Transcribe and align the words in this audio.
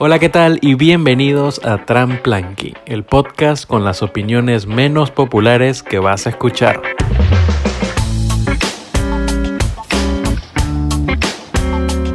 Hola, 0.00 0.20
¿qué 0.20 0.28
tal? 0.28 0.60
Y 0.62 0.74
bienvenidos 0.74 1.60
a 1.64 1.84
Tramplanky, 1.84 2.72
el 2.86 3.02
podcast 3.02 3.66
con 3.66 3.84
las 3.84 4.00
opiniones 4.00 4.68
menos 4.68 5.10
populares 5.10 5.82
que 5.82 5.98
vas 5.98 6.28
a 6.28 6.30
escuchar. 6.30 6.80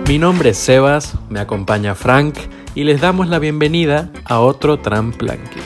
Mi 0.08 0.18
nombre 0.18 0.52
es 0.52 0.58
Sebas, 0.60 1.16
me 1.28 1.42
acompaña 1.42 1.94
Frank 1.94 2.36
y 2.74 2.86
les 2.86 3.02
damos 3.02 3.28
la 3.28 3.40
bienvenida 3.40 4.10
a 4.24 4.40
otro 4.40 4.80
Tramplanky. 4.80 5.60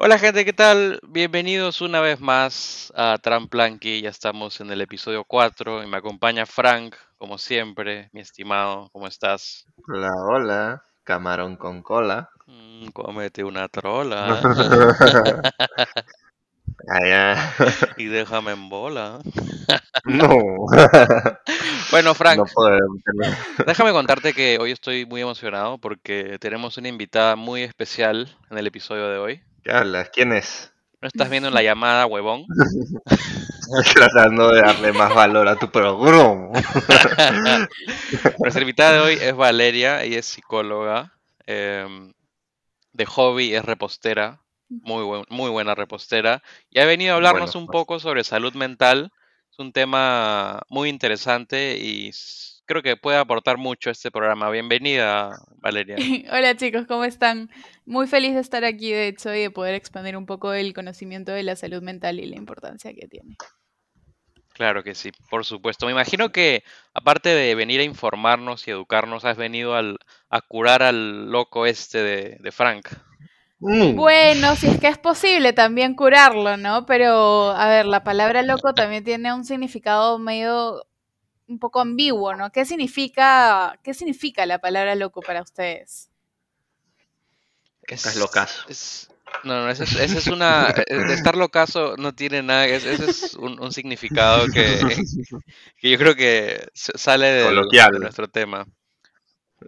Hola 0.00 0.16
gente, 0.18 0.44
¿qué 0.44 0.52
tal? 0.52 1.00
Bienvenidos 1.08 1.80
una 1.80 2.00
vez 2.00 2.20
más 2.20 2.92
a 2.96 3.18
Tramplanky, 3.20 4.00
ya 4.02 4.10
estamos 4.10 4.60
en 4.60 4.70
el 4.70 4.80
episodio 4.80 5.24
4 5.24 5.82
y 5.82 5.88
me 5.88 5.96
acompaña 5.96 6.46
Frank, 6.46 6.94
como 7.16 7.36
siempre, 7.36 8.08
mi 8.12 8.20
estimado, 8.20 8.88
¿cómo 8.92 9.08
estás? 9.08 9.66
Hola, 9.88 10.12
hola, 10.28 10.84
camarón 11.02 11.56
con 11.56 11.82
cola. 11.82 12.30
Mm, 12.46 12.86
cómete 12.90 13.42
una 13.44 13.68
trola 13.68 14.40
Allá. 16.88 17.52
y 17.96 18.04
déjame 18.06 18.52
en 18.52 18.68
bola. 18.68 19.18
No. 20.04 20.28
Bueno, 21.90 22.14
Frank, 22.14 22.36
No 22.36 22.44
podemos 22.44 22.98
tener- 23.02 23.66
déjame 23.66 23.92
contarte 23.92 24.34
que 24.34 24.58
hoy 24.60 24.72
estoy 24.72 25.06
muy 25.06 25.22
emocionado 25.22 25.78
porque 25.78 26.36
tenemos 26.38 26.76
una 26.76 26.88
invitada 26.88 27.34
muy 27.34 27.62
especial 27.62 28.36
en 28.50 28.58
el 28.58 28.66
episodio 28.66 29.08
de 29.08 29.16
hoy. 29.16 29.42
¿Qué 29.62 29.70
hablas? 29.70 30.10
¿Quién 30.10 30.32
es? 30.32 30.72
¿No 31.00 31.08
estás 31.08 31.28
viendo 31.28 31.48
en 31.48 31.54
la 31.54 31.62
llamada, 31.62 32.06
huevón? 32.06 32.52
Tratando 33.94 34.48
de 34.50 34.60
darle 34.62 34.92
más 34.92 35.12
valor 35.14 35.48
a 35.48 35.56
tu 35.56 35.70
programa. 35.70 36.50
Nuestra 38.42 38.62
invitada 38.62 38.92
de 38.94 39.00
hoy 39.00 39.18
es 39.20 39.34
Valeria, 39.36 40.02
ella 40.02 40.18
es 40.20 40.26
psicóloga, 40.26 41.12
em, 41.46 42.12
de 42.92 43.06
hobby 43.06 43.54
es 43.54 43.64
repostera, 43.64 44.42
muy, 44.82 45.04
buen- 45.04 45.26
muy 45.30 45.50
buena 45.50 45.74
repostera, 45.74 46.42
y 46.70 46.80
ha 46.80 46.86
venido 46.86 47.12
a 47.14 47.16
hablarnos 47.16 47.54
Bueno, 47.54 47.60
un 47.64 47.66
pues. 47.66 47.78
poco 47.80 48.00
sobre 48.00 48.24
salud 48.24 48.54
mental. 48.54 49.12
Es 49.52 49.58
un 49.58 49.72
tema 49.72 50.62
muy 50.68 50.88
interesante 50.88 51.78
y 51.78 52.12
creo 52.68 52.82
que 52.82 52.96
puede 52.96 53.16
aportar 53.16 53.56
mucho 53.56 53.88
a 53.88 53.92
este 53.92 54.10
programa. 54.10 54.50
Bienvenida, 54.50 55.30
Valeria. 55.56 55.96
Hola 56.32 56.54
chicos, 56.56 56.86
¿cómo 56.86 57.04
están? 57.04 57.50
Muy 57.86 58.06
feliz 58.06 58.34
de 58.34 58.40
estar 58.40 58.64
aquí, 58.64 58.92
de 58.92 59.08
hecho, 59.08 59.34
y 59.34 59.40
de 59.40 59.50
poder 59.50 59.74
expandir 59.74 60.16
un 60.16 60.26
poco 60.26 60.52
el 60.52 60.74
conocimiento 60.74 61.32
de 61.32 61.42
la 61.42 61.56
salud 61.56 61.82
mental 61.82 62.20
y 62.20 62.26
la 62.26 62.36
importancia 62.36 62.92
que 62.94 63.08
tiene. 63.08 63.36
Claro 64.52 64.82
que 64.82 64.94
sí, 64.94 65.12
por 65.30 65.44
supuesto. 65.44 65.86
Me 65.86 65.92
imagino 65.92 66.30
que 66.30 66.62
aparte 66.92 67.30
de 67.30 67.54
venir 67.54 67.80
a 67.80 67.84
informarnos 67.84 68.66
y 68.68 68.72
educarnos, 68.72 69.24
has 69.24 69.36
venido 69.36 69.74
al- 69.74 69.98
a 70.28 70.40
curar 70.42 70.82
al 70.82 71.30
loco 71.30 71.64
este 71.64 71.98
de, 72.02 72.36
de 72.40 72.52
Frank. 72.52 72.88
Mm. 73.60 73.94
Bueno, 73.94 74.56
si 74.56 74.66
es 74.66 74.78
que 74.80 74.88
es 74.88 74.98
posible 74.98 75.52
también 75.52 75.94
curarlo, 75.94 76.56
¿no? 76.56 76.86
Pero, 76.86 77.50
a 77.52 77.68
ver, 77.68 77.86
la 77.86 78.04
palabra 78.04 78.42
loco 78.42 78.74
también 78.74 79.04
tiene 79.04 79.32
un 79.32 79.44
significado 79.44 80.18
medio 80.18 80.84
un 81.48 81.58
poco 81.58 81.80
ambiguo, 81.80 82.34
¿no? 82.34 82.52
¿Qué 82.52 82.64
significa, 82.64 83.78
qué 83.82 83.94
significa 83.94 84.46
la 84.46 84.58
palabra 84.58 84.94
loco 84.94 85.20
para 85.22 85.42
ustedes? 85.42 86.10
Estás 87.82 88.16
locazo. 88.16 88.68
es- 88.68 89.10
no, 89.44 89.62
no, 89.64 89.70
esa 89.70 89.84
es, 89.84 90.26
una... 90.26 90.68
eh, 90.70 90.84
estar 91.12 91.36
locazo 91.36 91.96
no 91.96 92.14
tiene 92.14 92.42
nada, 92.42 92.66
es- 92.66 92.84
ese 92.84 93.10
es 93.10 93.34
un, 93.34 93.60
un 93.60 93.72
significado 93.72 94.46
que, 94.46 94.78
que 95.78 95.90
yo 95.90 95.98
creo 95.98 96.14
que 96.14 96.68
sale 96.74 97.26
de 97.26 97.98
nuestro 97.98 98.28
tema. 98.28 98.66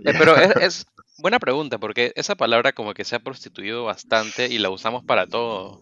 Eh, 0.04 0.12
pero 0.18 0.36
es, 0.36 0.56
es 0.56 0.86
buena 1.18 1.38
pregunta, 1.38 1.78
porque 1.78 2.12
esa 2.14 2.34
palabra 2.36 2.72
como 2.72 2.94
que 2.94 3.04
se 3.04 3.16
ha 3.16 3.20
prostituido 3.20 3.84
bastante 3.84 4.46
y 4.46 4.58
la 4.58 4.70
usamos 4.70 5.04
para 5.04 5.26
todo. 5.26 5.80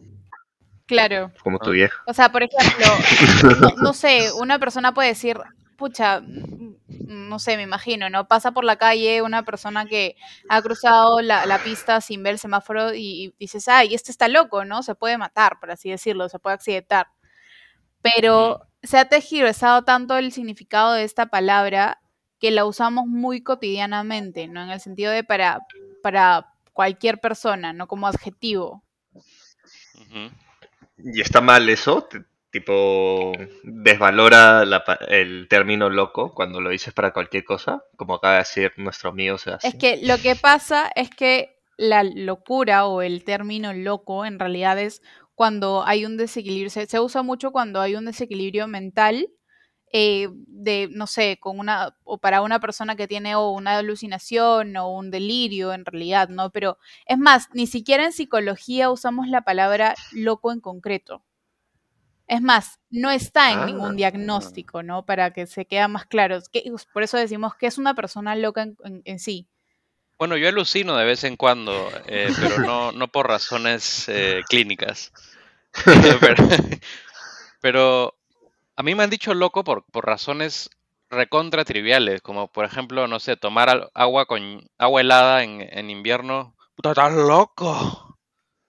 Claro. 0.87 1.31
Como 1.43 1.59
tu 1.59 1.71
vieja. 1.71 2.03
O 2.06 2.15
sea, 2.15 2.33
por 2.33 2.43
ejemplo, 2.43 2.87
no, 3.61 3.83
no 3.83 3.93
sé, 3.93 4.33
una 4.33 4.59
persona 4.59 4.94
puede 4.94 5.11
decir, 5.11 5.39
pucha, 5.78 6.21
no 6.21 7.39
sé, 7.39 7.56
me 7.56 7.62
imagino, 7.62 8.11
¿no? 8.11 8.28
Pasa 8.28 8.50
por 8.50 8.65
la 8.65 8.77
calle 8.77 9.22
una 9.22 9.44
persona 9.44 9.87
que 9.87 10.16
ha 10.50 10.61
cruzado 10.61 11.22
la, 11.22 11.47
la 11.47 11.62
pista 11.62 12.00
sin 12.03 12.22
ver 12.22 12.34
el 12.34 12.39
semáforo 12.39 12.93
y, 12.93 12.99
y 12.99 13.34
dices, 13.39 13.69
ay, 13.69 13.94
este 13.94 14.11
está 14.11 14.28
loco, 14.28 14.65
¿no? 14.65 14.83
Se 14.83 14.97
puede 14.97 15.17
matar, 15.17 15.59
por 15.61 15.71
así 15.71 15.88
decirlo, 15.88 16.28
se 16.28 16.41
puede 16.41 16.55
accidentar. 16.55 17.06
Pero 18.03 18.67
se 18.83 18.99
ha 18.99 19.09
tergiversado 19.09 19.84
tanto 19.84 20.19
el 20.19 20.33
significado 20.33 20.93
de 20.93 21.05
esta 21.05 21.27
palabra 21.27 22.00
que 22.41 22.50
la 22.50 22.67
usamos 22.67 23.06
muy 23.06 23.43
cotidianamente, 23.43 24.49
¿no? 24.49 24.62
En 24.62 24.71
el 24.71 24.81
sentido 24.81 25.12
de 25.12 25.25
para, 25.25 25.61
para 26.03 26.53
cualquier 26.72 27.21
persona, 27.21 27.72
no 27.72 27.87
como 27.87 28.09
adjetivo. 28.09 28.83
¿Y 30.99 31.21
está 31.21 31.41
mal 31.41 31.69
eso? 31.69 32.09
Tipo, 32.51 33.33
desvalora 33.63 34.65
el 35.09 35.49
término 35.49 35.91
loco 35.91 36.33
cuando 36.35 36.61
lo 36.61 36.71
dices 36.71 36.95
para 36.95 37.13
cualquier 37.13 37.45
cosa, 37.45 37.83
como 37.97 38.15
acaba 38.15 38.35
de 38.35 38.39
decir 38.41 38.73
nuestro 38.79 39.11
amigo 39.11 39.37
Sebastián. 39.37 39.73
Es 39.75 39.79
que 39.79 40.07
lo 40.07 40.17
que 40.17 40.35
pasa 40.35 40.91
es 40.95 41.11
que 41.11 41.59
la 41.77 42.03
locura 42.03 42.87
o 42.87 43.03
el 43.03 43.25
término 43.25 43.75
loco 43.75 44.25
en 44.25 44.39
realidad 44.39 44.79
es 44.79 45.03
cuando 45.35 45.85
hay 45.87 46.05
un 46.07 46.17
desequilibrio, 46.17 46.71
se, 46.71 46.87
se 46.87 46.99
usa 46.99 47.23
mucho 47.23 47.53
cuando 47.53 47.81
hay 47.81 47.95
un 47.95 48.07
desequilibrio 48.07 48.67
mental 48.67 49.29
eh, 49.93 50.29
de, 50.47 50.89
no 50.93 51.07
sé, 51.07 51.39
con 51.41 51.59
una, 51.59 51.97
o 52.05 52.19
para 52.19 52.43
una 52.43 52.61
persona 52.61 52.95
que 52.95 53.09
tiene 53.09 53.35
o 53.37 53.51
una 53.51 53.79
alucinación 53.79 54.77
o 54.77 54.91
un 54.91 55.11
delirio 55.11 55.73
en 55.73 55.85
realidad, 55.87 56.29
¿no? 56.29 56.51
Pero 56.51 56.79
es 57.07 57.17
más, 57.17 57.49
ni 57.55 57.67
siquiera 57.67 58.05
en 58.05 58.13
psicología 58.13 58.91
usamos 58.91 59.29
la 59.29 59.43
palabra 59.43 59.95
loco 60.13 60.53
en 60.53 60.61
concreto. 60.61 61.23
Es 62.28 62.43
más, 62.43 62.78
no 62.91 63.11
está 63.11 63.53
en 63.53 63.61
Ah. 63.61 63.65
ningún 63.66 63.97
diagnóstico, 63.97 64.83
¿no? 64.83 65.05
Para 65.06 65.33
que 65.33 65.47
se 65.47 65.65
quede 65.65 65.89
más 65.89 66.05
claro. 66.06 66.39
Por 66.93 67.03
eso 67.03 67.16
decimos 67.16 67.55
que 67.56 67.66
es 67.66 67.78
una 67.78 67.94
persona 67.94 68.37
loca 68.37 68.62
en- 68.62 68.77
en- 68.84 69.03
en 69.06 69.19
sí. 69.19 69.49
Bueno, 70.19 70.37
yo 70.37 70.49
alucino 70.49 70.97
de 70.97 71.05
vez 71.06 71.25
en 71.25 71.37
cuando, 71.37 71.91
eh, 72.06 72.31
pero 72.38 72.59
no, 72.59 72.93
no 72.93 73.09
por 73.09 73.28
razones 73.28 74.05
eh, 74.09 74.43
clínicas. 74.49 75.11
pero, 76.21 76.44
pero 77.61 78.15
a 78.77 78.83
mí 78.83 78.94
me 78.94 79.05
han 79.05 79.11
dicho 79.11 79.33
loco 79.33 79.65
por, 79.65 79.84
por 79.84 80.05
razones 80.06 80.69
recontra 81.11 81.65
triviales, 81.65 82.21
como 82.21 82.49
por 82.49 82.67
ejemplo, 82.67 83.09
no 83.09 83.21
sé, 83.21 83.37
tomar 83.37 83.88
agua 83.94 84.27
con 84.27 84.69
agua 84.77 85.00
helada 85.00 85.43
en, 85.44 85.62
en 85.62 85.88
invierno. 85.88 86.55
¡Puta, 86.75 86.91
estás 86.91 87.15
loco! 87.15 88.19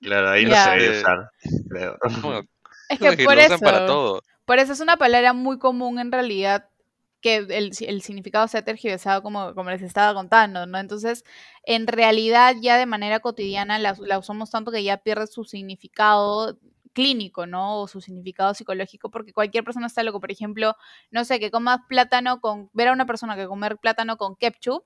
Claro, 0.02 0.30
ahí 0.30 0.46
no 0.46 0.56
se 0.56 0.69
debe 0.69 0.86
Eh, 0.86 1.00
usar, 1.02 1.30
creo. 1.69 1.98
Es 2.90 3.00
que 3.00 3.16
que 3.16 3.24
por 3.24 3.38
eso, 3.38 3.60
para 3.60 3.86
todo. 3.86 4.22
por 4.46 4.60
eso 4.60 4.74
es 4.74 4.80
una 4.80 4.98
palabra 4.98 5.34
muy 5.34 5.60
común 5.60 6.00
en 6.00 6.12
realidad 6.12 6.70
que 7.22 7.38
el, 7.38 7.72
el 7.80 8.02
significado 8.02 8.48
se 8.48 8.58
ha 8.58 8.64
tergiversado 8.64 9.22
como, 9.22 9.54
como 9.54 9.70
les 9.70 9.82
estaba 9.82 10.14
contando, 10.14 10.66
¿no? 10.66 10.78
Entonces, 10.78 11.26
en 11.64 11.86
realidad 11.88 12.56
ya 12.62 12.78
de 12.78 12.86
manera 12.86 13.20
cotidiana 13.20 13.78
la, 13.78 13.96
la 14.00 14.20
usamos 14.20 14.52
tanto 14.52 14.72
que 14.72 14.84
ya 14.84 14.98
pierde 14.98 15.28
su 15.28 15.44
significado 15.44 16.58
clínico, 16.94 17.46
¿no? 17.46 17.82
O 17.82 17.88
su 17.88 18.02
significado 18.02 18.54
psicológico, 18.54 19.10
porque 19.12 19.34
cualquier 19.34 19.64
persona 19.64 19.88
está 19.88 20.04
loco. 20.04 20.20
Por 20.20 20.32
ejemplo, 20.32 20.76
no 21.12 21.26
sé, 21.26 21.40
que 21.40 21.52
comas 21.52 21.80
plátano 21.88 22.42
con, 22.42 22.70
ver 22.74 22.90
a 22.90 22.94
una 22.94 23.06
persona 23.06 23.36
que 23.36 23.48
comer 23.48 23.78
plátano 23.78 24.18
con 24.18 24.36
ketchup, 24.36 24.84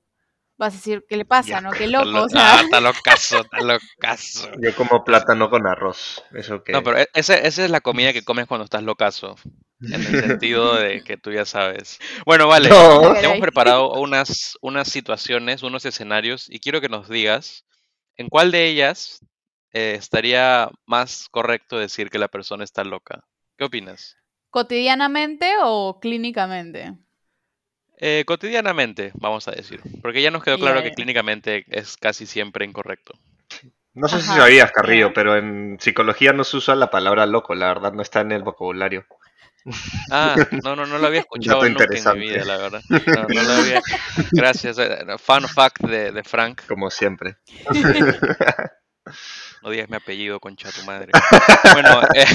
vas 0.63 0.73
a 0.73 0.77
decir, 0.77 1.05
¿qué 1.07 1.15
le 1.17 1.25
pasa, 1.25 1.49
Ya, 1.49 1.61
no? 1.61 1.71
Qué 1.71 1.83
Está 1.85 1.97
loco, 1.99 2.09
lo- 2.11 2.23
o 2.25 2.29
sea. 2.29 2.57
ah, 2.57 2.61
está 2.61 2.79
locazo, 2.81 3.41
está 3.41 3.59
locazo. 3.61 4.49
Yo 4.61 4.75
como 4.75 5.03
plátano 5.03 5.49
con 5.49 5.67
arroz. 5.67 6.23
Eso 6.33 6.63
que. 6.63 6.71
No, 6.71 6.83
pero 6.83 6.97
e- 6.99 7.07
ese- 7.13 7.45
esa 7.47 7.63
es 7.65 7.69
la 7.71 7.81
comida 7.81 8.13
que 8.13 8.23
comes 8.23 8.47
cuando 8.47 8.63
estás 8.65 8.83
locazo. 8.83 9.35
En 9.81 9.93
el 9.93 10.01
sentido 10.39 10.75
de 10.75 11.03
que 11.03 11.17
tú 11.17 11.31
ya 11.31 11.45
sabes. 11.45 11.99
Bueno, 12.25 12.47
vale. 12.47 12.69
No. 12.69 13.13
Te 13.13 13.25
hemos 13.25 13.39
preparado 13.39 13.93
unas, 13.93 14.57
unas 14.61 14.87
situaciones, 14.87 15.61
unos 15.63 15.85
escenarios, 15.85 16.47
y 16.49 16.59
quiero 16.59 16.81
que 16.81 16.89
nos 16.89 17.09
digas 17.09 17.65
en 18.17 18.29
cuál 18.29 18.51
de 18.51 18.67
ellas 18.67 19.19
eh, 19.73 19.95
estaría 19.97 20.69
más 20.85 21.27
correcto 21.29 21.77
decir 21.77 22.09
que 22.09 22.19
la 22.19 22.27
persona 22.27 22.63
está 22.63 22.83
loca. 22.83 23.23
¿Qué 23.57 23.65
opinas? 23.65 24.15
¿Cotidianamente 24.51 25.51
o 25.63 25.99
clínicamente? 25.99 26.93
Eh, 28.05 28.25
cotidianamente, 28.25 29.11
vamos 29.15 29.47
a 29.47 29.51
decir. 29.51 29.79
Porque 30.01 30.21
ya 30.21 30.29
nos 30.29 30.43
quedó 30.43 30.57
claro 30.57 30.83
que 30.83 30.91
clínicamente 30.91 31.63
es 31.69 31.95
casi 31.95 32.25
siempre 32.25 32.65
incorrecto. 32.65 33.13
No 33.93 34.09
sé 34.09 34.19
si 34.21 34.27
sabías, 34.27 34.71
Carrillo, 34.73 35.13
pero 35.13 35.37
en 35.37 35.77
psicología 35.79 36.33
no 36.33 36.43
se 36.43 36.57
usa 36.57 36.75
la 36.75 36.89
palabra 36.91 37.25
loco, 37.27 37.55
la 37.55 37.67
verdad 37.67 37.93
no 37.93 38.01
está 38.01 38.19
en 38.21 38.33
el 38.33 38.43
vocabulario. 38.43 39.05
Ah, 40.11 40.35
no, 40.63 40.75
no, 40.75 40.85
no 40.85 40.97
lo 40.97 41.07
había 41.07 41.21
escuchado 41.21 41.63
nunca 41.63 41.85
en 41.85 41.89
mi 41.91 41.95
interesante. 41.97 42.19
vida, 42.19 42.43
la 42.43 42.57
verdad. 42.57 42.81
No, 42.89 43.27
no 43.29 43.43
lo 43.43 43.53
había. 43.53 43.81
Gracias. 44.31 44.77
eh, 44.79 45.05
Fun 45.17 45.47
fact 45.47 45.81
de, 45.83 46.11
de 46.11 46.23
Frank. 46.23 46.63
Como 46.67 46.89
siempre. 46.89 47.37
No 49.61 49.69
digas 49.69 49.89
mi 49.89 49.95
apellido, 49.95 50.39
concha 50.39 50.69
tu 50.71 50.81
madre. 50.83 51.11
Bueno, 51.73 52.01
eh, 52.13 52.25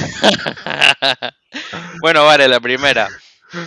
bueno, 2.01 2.25
vale, 2.25 2.47
la 2.47 2.59
primera. 2.59 3.07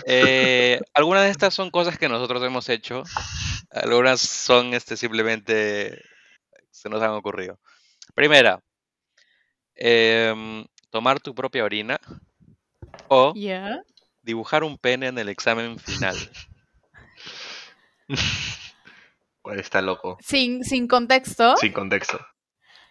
Eh, 0.07 0.81
algunas 0.95 1.25
de 1.25 1.31
estas 1.31 1.55
son 1.55 1.71
cosas 1.71 1.99
que 1.99 2.09
nosotros 2.09 2.43
hemos 2.45 2.69
hecho 2.69 3.03
Algunas 3.71 4.21
son 4.21 4.75
este, 4.75 4.97
simplemente 4.97 6.01
se 6.71 6.89
nos 6.89 7.03
han 7.03 7.11
ocurrido. 7.11 7.59
Primera, 8.15 8.61
em, 9.75 10.65
tomar 10.91 11.21
tu 11.21 11.35
propia 11.35 11.65
orina 11.65 11.99
o 13.09 13.33
dibujar 14.23 14.65
un 14.65 14.79
pene 14.79 15.09
en 15.09 15.19
el 15.19 15.29
examen 15.29 15.79
final. 15.79 16.17
¿Cuál 19.41 19.59
está 19.61 19.81
loco? 19.81 20.19
Sin, 20.21 20.65
sin 20.65 20.87
contexto, 20.87 21.57
Sin 21.57 21.73
contexto. 21.73 22.19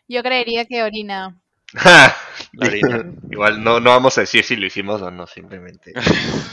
yo 0.08 0.24
creería 0.24 0.66
que 0.66 0.84
orina. 0.84 1.40
Igual 3.32 3.64
no, 3.64 3.80
no 3.80 3.90
vamos 3.92 4.18
a 4.18 4.22
decir 4.22 4.44
si 4.44 4.56
lo 4.56 4.66
hicimos 4.66 5.02
o 5.02 5.10
no, 5.12 5.26
simplemente. 5.28 5.94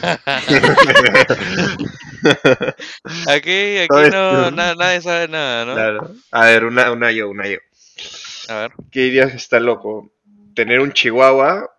Aquí, 3.29 3.79
aquí 3.79 4.11
no, 4.11 4.50
na- 4.50 4.75
nadie 4.75 5.00
sabe 5.00 5.29
nada, 5.29 5.65
¿no? 5.65 5.75
Claro. 5.75 6.15
A 6.31 6.45
ver, 6.47 6.65
una, 6.65 6.93
una 6.93 7.11
yo, 7.12 7.29
una 7.29 7.49
yo. 7.49 7.59
A 8.49 8.55
ver. 8.61 8.73
¿Qué 8.91 9.00
dirías 9.00 9.31
que 9.31 9.37
está 9.37 9.61
loco? 9.61 10.12
¿Tener 10.55 10.81
un 10.81 10.93
chihuahua 10.93 11.71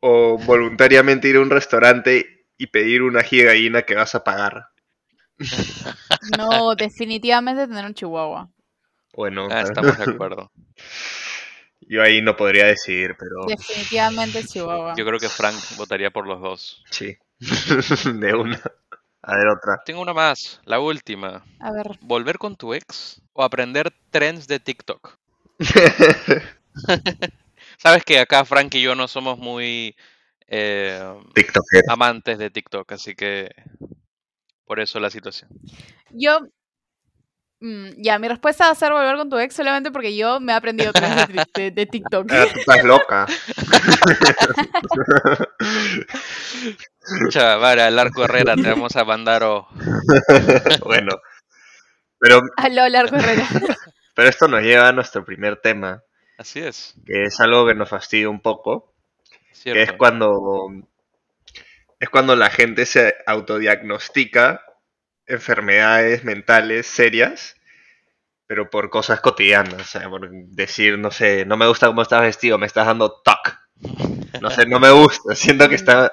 o 0.00 0.38
voluntariamente 0.38 1.28
ir 1.28 1.36
a 1.36 1.40
un 1.40 1.50
restaurante 1.50 2.46
y 2.58 2.66
pedir 2.68 3.02
una 3.02 3.20
ají 3.20 3.38
de 3.38 3.44
gallina 3.44 3.82
que 3.82 3.94
vas 3.94 4.14
a 4.14 4.24
pagar? 4.24 4.68
No, 6.36 6.74
definitivamente 6.74 7.66
tener 7.66 7.84
un 7.84 7.94
chihuahua. 7.94 8.48
Bueno, 9.14 9.48
Ah, 9.50 9.62
estamos 9.62 9.96
de 9.98 10.04
acuerdo. 10.04 10.50
Yo 11.88 12.02
ahí 12.02 12.22
no 12.22 12.36
podría 12.36 12.66
decidir, 12.66 13.16
pero 13.18 13.44
Definitivamente 13.46 14.44
chihuahua. 14.44 14.94
Yo 14.96 15.04
creo 15.04 15.18
que 15.18 15.28
Frank 15.28 15.56
votaría 15.76 16.10
por 16.10 16.26
los 16.26 16.40
dos. 16.40 16.84
sí. 16.90 17.16
De 17.40 18.34
una. 18.34 18.60
A 19.22 19.36
ver, 19.36 19.48
otra. 19.48 19.82
Tengo 19.84 20.02
una 20.02 20.12
más, 20.12 20.60
la 20.64 20.78
última. 20.80 21.44
A 21.58 21.72
ver, 21.72 21.98
¿Volver 22.00 22.38
con 22.38 22.56
tu 22.56 22.74
ex 22.74 23.20
o 23.32 23.42
aprender 23.42 23.92
trends 24.10 24.46
de 24.46 24.60
TikTok? 24.60 25.18
Sabes 27.78 28.04
que 28.04 28.20
acá 28.20 28.44
Frank 28.44 28.74
y 28.74 28.82
yo 28.82 28.94
no 28.94 29.08
somos 29.08 29.38
muy 29.38 29.96
eh, 30.46 31.02
amantes 31.88 32.38
de 32.38 32.50
TikTok, 32.50 32.92
así 32.92 33.14
que 33.14 33.50
por 34.64 34.80
eso 34.80 35.00
la 35.00 35.10
situación. 35.10 35.50
yo. 36.10 36.40
Mm, 37.60 37.88
ya, 38.02 38.18
mi 38.18 38.28
respuesta 38.28 38.66
va 38.66 38.70
a 38.72 38.74
ser 38.74 38.92
volver 38.92 39.16
con 39.16 39.30
tu 39.30 39.38
ex 39.38 39.54
solamente 39.54 39.90
porque 39.90 40.16
yo 40.16 40.40
me 40.40 40.52
he 40.52 40.54
aprendido 40.56 40.92
de, 40.92 41.44
de- 41.54 41.70
de 41.70 41.86
TikTok. 41.86 42.30
Ah, 42.32 42.46
tú 42.52 42.58
estás 42.60 42.84
loca. 42.84 43.26
Cha, 47.30 47.56
vale, 47.56 47.82
al 47.82 47.98
arco 47.98 48.24
Herrera 48.24 48.54
te 48.56 48.62
vamos 48.68 48.96
a 48.96 49.04
mandar 49.04 49.42
o... 49.44 49.68
bueno. 50.84 51.12
Pero, 52.18 52.40
A 52.56 52.68
lo 52.68 52.88
largo 52.88 53.16
Herrera. 53.16 53.46
pero 54.14 54.28
esto 54.28 54.48
nos 54.48 54.62
lleva 54.62 54.88
a 54.88 54.92
nuestro 54.92 55.24
primer 55.24 55.56
tema, 55.60 56.02
Así 56.38 56.60
es, 56.60 56.94
que 57.06 57.24
es 57.24 57.38
algo 57.40 57.66
que 57.66 57.74
nos 57.74 57.88
fastidia 57.88 58.28
un 58.28 58.40
poco, 58.40 58.92
que 59.30 59.36
es 59.52 59.58
cierto. 59.58 59.98
cuando 59.98 60.68
es 62.00 62.08
cuando 62.10 62.34
la 62.34 62.50
gente 62.50 62.86
se 62.86 63.14
autodiagnostica 63.26 64.63
enfermedades 65.26 66.24
mentales 66.24 66.86
serias, 66.86 67.56
pero 68.46 68.70
por 68.70 68.90
cosas 68.90 69.20
cotidianas, 69.20 69.80
o 69.80 69.84
sea, 69.84 70.08
por 70.08 70.30
decir, 70.30 70.98
no 70.98 71.10
sé, 71.10 71.44
no 71.46 71.56
me 71.56 71.66
gusta 71.66 71.86
cómo 71.86 72.02
estás 72.02 72.22
vestido, 72.22 72.58
me 72.58 72.66
estás 72.66 72.86
dando 72.86 73.20
TOC. 73.22 73.58
No 74.40 74.50
sé, 74.50 74.66
no 74.66 74.80
me 74.80 74.90
gusta, 74.90 75.34
siento 75.34 75.68
que 75.68 75.74
está, 75.74 76.12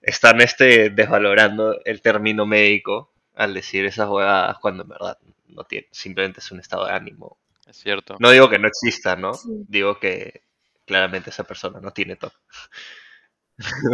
están 0.00 0.40
este, 0.40 0.90
desvalorando 0.90 1.78
el 1.84 2.00
término 2.00 2.46
médico 2.46 3.12
al 3.34 3.54
decir 3.54 3.84
esas 3.84 4.08
huevadas 4.08 4.58
cuando 4.58 4.82
en 4.82 4.88
verdad 4.88 5.18
no 5.46 5.64
tiene, 5.64 5.88
simplemente 5.92 6.40
es 6.40 6.50
un 6.50 6.60
estado 6.60 6.86
de 6.86 6.92
ánimo. 6.92 7.38
Es 7.66 7.76
cierto. 7.76 8.16
No 8.18 8.30
digo 8.30 8.48
que 8.48 8.58
no 8.58 8.66
exista, 8.66 9.14
¿no? 9.14 9.34
Sí. 9.34 9.50
Digo 9.68 9.98
que 10.00 10.42
claramente 10.86 11.30
esa 11.30 11.44
persona 11.44 11.80
no 11.80 11.92
tiene 11.92 12.16
TOC. 12.16 12.32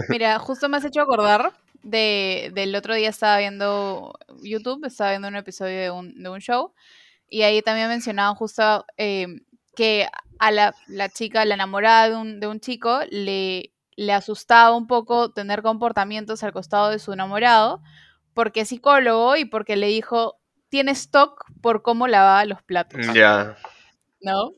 Mira, 0.09 0.39
justo 0.39 0.69
me 0.69 0.77
has 0.77 0.85
hecho 0.85 1.01
acordar 1.01 1.53
de, 1.85 2.51
del 2.55 2.75
otro 2.75 2.95
día 2.95 3.11
estaba 3.11 3.39
viendo 3.39 4.19
YouTube, 4.43 4.85
estaba 4.87 5.11
viendo 5.11 5.29
un 5.29 5.37
episodio 5.37 5.79
de 5.81 5.91
un, 5.91 6.23
de 6.23 6.29
un 6.29 6.41
show 6.41 6.73
y 7.29 7.43
ahí 7.43 7.63
también 7.63 7.89
mencionaban 7.89 8.35
justo 8.35 8.85
eh, 8.97 9.27
que 9.77 10.09
a 10.39 10.51
la, 10.51 10.75
la 10.89 11.09
chica, 11.09 11.45
la 11.45 11.55
enamorada 11.55 12.09
de 12.09 12.17
un, 12.17 12.41
de 12.41 12.47
un 12.47 12.61
chico, 12.61 13.01
le, 13.11 13.73
le 13.97 14.13
asustaba 14.13 14.77
un 14.77 14.87
poco 14.87 15.33
tener 15.33 15.63
comportamientos 15.63 16.43
al 16.43 16.53
costado 16.53 16.91
de 16.91 16.99
su 16.99 17.13
enamorado 17.13 17.83
porque 18.35 18.61
es 18.61 18.69
psicólogo 18.69 19.37
y 19.37 19.45
porque 19.45 19.77
le 19.77 19.87
dijo, 19.87 20.39
tienes 20.69 21.11
TOC 21.11 21.45
por 21.61 21.83
cómo 21.83 22.09
lavaba 22.09 22.45
los 22.45 22.63
platos. 22.63 23.01
Ya, 23.15 23.57
¿no? 24.21 24.51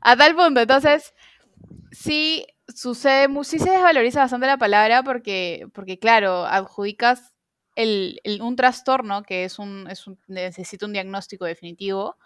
A 0.00 0.16
tal 0.16 0.36
punto, 0.36 0.60
entonces, 0.60 1.14
sí 1.90 2.46
sucede, 2.76 3.28
sí 3.44 3.58
se 3.60 3.70
desvaloriza 3.70 4.20
bastante 4.20 4.46
la 4.48 4.58
palabra 4.58 5.02
porque, 5.04 5.66
porque 5.74 5.98
claro, 5.98 6.46
adjudicas 6.46 7.34
el, 7.76 8.20
el- 8.24 8.42
un 8.42 8.56
trastorno 8.56 9.22
que 9.24 9.44
es 9.44 9.58
un, 9.58 9.88
es 9.90 10.06
un, 10.06 10.18
necesita 10.28 10.86
un 10.86 10.92
diagnóstico 10.94 11.46
definitivo, 11.46 12.16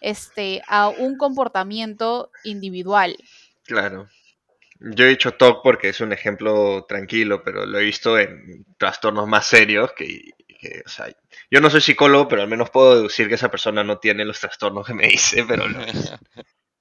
este, 0.00 0.62
a 0.68 0.88
un 0.90 1.16
comportamiento 1.18 2.32
individual. 2.44 3.16
claro. 3.64 4.08
Yo 4.80 5.04
he 5.06 5.10
dicho 5.10 5.32
TOC 5.34 5.62
porque 5.64 5.90
es 5.90 6.00
un 6.00 6.12
ejemplo 6.12 6.86
tranquilo, 6.88 7.42
pero 7.44 7.66
lo 7.66 7.78
he 7.80 7.84
visto 7.84 8.18
en 8.18 8.66
trastornos 8.78 9.28
más 9.28 9.46
serios 9.46 9.92
que, 9.96 10.22
que, 10.60 10.82
o 10.86 10.88
sea, 10.90 11.08
yo 11.50 11.60
no 11.62 11.70
soy 11.70 11.80
psicólogo, 11.82 12.28
pero 12.28 12.42
al 12.42 12.48
menos 12.48 12.70
puedo 12.70 12.96
deducir 12.96 13.28
que 13.28 13.36
esa 13.36 13.50
persona 13.50 13.84
no 13.84 13.98
tiene 13.98 14.24
los 14.26 14.40
trastornos 14.40 14.86
que 14.86 14.94
me 14.94 15.08
dice, 15.08 15.44
pero 15.48 15.68
lo 15.68 15.80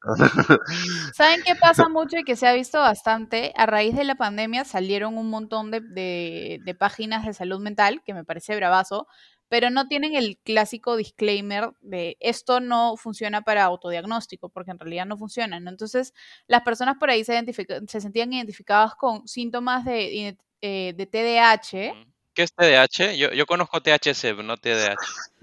¿Saben 1.13 1.41
qué 1.45 1.55
pasa 1.55 1.89
mucho 1.89 2.17
y 2.17 2.23
que 2.23 2.35
se 2.35 2.47
ha 2.47 2.53
visto 2.53 2.79
bastante? 2.79 3.53
A 3.55 3.65
raíz 3.65 3.95
de 3.95 4.03
la 4.03 4.15
pandemia 4.15 4.63
salieron 4.63 5.17
un 5.17 5.29
montón 5.29 5.71
de, 5.71 5.81
de- 5.81 6.59
de 6.63 6.75
páginas 6.75 7.25
de 7.25 7.33
salud 7.33 7.59
mental, 7.59 8.01
que 8.05 8.13
me 8.13 8.23
parece 8.23 8.55
bravazo, 8.55 9.07
pero 9.49 9.69
no 9.71 9.87
tienen 9.87 10.15
el 10.15 10.37
clásico 10.43 10.95
disclaimer 10.95 11.71
de 11.81 12.17
esto 12.19 12.59
no 12.59 12.95
funciona 12.97 13.41
para 13.41 13.63
autodiagnóstico, 13.63 14.49
porque 14.49 14.71
en 14.71 14.79
realidad 14.79 15.05
no 15.05 15.17
funciona, 15.17 15.59
¿no? 15.59 15.69
Entonces, 15.69 16.13
las 16.47 16.61
personas 16.61 16.97
por 16.99 17.09
ahí 17.09 17.23
se, 17.23 17.43
sentían 17.87 18.31
identificadas 18.31 18.95
con 18.95 19.27
síntomas 19.27 19.85
de, 19.85 20.37
eh, 20.61 20.93
de 20.95 21.05
TDAH. 21.07 21.93
¿Qué 22.33 22.43
es 22.43 22.53
TDAH? 22.53 23.15
Yo, 23.17 23.31
yo 23.31 23.45
conozco 23.47 23.81
THC, 23.81 24.21
pero 24.21 24.43
no 24.43 24.55
TDAH. 24.55 24.95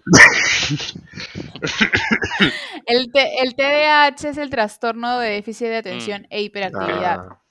El, 2.86 3.10
T- 3.12 3.40
el 3.42 3.54
TDAH 3.56 4.28
es 4.30 4.38
el 4.38 4.50
trastorno 4.50 5.18
de 5.18 5.30
déficit 5.30 5.66
de 5.68 5.76
atención 5.78 6.26
e 6.30 6.42
hiperactividad. 6.42 7.20
Ah, 7.30 7.42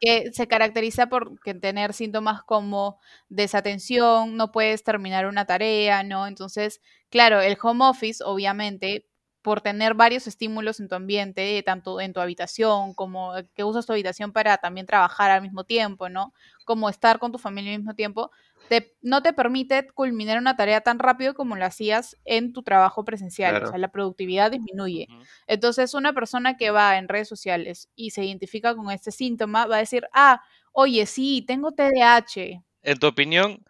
que 0.00 0.32
se 0.32 0.46
caracteriza 0.48 1.06
por 1.08 1.40
que 1.40 1.54
tener 1.54 1.94
síntomas 1.94 2.42
como 2.42 2.98
desatención, 3.28 4.36
no 4.36 4.52
puedes 4.52 4.84
terminar 4.84 5.26
una 5.26 5.46
tarea, 5.46 6.02
¿no? 6.02 6.26
Entonces, 6.26 6.80
claro, 7.10 7.40
el 7.40 7.56
home 7.62 7.86
office, 7.86 8.22
obviamente, 8.24 9.06
por 9.44 9.60
tener 9.60 9.92
varios 9.92 10.26
estímulos 10.26 10.80
en 10.80 10.88
tu 10.88 10.94
ambiente, 10.94 11.62
tanto 11.66 12.00
en 12.00 12.14
tu 12.14 12.20
habitación, 12.20 12.94
como 12.94 13.34
que 13.54 13.62
usas 13.62 13.84
tu 13.84 13.92
habitación 13.92 14.32
para 14.32 14.56
también 14.56 14.86
trabajar 14.86 15.30
al 15.30 15.42
mismo 15.42 15.64
tiempo, 15.64 16.08
¿no? 16.08 16.32
Como 16.64 16.88
estar 16.88 17.18
con 17.18 17.30
tu 17.30 17.36
familia 17.36 17.72
al 17.72 17.80
mismo 17.80 17.94
tiempo, 17.94 18.30
te, 18.70 18.96
no 19.02 19.22
te 19.22 19.34
permite 19.34 19.86
culminar 19.92 20.38
una 20.38 20.56
tarea 20.56 20.80
tan 20.80 20.98
rápido 20.98 21.34
como 21.34 21.56
lo 21.56 21.66
hacías 21.66 22.16
en 22.24 22.54
tu 22.54 22.62
trabajo 22.62 23.04
presencial. 23.04 23.50
Claro. 23.50 23.66
O 23.66 23.68
sea, 23.68 23.78
la 23.78 23.92
productividad 23.92 24.50
disminuye. 24.50 25.08
Entonces, 25.46 25.92
una 25.92 26.14
persona 26.14 26.56
que 26.56 26.70
va 26.70 26.96
en 26.96 27.06
redes 27.06 27.28
sociales 27.28 27.90
y 27.94 28.12
se 28.12 28.24
identifica 28.24 28.74
con 28.74 28.90
este 28.90 29.12
síntoma 29.12 29.66
va 29.66 29.76
a 29.76 29.80
decir, 29.80 30.06
ah, 30.14 30.40
oye, 30.72 31.04
sí, 31.04 31.44
tengo 31.46 31.72
TDAH. 31.72 32.62
En 32.80 32.98
tu 32.98 33.06
opinión, 33.08 33.62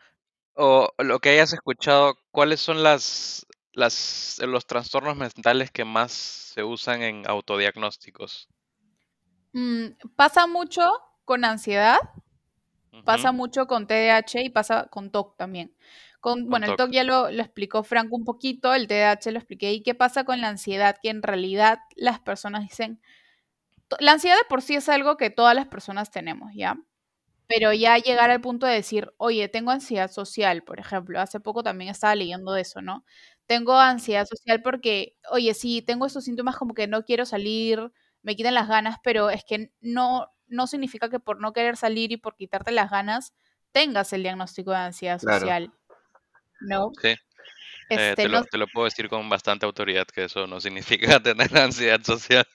o 0.54 0.88
lo 0.98 1.18
que 1.18 1.30
hayas 1.30 1.52
escuchado, 1.52 2.14
¿cuáles 2.30 2.60
son 2.60 2.84
las, 2.84 3.44
las, 3.74 4.40
los 4.42 4.66
trastornos 4.66 5.16
mentales 5.16 5.70
que 5.70 5.84
más 5.84 6.12
se 6.12 6.62
usan 6.62 7.02
en 7.02 7.28
autodiagnósticos? 7.28 8.48
Mm, 9.52 9.86
pasa 10.16 10.46
mucho 10.46 10.92
con 11.24 11.44
ansiedad, 11.44 11.98
pasa 13.04 13.32
mucho 13.32 13.66
con 13.66 13.86
TDAH 13.86 14.42
y 14.42 14.50
pasa 14.50 14.88
con 14.90 15.10
TOC 15.10 15.36
también. 15.36 15.76
Con, 16.20 16.48
bueno, 16.48 16.66
el 16.66 16.76
TOC. 16.76 16.90
Ya 16.90 17.04
lo, 17.04 17.30
lo 17.30 17.42
explicó 17.42 17.82
Franco 17.82 18.16
un 18.16 18.24
poquito, 18.24 18.74
el 18.74 18.86
TDAH 18.86 19.30
lo 19.30 19.38
expliqué. 19.38 19.72
¿Y 19.72 19.82
qué 19.82 19.94
pasa 19.94 20.24
con 20.24 20.40
la 20.40 20.48
ansiedad? 20.48 20.96
Que 21.02 21.10
en 21.10 21.22
realidad 21.22 21.80
las 21.96 22.18
personas 22.18 22.62
dicen, 22.62 23.00
la 24.00 24.12
ansiedad 24.12 24.36
de 24.36 24.44
por 24.48 24.62
sí 24.62 24.74
es 24.74 24.88
algo 24.88 25.16
que 25.16 25.30
todas 25.30 25.54
las 25.54 25.66
personas 25.66 26.10
tenemos, 26.10 26.52
¿ya? 26.54 26.78
Pero 27.46 27.72
ya 27.74 27.98
llegar 27.98 28.30
al 28.30 28.40
punto 28.40 28.66
de 28.66 28.74
decir, 28.74 29.12
oye, 29.18 29.48
tengo 29.48 29.70
ansiedad 29.70 30.10
social, 30.10 30.62
por 30.62 30.80
ejemplo. 30.80 31.20
Hace 31.20 31.40
poco 31.40 31.62
también 31.62 31.90
estaba 31.90 32.14
leyendo 32.14 32.52
de 32.52 32.62
eso, 32.62 32.80
¿no? 32.80 33.04
Tengo 33.46 33.76
ansiedad 33.78 34.26
social 34.26 34.62
porque, 34.62 35.16
oye, 35.30 35.54
sí, 35.54 35.82
tengo 35.82 36.06
estos 36.06 36.24
síntomas 36.24 36.56
como 36.56 36.74
que 36.74 36.86
no 36.86 37.04
quiero 37.04 37.26
salir, 37.26 37.92
me 38.22 38.36
quitan 38.36 38.54
las 38.54 38.68
ganas, 38.68 38.98
pero 39.04 39.30
es 39.30 39.44
que 39.44 39.70
no, 39.80 40.28
no 40.46 40.66
significa 40.66 41.10
que 41.10 41.20
por 41.20 41.40
no 41.40 41.52
querer 41.52 41.76
salir 41.76 42.12
y 42.12 42.16
por 42.16 42.36
quitarte 42.36 42.72
las 42.72 42.90
ganas 42.90 43.34
tengas 43.72 44.12
el 44.14 44.22
diagnóstico 44.22 44.70
de 44.72 44.78
ansiedad 44.78 45.20
Claro. 45.20 45.46
social, 45.46 45.74
¿no? 46.60 46.98
Sí. 47.00 47.14
Eh, 47.94 48.16
Este, 48.16 48.20
te, 48.20 48.28
no, 48.28 48.40
lo, 48.40 48.44
te 48.44 48.58
lo 48.58 48.68
puedo 48.68 48.86
decir 48.86 49.08
con 49.08 49.28
bastante 49.30 49.66
autoridad 49.66 50.06
que 50.06 50.24
eso 50.24 50.46
no 50.46 50.60
significa 50.62 51.20
tener 51.22 51.56
ansiedad 51.58 52.02
social. 52.02 52.46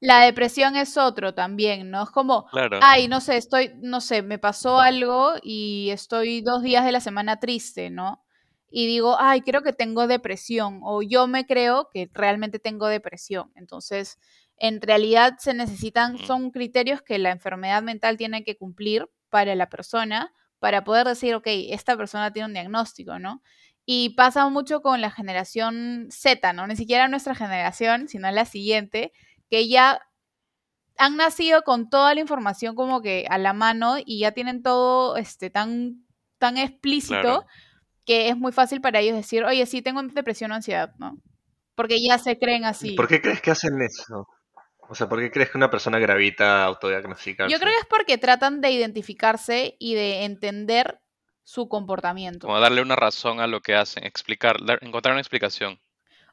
la 0.00 0.20
depresión 0.24 0.76
es 0.76 0.96
otro 0.96 1.34
también, 1.34 1.90
¿no? 1.90 2.04
Es 2.04 2.10
como, 2.10 2.46
Claro. 2.50 2.80
ay, 2.80 3.08
no 3.08 3.20
sé, 3.20 3.36
estoy, 3.36 3.72
no 3.82 4.00
sé, 4.00 4.22
me 4.22 4.38
pasó 4.38 4.80
algo 4.80 5.34
y 5.42 5.90
estoy 5.90 6.40
dos 6.42 6.62
días 6.62 6.84
de 6.84 6.92
la 6.92 7.00
semana 7.00 7.38
triste, 7.40 7.90
¿no? 7.90 8.24
Y 8.70 8.86
digo, 8.86 9.16
ay, 9.18 9.42
creo 9.42 9.62
que 9.62 9.72
tengo 9.72 10.06
depresión 10.06 10.80
o 10.82 11.02
yo 11.02 11.26
me 11.26 11.46
creo 11.46 11.88
que 11.92 12.08
realmente 12.12 12.58
tengo 12.58 12.86
depresión. 12.86 13.50
Entonces, 13.56 14.18
en 14.56 14.80
realidad 14.80 15.34
se 15.38 15.54
necesitan, 15.54 16.18
son 16.18 16.50
criterios 16.50 17.02
que 17.02 17.18
la 17.18 17.30
enfermedad 17.30 17.82
mental 17.82 18.16
tiene 18.16 18.44
que 18.44 18.56
cumplir 18.56 19.08
para 19.28 19.54
la 19.54 19.68
persona 19.68 20.32
para 20.60 20.84
poder 20.84 21.06
decir, 21.06 21.34
ok, 21.34 21.46
esta 21.70 21.96
persona 21.96 22.32
tiene 22.32 22.46
un 22.46 22.52
diagnóstico, 22.52 23.18
¿no? 23.18 23.42
Y 23.86 24.10
pasa 24.10 24.46
mucho 24.48 24.82
con 24.82 25.00
la 25.00 25.10
generación 25.10 26.08
Z, 26.10 26.52
¿no? 26.52 26.66
Ni 26.66 26.76
siquiera 26.76 27.08
nuestra 27.08 27.34
generación, 27.34 28.08
sino 28.08 28.30
la 28.30 28.44
siguiente, 28.44 29.12
que 29.48 29.68
ya 29.68 30.02
han 30.98 31.16
nacido 31.16 31.62
con 31.62 31.88
toda 31.88 32.14
la 32.14 32.20
información 32.20 32.74
como 32.74 33.00
que 33.00 33.26
a 33.30 33.38
la 33.38 33.54
mano 33.54 33.96
y 34.04 34.20
ya 34.20 34.32
tienen 34.32 34.62
todo 34.62 35.16
este 35.16 35.48
tan, 35.48 36.04
tan 36.38 36.58
explícito 36.58 37.22
Claro. 37.22 37.46
Que 38.04 38.28
es 38.28 38.36
muy 38.36 38.52
fácil 38.52 38.80
para 38.80 39.00
ellos 39.00 39.16
decir, 39.16 39.44
oye, 39.44 39.64
sí, 39.66 39.82
tengo 39.82 40.02
depresión 40.02 40.52
o 40.52 40.54
ansiedad, 40.54 40.94
¿no? 40.98 41.18
Porque 41.74 41.96
ya 42.02 42.18
se 42.18 42.38
creen 42.38 42.64
así. 42.64 42.92
¿Por 42.92 43.08
qué 43.08 43.20
crees 43.20 43.40
que 43.40 43.50
hacen 43.50 43.80
eso? 43.82 44.28
O 44.88 44.94
sea, 44.94 45.08
¿por 45.08 45.20
qué 45.20 45.30
crees 45.30 45.50
que 45.50 45.58
una 45.58 45.70
persona 45.70 45.98
gravita 45.98 46.62
a 46.62 46.64
autodiagnosticarse? 46.64 47.52
Yo 47.52 47.60
creo 47.60 47.72
que 47.72 47.78
es 47.80 47.86
porque 47.86 48.18
tratan 48.18 48.60
de 48.60 48.72
identificarse 48.72 49.76
y 49.78 49.94
de 49.94 50.24
entender 50.24 51.00
su 51.44 51.68
comportamiento. 51.68 52.46
Como 52.48 52.60
darle 52.60 52.82
una 52.82 52.96
razón 52.96 53.40
a 53.40 53.46
lo 53.46 53.60
que 53.60 53.74
hacen, 53.76 54.04
explicar, 54.04 54.56
dar- 54.64 54.78
encontrar 54.82 55.14
una 55.14 55.20
explicación. 55.20 55.80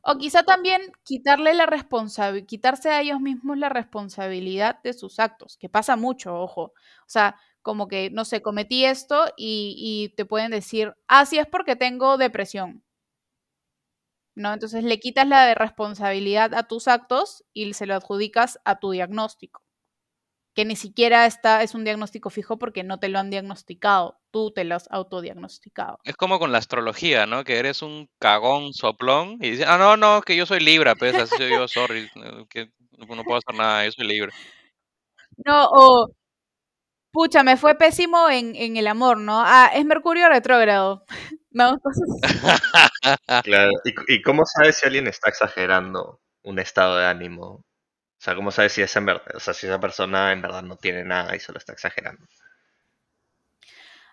O 0.02 0.18
quizá 0.18 0.44
también 0.44 0.82
quitarle 1.04 1.54
la 1.54 1.66
responsabilidad, 1.66 2.48
quitarse 2.48 2.90
a 2.90 3.02
ellos 3.02 3.20
mismos 3.20 3.58
la 3.58 3.70
responsabilidad 3.70 4.82
de 4.84 4.94
sus 4.94 5.20
actos, 5.20 5.58
que 5.58 5.70
pasa 5.70 5.96
mucho, 5.96 6.34
ojo. 6.40 6.62
O 6.62 6.74
sea, 7.08 7.36
como 7.68 7.90
que, 7.90 8.10
no 8.12 8.24
sé, 8.24 8.42
cometí 8.42 8.86
esto 8.86 9.26
y, 9.36 9.76
y 9.78 10.16
te 10.16 10.24
pueden 10.24 10.52
decir, 10.52 10.96
ah, 11.10 11.26
sí 11.26 11.38
es 11.38 11.48
porque 11.48 11.76
tengo 11.76 12.18
depresión. 12.18 12.82
¿No? 14.36 14.54
Entonces 14.54 14.86
le 14.86 15.02
quitas 15.02 15.28
la 15.28 15.46
de 15.46 15.54
responsabilidad 15.54 16.54
a 16.54 16.64
tus 16.64 16.88
actos 16.88 17.44
y 17.52 17.74
se 17.74 17.86
lo 17.86 17.96
adjudicas 17.96 18.58
a 18.64 18.80
tu 18.80 18.92
diagnóstico. 18.92 19.64
Que 20.56 20.64
ni 20.64 20.78
siquiera 20.78 21.26
está, 21.26 21.62
es 21.62 21.76
un 21.76 21.84
diagnóstico 21.84 22.30
fijo 22.30 22.58
porque 22.58 22.84
no 22.86 23.02
te 23.02 23.10
lo 23.10 23.20
han 23.20 23.32
diagnosticado, 23.32 24.18
tú 24.32 24.52
te 24.52 24.64
lo 24.64 24.76
has 24.76 24.90
autodiagnosticado. 24.90 26.00
Es 26.06 26.16
como 26.16 26.40
con 26.40 26.54
la 26.54 26.60
astrología, 26.60 27.26
¿no? 27.26 27.44
Que 27.44 27.58
eres 27.58 27.82
un 27.82 28.10
cagón 28.18 28.74
soplón 28.74 29.40
y 29.42 29.52
dices, 29.52 29.66
ah, 29.68 29.78
no, 29.78 29.98
no, 29.98 30.22
que 30.22 30.38
yo 30.38 30.46
soy 30.46 30.62
Libra, 30.62 30.96
pues 30.96 31.16
así 31.16 31.36
soy 31.36 31.50
yo, 31.50 31.68
sorry, 31.68 32.10
eh, 32.16 32.46
que 32.50 32.72
no 32.98 33.24
puedo 33.26 33.40
hacer 33.40 33.56
nada, 33.56 33.84
yo 33.84 33.92
soy 33.92 34.08
Libra. 34.08 34.32
No, 35.46 35.68
o 35.72 36.08
pucha, 37.12 37.44
me 37.44 37.58
fue 37.58 37.76
pésimo 37.76 38.30
en, 38.30 38.56
en 38.56 38.78
el 38.78 38.88
amor, 38.88 39.18
¿no? 39.18 39.42
Ah, 39.46 39.72
es 39.74 39.86
Mercurio 39.86 40.30
retrógrado. 40.30 41.04
No, 41.50 41.70
así. 41.70 42.02
Claro. 43.44 43.72
¿Y, 43.84 44.16
y 44.16 44.22
cómo 44.22 44.44
sabes 44.46 44.78
si 44.78 44.86
alguien 44.86 45.08
está 45.08 45.30
exagerando 45.30 46.22
un 46.44 46.60
estado 46.60 46.98
de 46.98 47.08
ánimo? 47.08 47.46
O 48.18 48.20
sea, 48.20 48.36
¿cómo 48.36 48.52
sabes 48.52 48.74
si 48.74 48.82
es 48.84 48.96
en 48.96 49.06
verdad? 49.06 49.24
O 49.36 49.40
sea, 49.40 49.54
si 49.56 49.66
esa 49.68 49.80
persona 49.80 50.32
en 50.34 50.42
verdad 50.42 50.62
no 50.64 50.78
tiene 50.78 51.04
nada 51.04 51.36
y 51.36 51.40
solo 51.40 51.58
está 51.58 51.74
exagerando. 51.74 52.26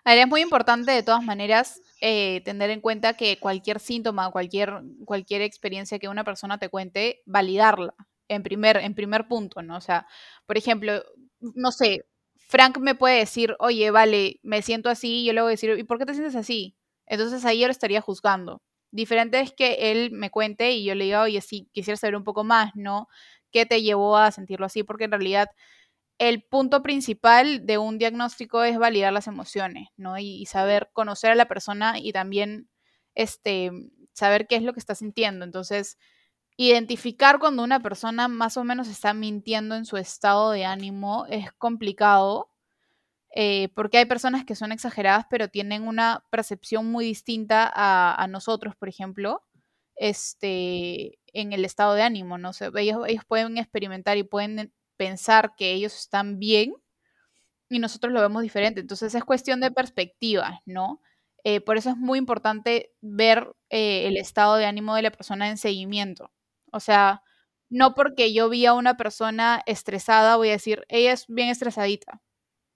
A 0.03 0.11
ver, 0.11 0.19
es 0.19 0.27
muy 0.27 0.41
importante 0.41 0.91
de 0.91 1.03
todas 1.03 1.23
maneras 1.23 1.81
eh, 1.99 2.41
tener 2.45 2.69
en 2.69 2.81
cuenta 2.81 3.13
que 3.15 3.39
cualquier 3.39 3.79
síntoma, 3.79 4.31
cualquier, 4.31 4.81
cualquier 5.05 5.41
experiencia 5.41 5.97
que 5.97 6.07
una 6.07 6.23
persona 6.23 6.59
te 6.59 6.69
cuente, 6.69 7.23
validarla 7.25 7.95
en 8.27 8.43
primer, 8.43 8.77
en 8.77 8.93
primer 8.93 9.27
punto, 9.27 9.63
¿no? 9.63 9.77
O 9.77 9.81
sea, 9.81 10.07
por 10.45 10.57
ejemplo, 10.57 11.03
no 11.39 11.71
sé, 11.71 12.05
Frank 12.47 12.77
me 12.79 12.95
puede 12.95 13.19
decir, 13.19 13.55
oye, 13.59 13.91
vale, 13.91 14.39
me 14.43 14.61
siento 14.61 14.89
así, 14.89 15.21
y 15.21 15.25
yo 15.25 15.33
le 15.33 15.41
voy 15.41 15.49
a 15.49 15.51
decir, 15.51 15.77
¿y 15.77 15.83
por 15.83 15.97
qué 15.99 16.05
te 16.05 16.13
sientes 16.13 16.35
así? 16.35 16.75
Entonces 17.07 17.43
ahí 17.45 17.59
yo 17.59 17.67
lo 17.67 17.71
estaría 17.71 18.01
juzgando. 18.01 18.61
Diferente 18.91 19.39
es 19.41 19.51
que 19.53 19.91
él 19.91 20.11
me 20.11 20.29
cuente 20.29 20.71
y 20.71 20.85
yo 20.85 20.95
le 20.95 21.05
diga, 21.05 21.21
oye, 21.23 21.41
sí, 21.41 21.69
quisiera 21.73 21.97
saber 21.97 22.15
un 22.15 22.23
poco 22.23 22.43
más, 22.43 22.71
¿no? 22.75 23.07
¿Qué 23.51 23.65
te 23.65 23.81
llevó 23.81 24.17
a 24.17 24.31
sentirlo 24.31 24.65
así? 24.65 24.83
Porque 24.83 25.05
en 25.05 25.11
realidad 25.11 25.49
el 26.19 26.43
punto 26.43 26.81
principal 26.83 27.65
de 27.65 27.77
un 27.77 27.97
diagnóstico 27.97 28.63
es 28.63 28.77
validar 28.77 29.11
las 29.13 29.27
emociones, 29.27 29.89
¿no? 29.97 30.17
Y, 30.17 30.41
y 30.41 30.45
saber 30.45 30.89
conocer 30.93 31.31
a 31.31 31.35
la 31.35 31.47
persona 31.47 31.99
y 31.99 32.13
también 32.13 32.69
este, 33.15 33.71
saber 34.13 34.47
qué 34.47 34.55
es 34.57 34.63
lo 34.63 34.73
que 34.73 34.79
está 34.79 34.95
sintiendo. 34.95 35.45
Entonces, 35.45 35.97
identificar 36.57 37.39
cuando 37.39 37.63
una 37.63 37.81
persona 37.81 38.27
más 38.27 38.57
o 38.57 38.63
menos 38.63 38.87
está 38.87 39.13
mintiendo 39.13 39.75
en 39.75 39.85
su 39.85 39.97
estado 39.97 40.51
de 40.51 40.65
ánimo 40.65 41.25
es 41.29 41.51
complicado. 41.53 42.51
eh, 43.35 43.69
porque 43.75 43.97
hay 43.99 44.05
personas 44.05 44.45
que 44.45 44.55
son 44.55 44.71
exageradas, 44.71 45.25
pero 45.29 45.49
tienen 45.49 45.87
una 45.87 46.23
percepción 46.31 46.87
muy 46.91 47.05
distinta 47.05 47.71
a, 47.75 48.27
nosotros, 48.27 48.75
por 48.77 48.89
ejemplo, 48.89 49.43
este, 49.97 51.19
en 51.33 51.53
el 51.53 51.65
estado 51.65 51.95
de 51.95 52.03
ánimo, 52.03 52.37
¿no? 52.37 52.51
O 52.51 52.77
ellos 52.77 53.25
pueden 53.27 53.57
experimentar 53.57 54.17
y 54.17 54.23
pueden 54.23 54.73
pensar 54.97 55.53
que 55.57 55.73
ellos 55.73 55.95
están 55.95 56.39
bien 56.39 56.73
y 57.69 57.79
nosotros 57.79 58.13
lo 58.13 58.21
vemos 58.21 58.43
diferente. 58.43 58.81
Entonces 58.81 59.15
es 59.15 59.23
cuestión 59.23 59.59
de 59.61 59.71
perspectiva, 59.71 60.61
¿no? 60.65 61.01
Eh, 61.43 61.61
por 61.61 61.77
eso 61.77 61.91
es 61.91 61.97
muy 61.97 62.17
importante 62.19 62.93
ver 63.01 63.55
eh, 63.69 64.07
el 64.07 64.17
estado 64.17 64.55
de 64.55 64.65
ánimo 64.65 64.95
de 64.95 65.03
la 65.03 65.11
persona 65.11 65.49
en 65.49 65.57
seguimiento. 65.57 66.31
O 66.75 66.81
sea, 66.81 67.23
no 67.69 67.95
porque 67.95 68.33
yo 68.33 68.49
vi 68.49 68.65
a 68.65 68.73
una 68.73 68.97
persona 68.97 69.61
estresada 69.65 70.35
voy 70.35 70.49
a 70.49 70.53
decir, 70.53 70.83
ella 70.89 71.13
es 71.13 71.25
bien 71.27 71.47
estresadita, 71.47 72.21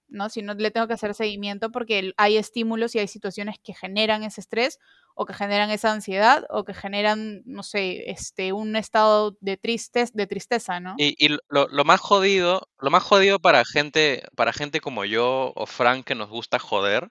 ¿no? 0.08 0.30
Si 0.30 0.40
no 0.40 0.54
le 0.54 0.70
tengo 0.70 0.88
que 0.88 0.94
hacer 0.94 1.14
seguimiento 1.14 1.70
porque 1.70 2.12
hay 2.16 2.38
estímulos 2.38 2.94
y 2.94 2.98
hay 2.98 3.08
situaciones 3.08 3.56
que 3.62 3.74
generan 3.74 4.24
ese 4.24 4.40
estrés 4.40 4.78
o 5.14 5.26
que 5.26 5.34
generan 5.34 5.70
esa 5.70 5.92
ansiedad 5.92 6.46
o 6.48 6.64
que 6.64 6.72
generan, 6.72 7.42
no 7.44 7.62
sé, 7.62 8.10
este, 8.10 8.54
un 8.54 8.74
estado 8.74 9.36
de, 9.42 9.58
tristes, 9.58 10.14
de 10.14 10.26
tristeza, 10.26 10.80
¿no? 10.80 10.94
Y, 10.96 11.14
y 11.18 11.28
lo, 11.50 11.68
lo 11.68 11.84
más 11.84 12.00
jodido, 12.00 12.68
lo 12.78 12.90
más 12.90 13.02
jodido 13.02 13.38
para 13.38 13.66
gente, 13.66 14.22
para 14.34 14.54
gente 14.54 14.80
como 14.80 15.04
yo 15.04 15.52
o 15.54 15.66
Frank 15.66 16.06
que 16.06 16.14
nos 16.14 16.30
gusta 16.30 16.58
joder, 16.58 17.10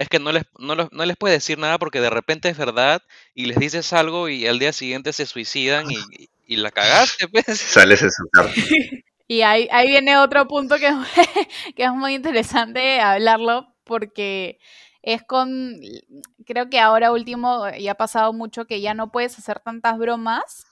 es 0.00 0.08
que 0.08 0.18
no 0.18 0.32
les, 0.32 0.44
no, 0.58 0.74
los- 0.74 0.90
no 0.92 1.04
les 1.04 1.16
puedes 1.16 1.36
decir 1.36 1.58
nada 1.58 1.78
porque 1.78 2.00
de 2.00 2.10
repente 2.10 2.48
es 2.48 2.56
verdad 2.58 3.02
y 3.34 3.44
les 3.46 3.58
dices 3.58 3.92
algo 3.92 4.28
y 4.28 4.46
al 4.46 4.58
día 4.58 4.72
siguiente 4.72 5.12
se 5.12 5.26
suicidan 5.26 5.86
y, 5.90 6.28
y 6.46 6.56
la 6.56 6.70
cagaste, 6.70 7.28
pues. 7.28 7.44
Sales 7.60 8.02
en 8.02 8.10
su 8.10 8.28
carta. 8.32 8.52
Y 9.28 9.42
ahí, 9.42 9.68
ahí 9.70 9.86
viene 9.86 10.16
otro 10.18 10.48
punto 10.48 10.74
que, 10.78 10.90
que 11.76 11.84
es 11.84 11.92
muy 11.92 12.14
interesante 12.14 13.00
hablarlo 13.00 13.72
porque 13.84 14.58
es 15.02 15.22
con, 15.22 15.78
creo 16.46 16.68
que 16.68 16.80
ahora 16.80 17.12
último 17.12 17.68
ya 17.78 17.92
ha 17.92 17.94
pasado 17.94 18.32
mucho 18.32 18.64
que 18.64 18.80
ya 18.80 18.92
no 18.92 19.12
puedes 19.12 19.38
hacer 19.38 19.60
tantas 19.60 19.98
bromas 19.98 20.64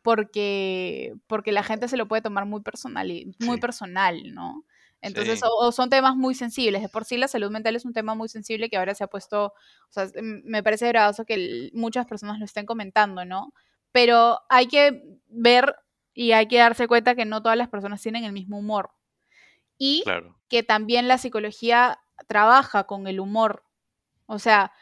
porque, 0.00 1.12
porque 1.26 1.52
la 1.52 1.62
gente 1.62 1.88
se 1.88 1.98
lo 1.98 2.08
puede 2.08 2.22
tomar 2.22 2.46
muy 2.46 2.62
personal, 2.62 3.10
y- 3.10 3.34
muy 3.40 3.56
Sí. 3.56 3.60
personal, 3.60 4.32
¿no? 4.34 4.64
Entonces, 5.02 5.40
Sí. 5.40 5.44
o, 5.48 5.66
o 5.68 5.72
son 5.72 5.90
temas 5.90 6.16
muy 6.16 6.34
sensibles. 6.34 6.82
De 6.82 6.88
por 6.88 7.04
sí 7.04 7.16
la 7.16 7.28
salud 7.28 7.50
mental 7.50 7.76
es 7.76 7.84
un 7.84 7.92
tema 7.92 8.14
muy 8.14 8.28
sensible 8.28 8.68
que 8.70 8.76
ahora 8.76 8.94
se 8.94 9.04
ha 9.04 9.08
puesto, 9.08 9.46
o 9.46 9.52
sea, 9.90 10.08
me 10.22 10.62
parece 10.62 10.88
gravoso 10.88 11.24
que 11.24 11.34
el- 11.34 11.70
muchas 11.74 12.06
personas 12.06 12.38
lo 12.38 12.44
estén 12.44 12.66
comentando, 12.66 13.24
¿no? 13.24 13.52
Pero 13.92 14.40
hay 14.48 14.66
que 14.68 15.02
ver 15.28 15.76
y 16.14 16.32
hay 16.32 16.48
que 16.48 16.58
darse 16.58 16.88
cuenta 16.88 17.14
que 17.14 17.24
no 17.26 17.42
todas 17.42 17.58
las 17.58 17.68
personas 17.68 18.02
tienen 18.02 18.24
el 18.24 18.32
mismo 18.32 18.58
humor. 18.58 18.90
Y 19.78 20.02
Claro. 20.04 20.36
que 20.48 20.62
también 20.62 21.08
la 21.08 21.18
psicología 21.18 22.00
trabaja 22.28 22.84
con 22.84 23.06
el 23.06 23.20
humor. 23.20 23.64
O 24.26 24.38
sea, 24.38 24.72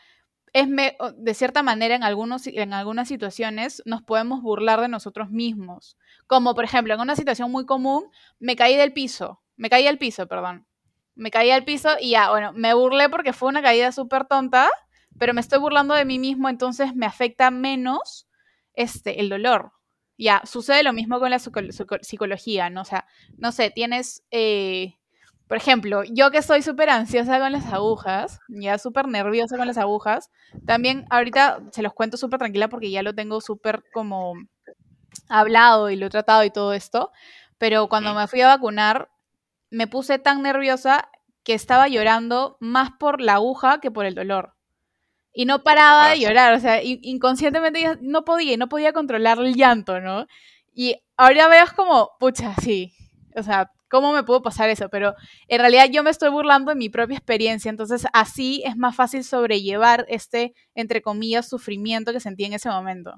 es 0.54 0.68
me- 0.68 0.96
de 1.16 1.34
cierta 1.34 1.62
manera 1.64 1.96
en, 1.96 2.04
algunos, 2.04 2.46
en 2.46 2.72
algunas 2.72 3.08
situaciones 3.08 3.82
nos 3.86 4.02
podemos 4.02 4.42
burlar 4.42 4.80
de 4.80 4.88
nosotros 4.88 5.30
mismos. 5.30 5.98
Como 6.28 6.54
por 6.54 6.64
ejemplo, 6.64 6.94
en 6.94 7.00
una 7.00 7.16
situación 7.16 7.50
muy 7.52 7.66
común, 7.66 8.04
me 8.40 8.56
caí 8.56 8.76
del 8.76 8.92
piso, 8.92 9.42
me 9.56 9.70
caí 9.70 9.86
al 9.86 9.98
piso, 9.98 10.26
perdón. 10.26 10.66
Me 11.14 11.30
caí 11.30 11.50
al 11.50 11.64
piso 11.64 11.90
y 12.00 12.10
ya, 12.10 12.30
bueno, 12.30 12.52
me 12.54 12.74
burlé 12.74 13.08
porque 13.08 13.32
fue 13.32 13.48
una 13.48 13.62
caída 13.62 13.92
súper 13.92 14.24
tonta, 14.26 14.68
pero 15.18 15.32
me 15.34 15.40
estoy 15.40 15.58
burlando 15.60 15.94
de 15.94 16.04
mí 16.04 16.18
mismo, 16.18 16.48
entonces 16.48 16.94
me 16.94 17.06
afecta 17.06 17.50
menos 17.50 18.26
este, 18.74 19.20
el 19.20 19.28
dolor. 19.28 19.72
Ya, 20.18 20.42
sucede 20.44 20.82
lo 20.82 20.92
mismo 20.92 21.18
con 21.20 21.30
la 21.30 21.38
psico- 21.38 21.60
psico- 21.72 21.98
psicología, 22.02 22.70
¿no? 22.70 22.82
O 22.82 22.84
sea, 22.84 23.06
no 23.38 23.52
sé, 23.52 23.70
tienes, 23.70 24.24
eh, 24.30 24.94
por 25.48 25.56
ejemplo, 25.56 26.02
yo 26.04 26.30
que 26.30 26.42
soy 26.42 26.62
súper 26.62 26.88
ansiosa 26.90 27.38
con 27.38 27.52
las 27.52 27.66
agujas, 27.72 28.40
ya 28.48 28.78
súper 28.78 29.06
nerviosa 29.08 29.56
con 29.56 29.66
las 29.66 29.78
agujas, 29.78 30.30
también 30.66 31.04
ahorita 31.10 31.62
se 31.72 31.82
los 31.82 31.92
cuento 31.94 32.16
súper 32.16 32.38
tranquila 32.38 32.68
porque 32.68 32.90
ya 32.90 33.02
lo 33.02 33.14
tengo 33.14 33.40
súper 33.40 33.84
como 33.92 34.34
hablado 35.28 35.90
y 35.90 35.96
lo 35.96 36.06
he 36.06 36.10
tratado 36.10 36.44
y 36.44 36.50
todo 36.50 36.72
esto, 36.72 37.10
pero 37.58 37.88
cuando 37.88 38.14
me 38.14 38.26
fui 38.28 38.40
a 38.40 38.48
vacunar, 38.48 39.10
me 39.74 39.86
puse 39.88 40.18
tan 40.18 40.42
nerviosa 40.42 41.08
que 41.44 41.54
estaba 41.54 41.88
llorando 41.88 42.56
más 42.60 42.90
por 42.98 43.20
la 43.20 43.34
aguja 43.34 43.80
que 43.80 43.90
por 43.90 44.06
el 44.06 44.14
dolor. 44.14 44.54
Y 45.32 45.46
no 45.46 45.62
paraba 45.64 46.10
de 46.10 46.20
llorar, 46.20 46.54
o 46.54 46.60
sea, 46.60 46.82
in- 46.82 47.00
inconscientemente 47.02 47.98
no 48.00 48.24
podía, 48.24 48.56
no 48.56 48.68
podía 48.68 48.92
controlar 48.92 49.38
el 49.38 49.54
llanto, 49.54 50.00
¿no? 50.00 50.26
Y 50.74 50.96
ahora 51.16 51.48
veas 51.48 51.72
como, 51.72 52.10
pucha, 52.20 52.54
sí, 52.62 52.94
o 53.36 53.42
sea, 53.42 53.70
¿cómo 53.90 54.12
me 54.12 54.22
pudo 54.22 54.42
pasar 54.42 54.70
eso? 54.70 54.88
Pero 54.90 55.14
en 55.48 55.58
realidad 55.60 55.88
yo 55.90 56.02
me 56.04 56.10
estoy 56.10 56.30
burlando 56.30 56.70
de 56.70 56.76
mi 56.76 56.88
propia 56.88 57.16
experiencia, 57.16 57.68
entonces 57.68 58.06
así 58.12 58.62
es 58.64 58.76
más 58.76 58.94
fácil 58.96 59.24
sobrellevar 59.24 60.06
este, 60.08 60.54
entre 60.74 61.02
comillas, 61.02 61.48
sufrimiento 61.48 62.12
que 62.12 62.20
sentí 62.20 62.44
en 62.44 62.52
ese 62.54 62.68
momento. 62.70 63.14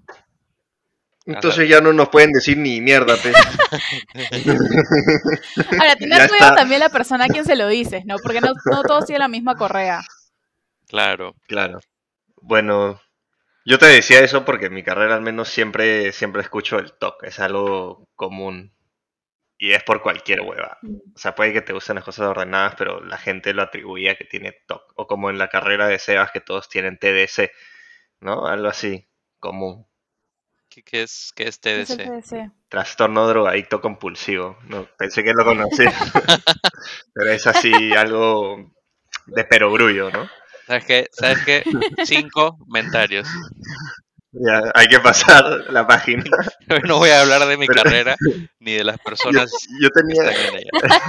Entonces 1.27 1.69
ya 1.69 1.81
no 1.81 1.93
nos 1.93 2.09
pueden 2.09 2.33
decir 2.33 2.57
ni 2.57 2.81
mierda, 2.81 3.17
pues. 3.17 3.35
Ahora, 5.73 5.97
tener 5.97 6.19
Ya 6.19 6.29
cuidado 6.29 6.55
también 6.55 6.81
la 6.81 6.89
persona 6.89 7.25
a 7.25 7.29
quien 7.29 7.45
se 7.45 7.57
lo 7.57 7.67
dices, 7.67 8.05
¿no? 8.07 8.17
Porque 8.23 8.41
no, 8.41 8.53
no 8.71 8.83
todos 8.83 9.07
tienen 9.07 9.21
la 9.21 9.29
misma 9.29 9.57
correa. 9.57 10.03
Claro. 10.87 11.35
Claro. 11.49 11.81
Bueno, 12.37 13.01
yo 13.65 13.79
te 13.79 13.87
decía 13.87 14.21
eso 14.21 14.45
porque 14.45 14.67
en 14.67 14.75
mi 14.75 14.85
carrera 14.85 15.17
al 15.17 15.23
menos 15.23 15.49
siempre, 15.49 16.13
siempre 16.13 16.43
escucho 16.43 16.79
el 16.79 16.93
TOC, 16.93 17.25
es 17.25 17.41
algo 17.41 18.09
común. 18.15 18.73
Y 19.59 19.73
es 19.73 19.83
por 19.83 20.03
cualquier 20.03 20.43
hueva. 20.43 20.79
O 21.15 21.19
sea, 21.19 21.35
puede 21.35 21.55
que 21.55 21.63
te 21.63 21.73
gusten 21.73 21.97
las 21.97 22.05
cosas 22.05 22.29
ordenadas, 22.29 22.75
pero 22.77 23.03
la 23.03 23.17
gente 23.17 23.55
lo 23.55 23.63
atribuía 23.63 24.15
que 24.15 24.25
tiene 24.25 24.53
TOC. 24.67 24.93
O 24.95 25.07
como 25.09 25.31
en 25.31 25.39
la 25.39 25.49
carrera 25.49 25.89
de 25.89 25.99
Sebas 25.99 26.31
que 26.31 26.41
todos 26.41 26.69
tienen 26.69 26.99
TDC, 26.99 27.51
¿no? 28.21 28.47
Algo 28.47 28.69
así, 28.69 29.09
común. 29.41 29.87
¿Qué, 30.77 30.83
qué 30.83 31.03
es, 31.05 31.33
qué 31.35 31.45
es 31.49 31.59
¿Qué 31.59 31.81
es 31.81 31.89
el 31.89 31.97
TDC? 31.97 32.53
Trastorno 32.69 33.27
drogadicto 33.27 33.81
compulsivo. 33.81 34.59
No, 34.65 34.87
pensé 34.99 35.25
que 35.25 35.33
lo 35.33 35.43
conocías. 35.43 35.95
pero 37.15 37.31
es 37.31 37.47
así 37.47 37.73
algo 37.95 38.75
de 39.25 39.45
perogrullo, 39.45 40.11
¿no? 40.11 40.29
¿Sabes 40.67 40.85
qué? 40.85 41.09
¿Sabes 41.13 41.39
qué? 41.47 41.65
Cinco 42.05 42.59
comentarios. 42.59 43.27
Ya, 44.33 44.71
hay 44.75 44.87
que 44.89 45.01
pasar 45.01 45.65
la 45.71 45.87
página. 45.87 46.25
No 46.87 46.99
voy 46.99 47.09
a 47.09 47.23
hablar 47.23 47.47
de 47.47 47.57
mi 47.57 47.67
Pero- 47.67 47.83
carrera 47.83 48.15
ni 48.61 48.75
de 48.75 48.85
las 48.85 48.99
personas 48.99 49.51
yo 49.81 49.89
que 49.89 50.03
tenía, 50.03 50.31
están 50.31 50.57
en 50.57 50.61
ella. 50.61 51.01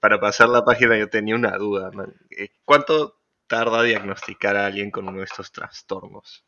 para 0.00 0.18
pasar 0.18 0.48
la 0.48 0.64
página 0.64 0.96
yo 0.96 1.10
tenía 1.10 1.34
una 1.34 1.58
duda, 1.58 1.90
man. 1.92 2.14
Eh, 2.30 2.48
¿Cuánto 2.64 3.20
tarda 3.46 3.82
diagnosticar 3.82 4.56
a 4.56 4.64
alguien 4.64 4.90
con 4.90 5.06
uno 5.06 5.18
de 5.18 5.24
estos 5.24 5.52
trastornos? 5.52 6.46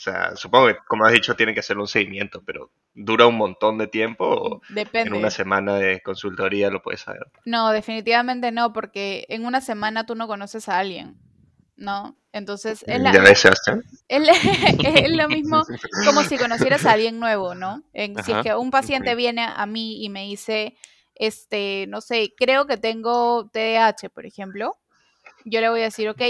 O 0.00 0.02
sea, 0.02 0.34
supongo 0.34 0.68
que, 0.68 0.76
como 0.88 1.04
has 1.04 1.12
dicho, 1.12 1.36
tiene 1.36 1.52
que 1.52 1.60
hacer 1.60 1.76
un 1.76 1.86
seguimiento, 1.86 2.42
pero 2.42 2.70
¿dura 2.94 3.26
un 3.26 3.36
montón 3.36 3.76
de 3.76 3.86
tiempo 3.86 4.24
o 4.24 4.62
en 4.70 4.74
Depende. 4.74 5.18
una 5.18 5.28
semana 5.30 5.74
de 5.74 6.00
consultoría 6.00 6.70
lo 6.70 6.80
puedes 6.80 7.02
saber? 7.02 7.26
No, 7.44 7.70
definitivamente 7.70 8.50
no, 8.50 8.72
porque 8.72 9.26
en 9.28 9.44
una 9.44 9.60
semana 9.60 10.06
tú 10.06 10.14
no 10.14 10.26
conoces 10.26 10.70
a 10.70 10.78
alguien, 10.78 11.18
¿no? 11.76 12.16
Entonces, 12.32 12.82
es, 12.88 12.98
la- 12.98 13.12
¿Ya 13.12 13.20
ves, 13.20 13.44
es, 13.44 13.60
es 15.04 15.10
lo 15.10 15.28
mismo 15.28 15.62
como 16.06 16.22
si 16.24 16.38
conocieras 16.38 16.86
a 16.86 16.92
alguien 16.92 17.20
nuevo, 17.20 17.54
¿no? 17.54 17.82
En- 17.92 18.24
si 18.24 18.32
es 18.32 18.38
que 18.42 18.54
un 18.54 18.70
paciente 18.70 19.14
viene 19.14 19.42
a 19.46 19.66
mí 19.66 20.02
y 20.02 20.08
me 20.08 20.22
dice, 20.22 20.76
este, 21.14 21.84
no 21.88 22.00
sé, 22.00 22.32
creo 22.38 22.66
que 22.66 22.78
tengo 22.78 23.50
TDAH, 23.52 24.08
por 24.08 24.24
ejemplo, 24.24 24.78
yo 25.44 25.60
le 25.60 25.68
voy 25.68 25.80
a 25.80 25.84
decir, 25.84 26.08
ok. 26.08 26.22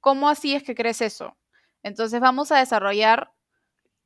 ¿cómo 0.00 0.28
así 0.28 0.54
es 0.54 0.62
que 0.62 0.76
crees 0.76 1.00
eso? 1.00 1.36
Entonces 1.82 2.20
vamos 2.20 2.52
a 2.52 2.58
desarrollar 2.58 3.32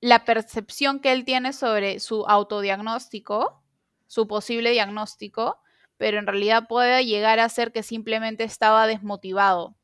la 0.01 0.25
percepción 0.25 1.01
que 1.01 1.13
él 1.13 1.25
tiene 1.25 1.53
sobre 1.53 2.01
su 2.01 2.27
autodiagnóstico, 2.27 3.63
su 4.07 4.27
posible 4.27 4.71
diagnóstico, 4.73 5.61
pero 5.97 6.19
en 6.19 6.27
realidad 6.27 6.67
puede 6.69 7.07
llegar 7.07 7.39
a 7.39 7.49
ser 7.49 7.73
que 7.73 7.83
simplemente 7.83 8.45
estaba 8.45 8.87
desmotivado. 8.87 9.77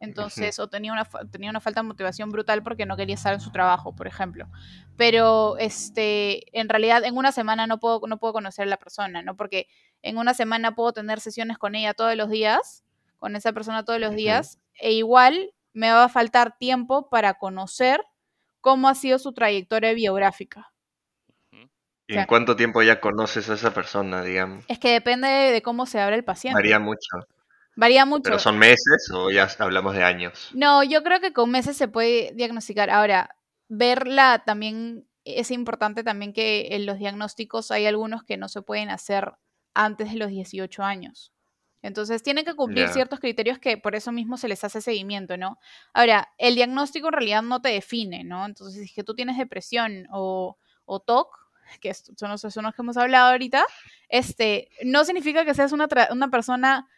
Entonces, 0.00 0.58
o 0.58 0.68
tenía 0.68 0.92
una, 0.92 1.04
tenía 1.30 1.50
una 1.50 1.60
falta 1.60 1.82
de 1.82 1.86
motivación 1.86 2.30
brutal 2.30 2.62
porque 2.62 2.86
no 2.86 2.96
quería 2.96 3.14
estar 3.14 3.34
en 3.34 3.40
su 3.40 3.52
trabajo, 3.52 3.94
por 3.94 4.06
ejemplo. 4.06 4.48
Pero 4.96 5.56
este, 5.58 6.58
en 6.58 6.68
realidad 6.68 7.04
en 7.04 7.16
una 7.16 7.32
semana 7.32 7.66
no 7.66 7.78
puedo, 7.78 8.00
no 8.08 8.18
puedo 8.18 8.32
conocer 8.32 8.64
a 8.64 8.70
la 8.70 8.78
persona, 8.78 9.22
¿no? 9.22 9.36
Porque 9.36 9.68
en 10.00 10.16
una 10.16 10.34
semana 10.34 10.74
puedo 10.74 10.92
tener 10.92 11.20
sesiones 11.20 11.58
con 11.58 11.74
ella 11.74 11.94
todos 11.94 12.16
los 12.16 12.30
días, 12.30 12.84
con 13.18 13.36
esa 13.36 13.52
persona 13.52 13.84
todos 13.84 14.00
los 14.00 14.14
días, 14.16 14.58
e 14.74 14.92
igual 14.92 15.52
me 15.72 15.90
va 15.90 16.04
a 16.04 16.08
faltar 16.08 16.56
tiempo 16.58 17.08
para 17.08 17.34
conocer 17.34 18.00
cómo 18.60 18.88
ha 18.88 18.94
sido 18.94 19.18
su 19.18 19.32
trayectoria 19.32 19.92
biográfica. 19.92 20.72
¿Y 21.50 22.12
O 22.12 22.14
sea- 22.14 22.22
en 22.22 22.26
cuánto 22.26 22.56
tiempo 22.56 22.82
ya 22.82 23.00
conoces 23.00 23.48
a 23.50 23.54
esa 23.54 23.72
persona, 23.72 24.22
digamos? 24.22 24.64
Es 24.68 24.78
que 24.78 24.90
depende 24.92 25.28
de 25.28 25.62
cómo 25.62 25.86
se 25.86 26.00
abre 26.00 26.16
el 26.16 26.24
paciente. 26.24 26.56
Varía 26.56 26.78
mucho. 26.78 27.08
Varía 27.74 28.04
mucho. 28.04 28.24
¿Pero 28.24 28.38
son 28.38 28.58
meses 28.58 29.10
o 29.14 29.30
ya 29.30 29.48
hablamos 29.58 29.94
de 29.94 30.04
años? 30.04 30.50
No, 30.52 30.82
yo 30.82 31.02
creo 31.02 31.20
que 31.20 31.32
con 31.32 31.50
meses 31.50 31.76
se 31.76 31.88
puede 31.88 32.32
diagnosticar. 32.34 32.90
Ahora, 32.90 33.34
verla 33.68 34.42
también 34.44 35.08
es 35.24 35.50
importante 35.50 36.02
también 36.04 36.32
que 36.32 36.68
en 36.72 36.84
los 36.84 36.98
diagnósticos 36.98 37.70
hay 37.70 37.86
algunos 37.86 38.24
que 38.24 38.36
no 38.36 38.48
se 38.48 38.60
pueden 38.60 38.90
hacer 38.90 39.32
antes 39.72 40.10
de 40.12 40.18
los 40.18 40.28
18 40.28 40.82
años. 40.82 41.32
Entonces 41.82 42.22
tienen 42.22 42.44
que 42.44 42.54
cumplir 42.54 42.86
ciertos 42.92 43.18
criterios 43.20 43.58
que 43.58 43.76
por 43.76 43.94
eso 43.96 44.12
mismo 44.12 44.36
se 44.36 44.48
les 44.48 44.62
hace 44.62 44.80
seguimiento, 44.80 45.36
¿no? 45.36 45.58
Ahora, 45.92 46.32
el 46.38 46.54
diagnóstico 46.54 47.08
en 47.08 47.12
realidad 47.14 47.42
no 47.42 47.60
te 47.60 47.70
define, 47.70 48.22
¿no? 48.24 48.46
Entonces, 48.46 48.78
si 48.80 48.84
es 48.84 48.94
que 48.94 49.02
tú 49.04 49.14
tienes 49.14 49.36
depresión 49.36 50.06
o, 50.12 50.56
o 50.84 51.00
TOC, 51.00 51.28
que 51.80 51.92
son 51.94 52.30
los, 52.30 52.40
son 52.40 52.64
los 52.64 52.74
que 52.74 52.82
hemos 52.82 52.96
hablado 52.96 53.30
ahorita, 53.32 53.64
este, 54.08 54.68
no 54.84 55.04
significa 55.04 55.44
que 55.44 55.54
seas 55.54 55.72
una, 55.72 55.88
una 56.10 56.28
persona 56.28 56.88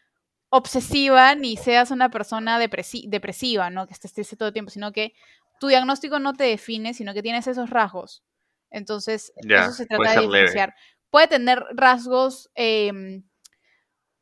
obsesiva 0.51 1.35
ni 1.35 1.57
seas 1.57 1.90
una 1.90 2.11
persona 2.11 2.61
depresi- 2.61 3.09
depresiva, 3.09 3.70
¿no? 3.70 3.87
Que 3.87 3.94
estés 3.94 4.12
triste 4.12 4.37
todo 4.37 4.49
el 4.49 4.53
tiempo, 4.53 4.70
sino 4.70 4.92
que 4.92 5.14
tu 5.59 5.68
diagnóstico 5.68 6.18
no 6.18 6.33
te 6.35 6.44
define, 6.44 6.94
sino 6.94 7.14
que 7.14 7.23
tienes 7.23 7.47
esos 7.47 7.70
rasgos. 7.70 8.23
Entonces, 8.70 9.33
eso 9.68 9.73
se 9.73 9.87
trata 9.87 10.03
de 10.11 10.16
leve. 10.16 10.27
diferenciar. 10.27 10.75
Puede 11.11 11.29
tener 11.29 11.64
rasgos 11.75 12.51
em, 12.55 13.23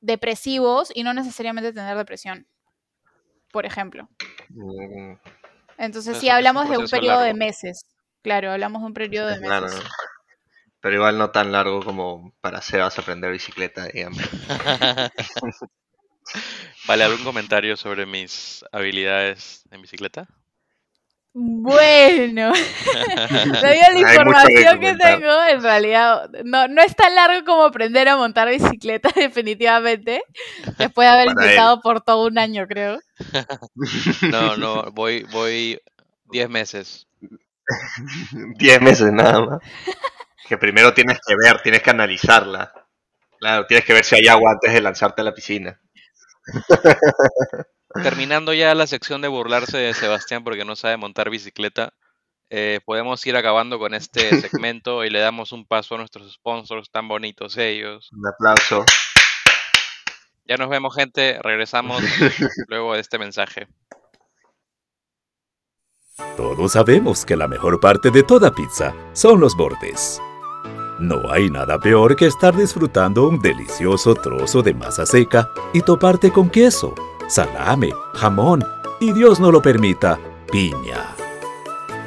depresivos 0.02 0.92
y 0.94 1.04
no 1.04 1.14
necesariamente 1.14 1.72
tener 1.72 1.96
depresión, 1.96 2.46
por 3.50 3.64
ejemplo. 3.64 4.10
Mm, 4.50 5.14
Entonces, 5.78 6.18
si 6.18 6.28
un 6.28 6.34
hablamos 6.34 6.68
de 6.68 6.76
un 6.76 6.88
periodo 6.88 7.20
de 7.20 7.32
meses, 7.32 7.86
claro, 8.22 8.50
hablamos 8.50 8.82
de 8.82 8.86
un 8.88 8.94
periodo 8.94 9.28
de 9.28 9.40
meses. 9.40 9.80
Pero 10.80 10.96
igual 10.96 11.16
no 11.16 11.30
tan 11.30 11.52
largo 11.52 11.80
como 11.82 12.34
para 12.40 12.60
Sebas 12.60 12.98
aprender 12.98 13.30
bicicleta, 13.30 13.86
digamos. 13.86 14.18
Vale, 16.86 17.04
¿algún 17.04 17.24
comentario 17.24 17.76
sobre 17.76 18.04
mis 18.04 18.64
habilidades 18.72 19.62
en 19.70 19.80
bicicleta? 19.82 20.26
Bueno, 21.34 22.52
debido 23.62 23.86
a 23.86 23.90
la 23.90 23.94
que 23.94 24.00
información 24.00 24.80
que 24.80 24.94
tengo, 24.96 25.44
en 25.48 25.62
realidad 25.62 26.28
no, 26.44 26.68
no 26.68 26.82
es 26.82 26.94
tan 26.94 27.14
largo 27.14 27.44
como 27.46 27.64
aprender 27.64 28.06
a 28.08 28.16
montar 28.16 28.50
bicicleta, 28.50 29.08
definitivamente. 29.16 30.22
Después 30.78 31.08
de 31.08 31.12
haber 31.14 31.28
Para 31.34 31.46
él. 31.46 31.52
intentado 31.52 31.80
por 31.80 32.02
todo 32.02 32.26
un 32.26 32.38
año, 32.38 32.66
creo. 32.68 32.98
No, 34.20 34.56
no, 34.56 34.90
voy, 34.92 35.24
voy 35.30 35.80
10 36.26 36.48
meses. 36.50 37.06
10 38.58 38.80
meses 38.82 39.12
nada 39.12 39.40
más. 39.40 39.60
Que 40.48 40.58
primero 40.58 40.94
tienes 40.94 41.18
que 41.26 41.34
ver, 41.36 41.62
tienes 41.62 41.82
que 41.82 41.90
analizarla. 41.90 42.72
Claro, 43.40 43.66
tienes 43.66 43.84
que 43.86 43.94
ver 43.94 44.04
si 44.04 44.16
hay 44.16 44.28
agua 44.28 44.52
antes 44.52 44.72
de 44.72 44.80
lanzarte 44.82 45.22
a 45.22 45.24
la 45.24 45.34
piscina. 45.34 45.80
Terminando 48.02 48.52
ya 48.52 48.74
la 48.74 48.86
sección 48.86 49.20
de 49.20 49.28
burlarse 49.28 49.76
de 49.76 49.94
Sebastián 49.94 50.44
porque 50.44 50.64
no 50.64 50.76
sabe 50.76 50.96
montar 50.96 51.30
bicicleta, 51.30 51.92
eh, 52.50 52.80
podemos 52.84 53.24
ir 53.26 53.36
acabando 53.36 53.78
con 53.78 53.94
este 53.94 54.20
segmento 54.40 55.04
y 55.04 55.10
le 55.10 55.20
damos 55.20 55.52
un 55.52 55.66
paso 55.66 55.94
a 55.94 55.98
nuestros 55.98 56.32
sponsors 56.32 56.90
tan 56.90 57.08
bonitos 57.08 57.56
ellos. 57.56 58.10
Un 58.12 58.26
aplauso. 58.26 58.84
Ya 60.44 60.56
nos 60.56 60.68
vemos 60.68 60.94
gente, 60.94 61.38
regresamos 61.42 62.02
luego 62.68 62.94
de 62.94 63.00
este 63.00 63.18
mensaje. 63.18 63.68
Todos 66.36 66.72
sabemos 66.72 67.24
que 67.24 67.36
la 67.36 67.48
mejor 67.48 67.80
parte 67.80 68.10
de 68.10 68.22
toda 68.22 68.54
pizza 68.54 68.94
son 69.12 69.40
los 69.40 69.56
bordes. 69.56 70.20
No 70.98 71.32
hay 71.32 71.50
nada 71.50 71.78
peor 71.78 72.16
que 72.16 72.26
estar 72.26 72.54
disfrutando 72.54 73.26
un 73.26 73.40
delicioso 73.40 74.14
trozo 74.14 74.62
de 74.62 74.74
masa 74.74 75.06
seca 75.06 75.50
y 75.72 75.80
toparte 75.80 76.30
con 76.30 76.50
queso, 76.50 76.94
salame, 77.28 77.92
jamón 78.14 78.64
y 79.00 79.12
Dios 79.12 79.40
no 79.40 79.50
lo 79.50 79.60
permita, 79.62 80.18
piña. 80.50 81.14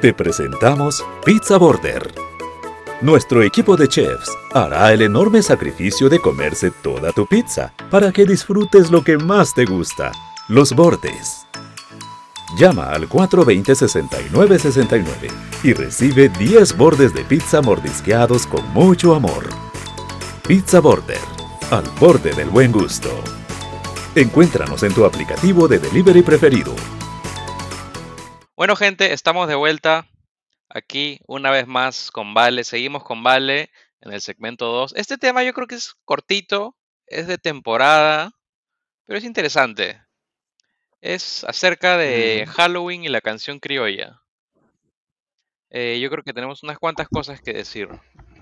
Te 0.01 0.13
presentamos 0.13 1.03
Pizza 1.25 1.57
Border. 1.57 2.13
Nuestro 3.01 3.43
equipo 3.43 3.75
de 3.75 3.87
chefs 3.87 4.31
hará 4.53 4.93
el 4.93 5.01
enorme 5.01 5.41
sacrificio 5.41 6.07
de 6.07 6.19
comerse 6.19 6.71
toda 6.71 7.11
tu 7.11 7.25
pizza 7.25 7.73
para 7.91 8.11
que 8.11 8.25
disfrutes 8.25 8.91
lo 8.91 9.03
que 9.03 9.17
más 9.17 9.53
te 9.53 9.65
gusta, 9.65 10.11
los 10.47 10.73
bordes. 10.73 11.45
Llama 12.57 12.91
al 12.91 13.09
420-6969 13.09 15.03
y 15.63 15.73
recibe 15.73 16.29
10 16.29 16.77
bordes 16.77 17.13
de 17.13 17.25
pizza 17.25 17.61
mordisqueados 17.61 18.47
con 18.47 18.65
mucho 18.73 19.13
amor. 19.15 19.49
Pizza 20.47 20.79
Border, 20.79 21.19
al 21.71 21.83
borde 21.99 22.33
del 22.33 22.49
buen 22.49 22.71
gusto. 22.71 23.09
Encuéntranos 24.15 24.81
en 24.83 24.93
tu 24.93 25.03
aplicativo 25.05 25.67
de 25.67 25.77
delivery 25.79 26.21
preferido. 26.21 26.73
Bueno, 28.55 28.75
gente, 28.77 29.11
estamos 29.11 29.49
de 29.49 29.55
vuelta 29.55 30.07
aquí 30.69 31.19
una 31.27 31.51
vez 31.51 31.67
más 31.67 32.11
con 32.11 32.33
Vale. 32.33 32.63
Seguimos 32.63 33.03
con 33.03 33.23
Vale 33.23 33.71
en 33.99 34.13
el 34.13 34.21
segmento 34.21 34.67
2. 34.67 34.93
Este 34.95 35.17
tema 35.17 35.43
yo 35.43 35.53
creo 35.53 35.67
que 35.67 35.75
es 35.75 35.95
cortito, 36.05 36.77
es 37.07 37.27
de 37.27 37.37
temporada, 37.37 38.31
pero 39.05 39.19
es 39.19 39.25
interesante. 39.25 40.01
Es 41.01 41.43
acerca 41.43 41.97
de 41.97 42.45
Mm. 42.47 42.51
Halloween 42.51 43.03
y 43.03 43.09
la 43.09 43.19
canción 43.21 43.59
criolla. 43.59 44.21
Eh, 45.71 45.99
yo 46.01 46.09
creo 46.09 46.23
que 46.23 46.33
tenemos 46.33 46.63
unas 46.63 46.79
cuantas 46.79 47.09
cosas 47.09 47.41
que 47.41 47.51
decir. 47.51 47.89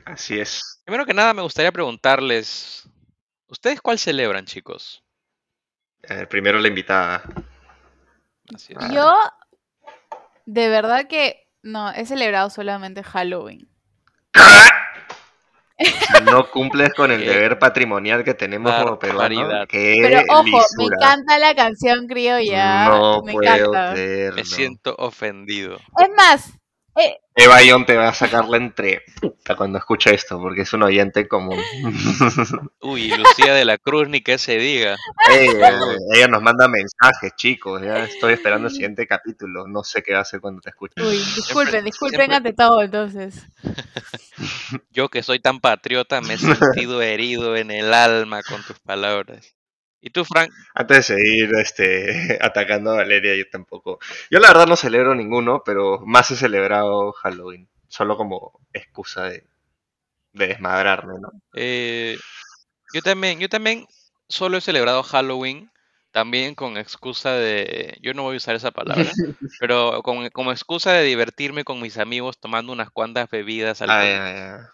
Así 0.06 0.40
es. 0.40 0.82
Primero 0.86 1.06
que 1.08 1.16
nada, 1.16 1.34
me 1.34 1.42
gustaría 1.42 1.72
preguntarles, 1.72 2.88
¿ustedes 3.48 3.82
cuál 3.82 3.98
celebran, 3.98 4.46
chicos? 4.46 5.03
Eh, 6.10 6.28
primero 6.28 6.60
la 6.60 6.68
invitada. 6.68 7.24
Así 8.54 8.74
es. 8.74 8.92
Yo, 8.92 9.14
de 10.46 10.70
verdad 10.70 11.08
que 11.08 11.48
no, 11.62 11.92
he 11.92 12.06
celebrado 12.06 12.50
solamente 12.50 13.04
Halloween. 13.04 13.70
No 16.26 16.50
cumples 16.50 16.94
con 16.94 17.12
el 17.12 17.22
Qué 17.24 17.30
deber 17.30 17.60
patrimonial 17.60 18.24
que 18.24 18.34
tenemos 18.34 18.74
como 18.74 19.00
peruanos. 19.00 19.68
Pero 19.70 20.22
ojo, 20.30 20.66
me 20.78 20.84
encanta 20.86 21.40
la 21.40 21.56
canción 21.56 22.08
criolla. 22.08 22.86
No 22.90 23.22
me 23.24 23.34
puedo 23.34 23.56
encanta. 23.56 23.94
Me 24.36 24.46
siento 24.46 24.96
ofendido. 24.98 25.78
Es 25.98 26.10
más, 26.16 26.54
eh, 26.96 27.18
Eva 27.36 27.64
Ion 27.64 27.86
te 27.86 27.98
va 27.98 28.10
a 28.10 28.14
sacar 28.14 28.48
la 28.48 28.58
entre 28.58 29.02
puta 29.20 29.56
cuando 29.56 29.80
escuche 29.80 30.14
esto, 30.14 30.40
porque 30.40 30.62
es 30.62 30.74
un 30.74 30.84
oyente 30.84 31.28
común. 31.28 31.60
Uy, 32.82 33.10
Lucía 33.10 33.54
de 33.56 33.66
la 33.66 33.78
Cruz, 33.80 34.08
ni 34.08 34.22
que 34.22 34.38
se 34.38 34.58
diga. 34.60 34.96
ella, 35.32 35.80
ella 36.14 36.28
nos 36.28 36.44
manda 36.44 36.68
mensajes, 36.68 37.34
chicos. 37.36 37.82
Ya 37.82 38.04
estoy 38.04 38.34
esperando 38.34 38.68
el 38.68 38.74
siguiente 38.74 39.08
capítulo. 39.08 39.68
No 39.68 39.84
sé 39.84 40.04
qué 40.04 40.14
va 40.14 40.20
a 40.20 40.22
hacer 40.22 40.42
cuando 40.42 40.62
te 40.62 40.70
escuche. 40.70 40.94
uy, 41.02 41.18
disculpen, 41.18 41.84
disculpen 41.86 42.20
siempre- 42.20 42.36
ante 42.38 42.54
todo 42.54 42.84
entonces. 42.84 43.48
Yo 44.92 45.10
que 45.10 45.24
soy 45.24 45.40
tan 45.40 45.60
patriota 45.60 46.22
me 46.22 46.36
he 46.36 46.38
sentido 46.38 47.02
herido 47.02 47.56
en 47.56 47.72
el 47.72 47.94
alma 47.94 48.44
con 48.44 48.62
tus 48.64 48.80
palabras. 48.80 49.56
¿Y 50.04 50.12
tú, 50.12 50.24
Frank? 50.26 50.54
Antes 50.76 50.98
de 50.98 51.04
seguir 51.16 51.52
este, 51.56 52.38
atacando 52.42 52.92
a 52.92 52.96
Valeria, 52.98 53.36
yo 53.36 53.50
tampoco. 53.50 54.00
Yo 54.30 54.40
la 54.40 54.50
verdad 54.50 54.68
no 54.68 54.76
celebro 54.76 55.16
ninguno, 55.16 55.64
pero 55.66 56.00
más 56.06 56.32
he 56.32 56.36
celebrado 56.36 57.12
Halloween. 57.14 57.70
Solo 57.88 58.18
como 58.18 58.60
excusa 58.74 59.26
de, 59.26 59.48
de 60.34 60.48
desmadrarme, 60.48 61.16
¿no? 61.22 61.30
Eh, 61.54 62.22
yo 62.94 63.02
también, 63.04 63.40
yo 63.40 63.50
también 63.50 63.88
solo 64.30 64.58
he 64.58 64.62
celebrado 64.62 65.04
Halloween, 65.04 65.72
también 66.12 66.56
con 66.56 66.78
excusa 66.78 67.34
de, 67.34 67.98
yo 68.02 68.14
no 68.14 68.24
voy 68.24 68.36
a 68.36 68.38
usar 68.38 68.56
esa 68.56 68.72
palabra, 68.72 69.18
pero 69.58 70.02
con, 70.04 70.30
como 70.32 70.52
excusa 70.52 70.94
de 70.94 71.04
divertirme 71.06 71.64
con 71.66 71.82
mis 71.82 71.98
amigos 71.98 72.40
tomando 72.40 72.74
unas 72.74 72.92
cuantas 72.92 73.30
bebidas 73.30 73.82
Ah, 73.86 74.04
alcohólicas. 74.04 74.04
ya, 74.04 74.34
ya. 74.34 74.74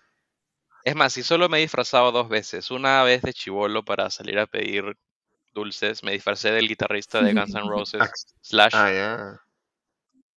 Es 0.83 0.93
más, 0.95 1.13
si 1.13 1.23
solo 1.23 1.47
me 1.49 1.57
he 1.59 1.61
disfrazado 1.61 2.11
dos 2.11 2.27
veces, 2.29 2.69
una 2.71 3.01
vez 3.03 3.21
de 3.21 3.33
chivolo 3.33 3.83
para 3.85 4.09
salir 4.09 4.39
a 4.39 4.45
pedir 4.47 4.97
dulces, 5.53 6.03
me 6.03 6.12
disfracé 6.12 6.51
del 6.51 6.67
guitarrista 6.67 7.21
de 7.21 7.33
Guns 7.33 7.53
N' 7.55 7.63
Roses, 7.69 8.01
Ah, 8.01 8.09
Slash, 8.41 8.73
Ah, 8.75 8.91
ya. 8.91 9.41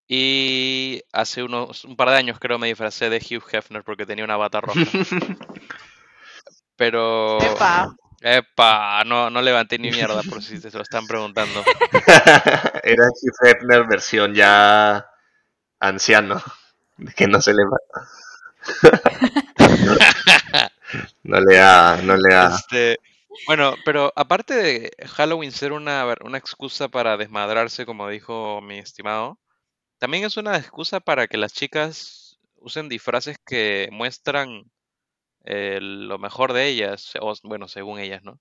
y 0.08 1.02
hace 1.12 1.42
unos, 1.42 1.84
un 1.84 1.96
par 1.96 2.10
de 2.10 2.16
años 2.16 2.38
creo 2.38 2.58
me 2.58 2.68
disfracé 2.68 3.08
de 3.10 3.16
Hugh 3.18 3.44
Hefner 3.50 3.82
porque 3.84 4.06
tenía 4.06 4.24
una 4.24 4.36
bata 4.36 4.60
roja. 4.60 4.80
Pero... 6.76 7.38
Epa. 7.40 7.94
Epa, 8.24 9.02
no, 9.04 9.30
no 9.30 9.42
levanté 9.42 9.78
ni 9.78 9.90
mierda 9.90 10.22
por 10.22 10.40
si 10.42 10.60
te 10.60 10.70
lo 10.70 10.82
están 10.82 11.06
preguntando. 11.08 11.64
Era 12.84 13.06
Hugh 13.08 13.46
Hefner 13.48 13.84
versión 13.88 14.32
ya 14.34 15.04
anciano. 15.80 16.40
Que 17.16 17.26
no 17.26 17.40
se 17.40 17.52
le 17.52 17.64
va. 17.64 17.78
no 21.24 21.40
le 21.40 21.56
da, 21.56 21.96
no 22.02 22.16
le 22.16 22.34
da. 22.34 22.54
Este, 22.54 22.98
bueno, 23.46 23.74
pero 23.84 24.12
aparte 24.16 24.54
de 24.54 24.90
Halloween 25.06 25.52
ser 25.52 25.72
una, 25.72 26.06
una 26.24 26.38
excusa 26.38 26.88
para 26.88 27.16
desmadrarse, 27.16 27.86
como 27.86 28.08
dijo 28.08 28.60
mi 28.60 28.78
estimado, 28.78 29.38
también 29.98 30.24
es 30.24 30.36
una 30.36 30.56
excusa 30.56 31.00
para 31.00 31.28
que 31.28 31.36
las 31.36 31.52
chicas 31.52 32.38
usen 32.56 32.88
disfraces 32.88 33.36
que 33.44 33.88
muestran 33.92 34.64
eh, 35.44 35.78
lo 35.80 36.18
mejor 36.18 36.52
de 36.52 36.66
ellas, 36.66 37.12
o 37.20 37.34
bueno, 37.44 37.68
según 37.68 37.98
ellas, 37.98 38.22
¿no? 38.22 38.40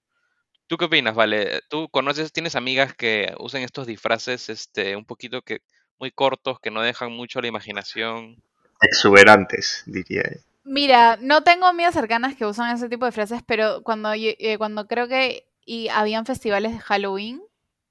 ¿Tú 0.68 0.78
qué 0.78 0.86
opinas, 0.86 1.16
Vale? 1.16 1.62
¿Tú 1.70 1.90
conoces, 1.90 2.32
tienes 2.32 2.56
amigas 2.56 2.96
que 2.96 3.34
usan 3.40 3.62
estos 3.62 3.88
disfraces, 3.88 4.50
este, 4.50 4.96
un 4.96 5.06
poquito 5.06 5.42
que 5.42 5.60
muy 6.00 6.12
cortos, 6.12 6.60
que 6.62 6.72
no 6.72 6.82
dejan 6.82 7.12
mucho 7.12 7.42
la 7.42 7.48
imaginación? 7.48 8.42
Exuberantes, 8.82 9.84
diría. 9.86 10.24
Mira, 10.64 11.18
no 11.22 11.44
tengo 11.44 11.66
amigas 11.66 11.94
cercanas 11.94 12.36
que 12.36 12.46
usan 12.46 12.76
ese 12.76 12.88
tipo 12.90 13.06
de 13.06 13.12
frases, 13.12 13.42
pero 13.46 13.82
cuando, 13.84 14.12
eh, 14.14 14.56
cuando 14.58 14.88
creo 14.88 15.08
que 15.08 15.48
y 15.66 15.90
habían 15.90 16.26
festivales 16.26 16.74
de 16.74 16.80
Halloween 16.80 17.42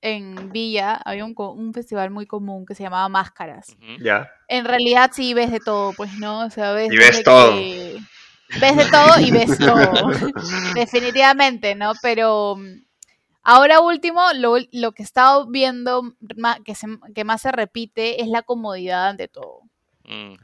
en 0.02 0.50
Villa, 0.52 0.94
había 1.04 1.24
un, 1.24 1.34
co- 1.34 1.52
un 1.52 1.72
festival 1.74 2.10
muy 2.10 2.26
común 2.26 2.64
que 2.66 2.74
se 2.74 2.82
llamaba 2.82 3.08
Máscaras. 3.08 3.76
Ya. 4.00 4.30
En 4.48 4.64
realidad 4.64 5.10
sí 5.12 5.34
ves 5.34 5.50
de 5.50 5.60
todo, 5.60 5.92
pues, 5.92 6.12
¿no? 6.18 6.40
O 6.46 6.50
sea, 6.50 6.72
ves 6.72 6.92
Y 6.92 6.96
ves 6.96 7.22
todo. 7.22 7.52
que- 7.52 7.98
Ves 8.60 8.76
de 8.76 8.84
todo 8.90 9.20
y 9.20 9.30
ves 9.30 9.58
todo. 9.58 9.92
Definitivamente, 10.74 11.74
¿no? 11.76 11.92
Pero 12.02 12.56
mm, 12.56 12.82
ahora 13.42 13.80
último, 13.80 14.20
lo, 14.34 14.56
lo 14.72 14.92
que 14.92 15.02
he 15.02 15.04
estado 15.04 15.46
viendo 15.46 16.14
ma- 16.36 16.58
que, 16.64 16.74
se- 16.74 16.98
que 17.14 17.24
más 17.24 17.42
se 17.42 17.52
repite 17.52 18.20
es 18.22 18.28
la 18.28 18.42
comodidad 18.42 19.08
ante 19.10 19.28
todo. 19.28 19.60
Mm, 20.04 20.34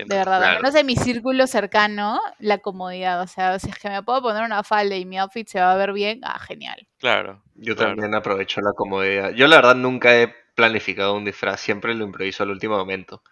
entiendo. 0.00 0.14
De 0.14 0.18
verdad, 0.18 0.42
al 0.44 0.50
Claro. 0.50 0.60
menos 0.62 0.74
en 0.74 0.86
mi 0.86 0.96
círculo 0.96 1.46
cercano, 1.46 2.20
la 2.38 2.58
comodidad. 2.58 3.20
O 3.22 3.26
sea, 3.26 3.58
si 3.58 3.70
es 3.70 3.78
que 3.78 3.88
me 3.90 4.02
puedo 4.02 4.22
poner 4.22 4.42
una 4.44 4.62
falda 4.62 4.96
y 4.96 5.04
mi 5.04 5.18
outfit 5.18 5.48
se 5.48 5.60
va 5.60 5.72
a 5.72 5.76
ver 5.76 5.92
bien, 5.92 6.20
ah, 6.24 6.38
genial. 6.38 6.86
Claro. 6.98 7.42
Yo 7.54 7.74
claro. 7.76 7.92
también 7.92 8.14
aprovecho 8.14 8.60
la 8.60 8.72
comodidad. 8.72 9.30
Yo 9.32 9.46
la 9.48 9.56
verdad 9.56 9.74
nunca 9.76 10.16
he 10.20 10.34
planificado 10.54 11.14
un 11.14 11.24
disfraz, 11.24 11.60
siempre 11.60 11.94
lo 11.94 12.04
improviso 12.04 12.42
al 12.42 12.50
último 12.50 12.76
momento. 12.76 13.22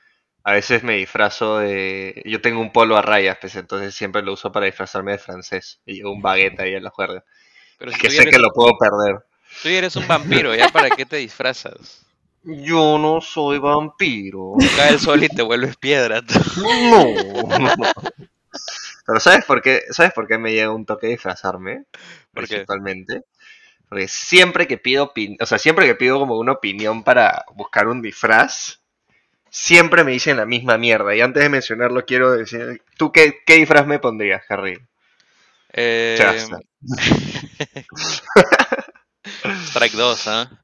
A 0.44 0.53
veces 0.53 0.83
me 0.85 0.94
disfrazo 0.96 1.59
de... 1.59 2.22
Yo 2.27 2.40
tengo 2.42 2.61
un 2.61 2.72
polo 2.72 2.96
a 2.98 3.03
rayas, 3.03 3.38
pues 3.40 3.57
entonces 3.57 3.94
siempre 3.94 4.22
lo 4.22 4.33
uso 4.35 4.53
para 4.53 4.66
disfrazarme 4.66 5.12
de 5.12 5.18
francés. 5.18 5.81
Y 5.87 5.94
llevo 5.96 6.12
un 6.12 6.22
baguette 6.22 6.61
ahí 6.61 6.74
en 6.74 6.85
la 6.85 6.90
juerga. 6.90 7.24
Pero 7.79 7.92
si 7.92 7.98
Que 7.98 8.11
sé 8.11 8.22
eres, 8.22 8.29
que 8.29 8.38
lo 8.38 8.50
puedo 8.53 8.72
perder. 8.79 9.24
tú 9.62 9.68
eres 9.68 9.96
un 9.96 10.07
vampiro, 10.09 10.55
¿ya 10.55 10.68
para 10.68 10.90
qué 10.90 11.07
te 11.07 11.16
disfrazas? 11.16 12.04
Yo 12.45 12.99
no 12.99 13.21
soy 13.21 13.59
vampiro. 13.59 14.55
Cae 14.77 14.91
el 14.91 15.01
sol 15.01 15.25
y 15.25 15.29
te 15.29 15.43
vuelves 15.43 15.77
piedra. 15.77 16.21
No. 16.57 17.05
Pero 19.07 19.21
¿sabes 19.21 19.45
por 19.45 19.63
qué? 19.63 19.83
¿Sabes 19.91 20.13
por 20.13 20.27
qué 20.27 20.39
me 20.39 20.53
llega 20.53 20.71
un 20.71 20.85
toque 20.85 21.07
de 21.07 21.13
disfrazarme? 21.13 21.85
¿Por? 22.33 22.47
Principalmente. 22.47 23.23
Porque 23.89 24.09
siempre 24.09 24.67
que 24.67 24.79
pido 24.79 25.13
o 25.41 25.47
sea, 25.47 25.59
siempre 25.59 25.87
que 25.87 25.95
pido 25.95 26.19
como 26.19 26.39
una 26.39 26.53
opinión 26.53 27.03
para 27.03 27.45
buscar 27.55 27.89
un 27.89 28.03
disfraz, 28.03 28.81
siempre 29.51 30.05
me 30.05 30.13
dicen 30.13 30.37
la 30.37 30.47
misma 30.47 30.79
mierda. 30.79 31.15
Y 31.15 31.21
antes 31.21 31.43
de 31.43 31.49
mencionarlo 31.49 32.05
quiero 32.05 32.33
decir, 32.33 32.83
¿tú 32.97 33.13
qué, 33.13 33.43
qué 33.47 33.55
disfraz 33.57 33.87
me 33.87 33.99
pondrías, 33.99 34.43
Harry? 34.49 34.79
Eh, 35.73 36.19
strike 39.67 39.93
2, 39.93 40.29
¿ah? 40.29 40.63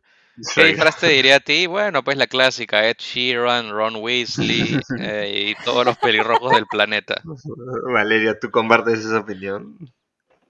¿Qué 0.55 0.65
disfraz 0.65 0.97
te 0.97 1.09
diría 1.09 1.37
a 1.37 1.41
ti? 1.41 1.67
Bueno, 1.67 2.03
pues 2.03 2.17
la 2.17 2.27
clásica, 2.27 2.87
Ed 2.87 2.97
Sheeran, 2.99 3.71
Ron 3.71 3.97
Weasley 3.97 4.81
eh, 5.01 5.55
y 5.59 5.65
todos 5.65 5.85
los 5.85 5.99
pelirrojos 5.99 6.53
del 6.53 6.67
planeta. 6.67 7.21
Valeria, 7.93 8.39
¿tú 8.39 8.51
compartes 8.51 9.01
esa 9.01 9.19
opinión? 9.19 9.77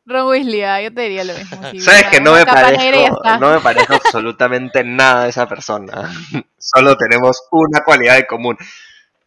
Ron 0.07 0.29
Weasley, 0.29 0.62
ah, 0.62 0.81
yo 0.83 0.92
te 0.92 1.03
diría 1.03 1.24
lo 1.24 1.35
mismo. 1.35 1.70
sí, 1.70 1.81
Sabes 1.81 2.05
que 2.09 2.20
no 2.20 2.33
me 2.35 2.44
parezco, 2.44 3.38
no 3.38 3.53
me 3.53 3.61
parezco 3.61 3.94
absolutamente 3.94 4.83
nada 4.83 5.24
de 5.24 5.31
esa 5.31 5.46
persona. 5.48 6.11
Solo 6.59 6.96
tenemos 6.96 7.42
una 7.50 7.83
cualidad 7.85 8.18
en 8.18 8.26
común. 8.26 8.57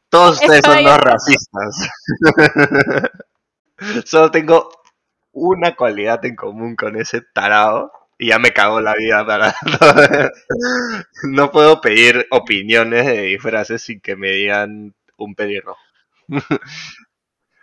Todos 0.10 0.36
ustedes 0.36 0.60
Estoy- 0.63 0.84
son 0.84 0.86
dos 0.86 0.97
racistas. 0.99 1.89
Solo 4.06 4.32
tengo 4.32 4.69
una 5.32 5.76
cualidad 5.76 6.23
en 6.26 6.36
común 6.36 6.76
con 6.76 6.95
ese 6.95 7.21
tarado 7.21 7.91
y 8.17 8.28
ya 8.30 8.39
me 8.39 8.52
cagó 8.54 8.82
la 8.82 8.95
vida 8.95 9.26
para 9.26 9.56
no 11.30 11.52
puedo 11.52 11.82
pedir 11.82 12.28
opiniones 12.32 13.06
de 13.06 13.21
disfraces 13.23 13.82
sin 13.82 13.99
que 14.02 14.15
me 14.15 14.32
digan 14.32 14.93
un 15.17 15.36
pelirrojo. 15.36 15.80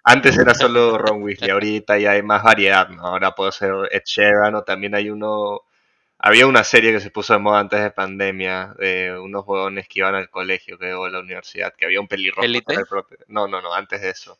Antes 0.04 0.38
era 0.38 0.54
solo 0.54 0.96
Ron 0.98 1.22
Weasley, 1.22 1.50
ahorita 1.50 1.98
ya 1.98 2.12
hay 2.12 2.22
más 2.22 2.42
variedad, 2.42 2.88
¿no? 2.88 3.02
Ahora 3.06 3.34
puedo 3.34 3.52
ser 3.52 3.72
Ed 3.90 4.02
Sheeran 4.04 4.54
o 4.54 4.62
también 4.64 4.94
hay 4.94 5.10
uno... 5.10 5.62
Había 6.18 6.46
una 6.46 6.64
serie 6.64 6.92
que 6.92 7.00
se 7.00 7.10
puso 7.10 7.32
de 7.32 7.38
moda 7.38 7.60
antes 7.60 7.82
de 7.82 7.90
pandemia, 7.90 8.74
de 8.78 9.18
unos 9.18 9.44
huevones 9.46 9.88
que 9.88 10.00
iban 10.00 10.14
al 10.14 10.28
colegio, 10.30 10.78
creo, 10.78 11.02
o 11.02 11.04
a 11.06 11.10
la 11.10 11.20
universidad, 11.20 11.74
que 11.74 11.86
había 11.86 12.00
un 12.00 12.08
pelirrojo. 12.08 12.44
¿Élite? 12.44 12.66
que 12.66 12.72
era 12.74 12.82
el 12.82 12.88
propio- 12.88 13.18
No, 13.28 13.48
no, 13.48 13.62
no, 13.62 13.72
antes 13.74 14.02
de 14.02 14.10
eso. 14.10 14.38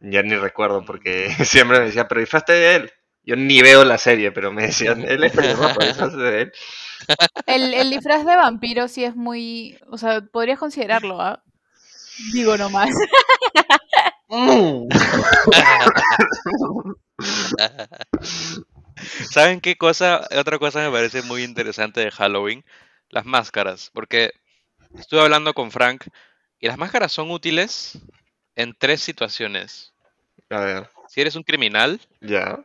Ya 0.00 0.22
ni 0.22 0.34
recuerdo 0.36 0.84
porque 0.84 1.30
siempre 1.44 1.78
me 1.78 1.86
decían, 1.86 2.06
pero 2.08 2.20
disfraste 2.20 2.52
de 2.52 2.74
él. 2.76 2.92
Yo 3.24 3.36
ni 3.36 3.62
veo 3.62 3.84
la 3.84 3.98
serie, 3.98 4.32
pero 4.32 4.52
me 4.52 4.66
decían, 4.66 5.02
él 5.08 5.24
es 5.24 5.32
pelirrojo, 5.32 5.80
eso 5.80 6.06
es 6.06 6.12
de 6.14 6.42
él. 6.42 6.52
El, 7.46 7.74
el 7.74 7.90
disfraz 7.90 8.24
de 8.24 8.36
vampiro 8.36 8.88
sí 8.88 9.04
es 9.04 9.16
muy. 9.16 9.78
O 9.90 9.98
sea, 9.98 10.20
podrías 10.20 10.58
considerarlo, 10.58 11.20
¿ah? 11.20 11.42
Digo 12.32 12.56
nomás. 12.56 12.90
Mm. 14.28 14.88
¿Saben 19.30 19.60
qué 19.60 19.76
cosa? 19.76 20.26
Otra 20.38 20.58
cosa 20.58 20.80
me 20.80 20.90
parece 20.90 21.22
muy 21.22 21.42
interesante 21.42 22.00
de 22.00 22.10
Halloween, 22.10 22.64
las 23.10 23.24
máscaras, 23.26 23.90
porque 23.92 24.32
estuve 24.98 25.20
hablando 25.20 25.54
con 25.54 25.70
Frank 25.70 26.04
y 26.60 26.68
las 26.68 26.78
máscaras 26.78 27.12
son 27.12 27.30
útiles 27.30 27.98
en 28.54 28.74
tres 28.78 29.00
situaciones. 29.02 29.92
A 30.50 30.60
ver, 30.60 30.90
Si 31.08 31.20
eres 31.20 31.36
un 31.36 31.42
criminal, 31.42 32.00
ya. 32.20 32.58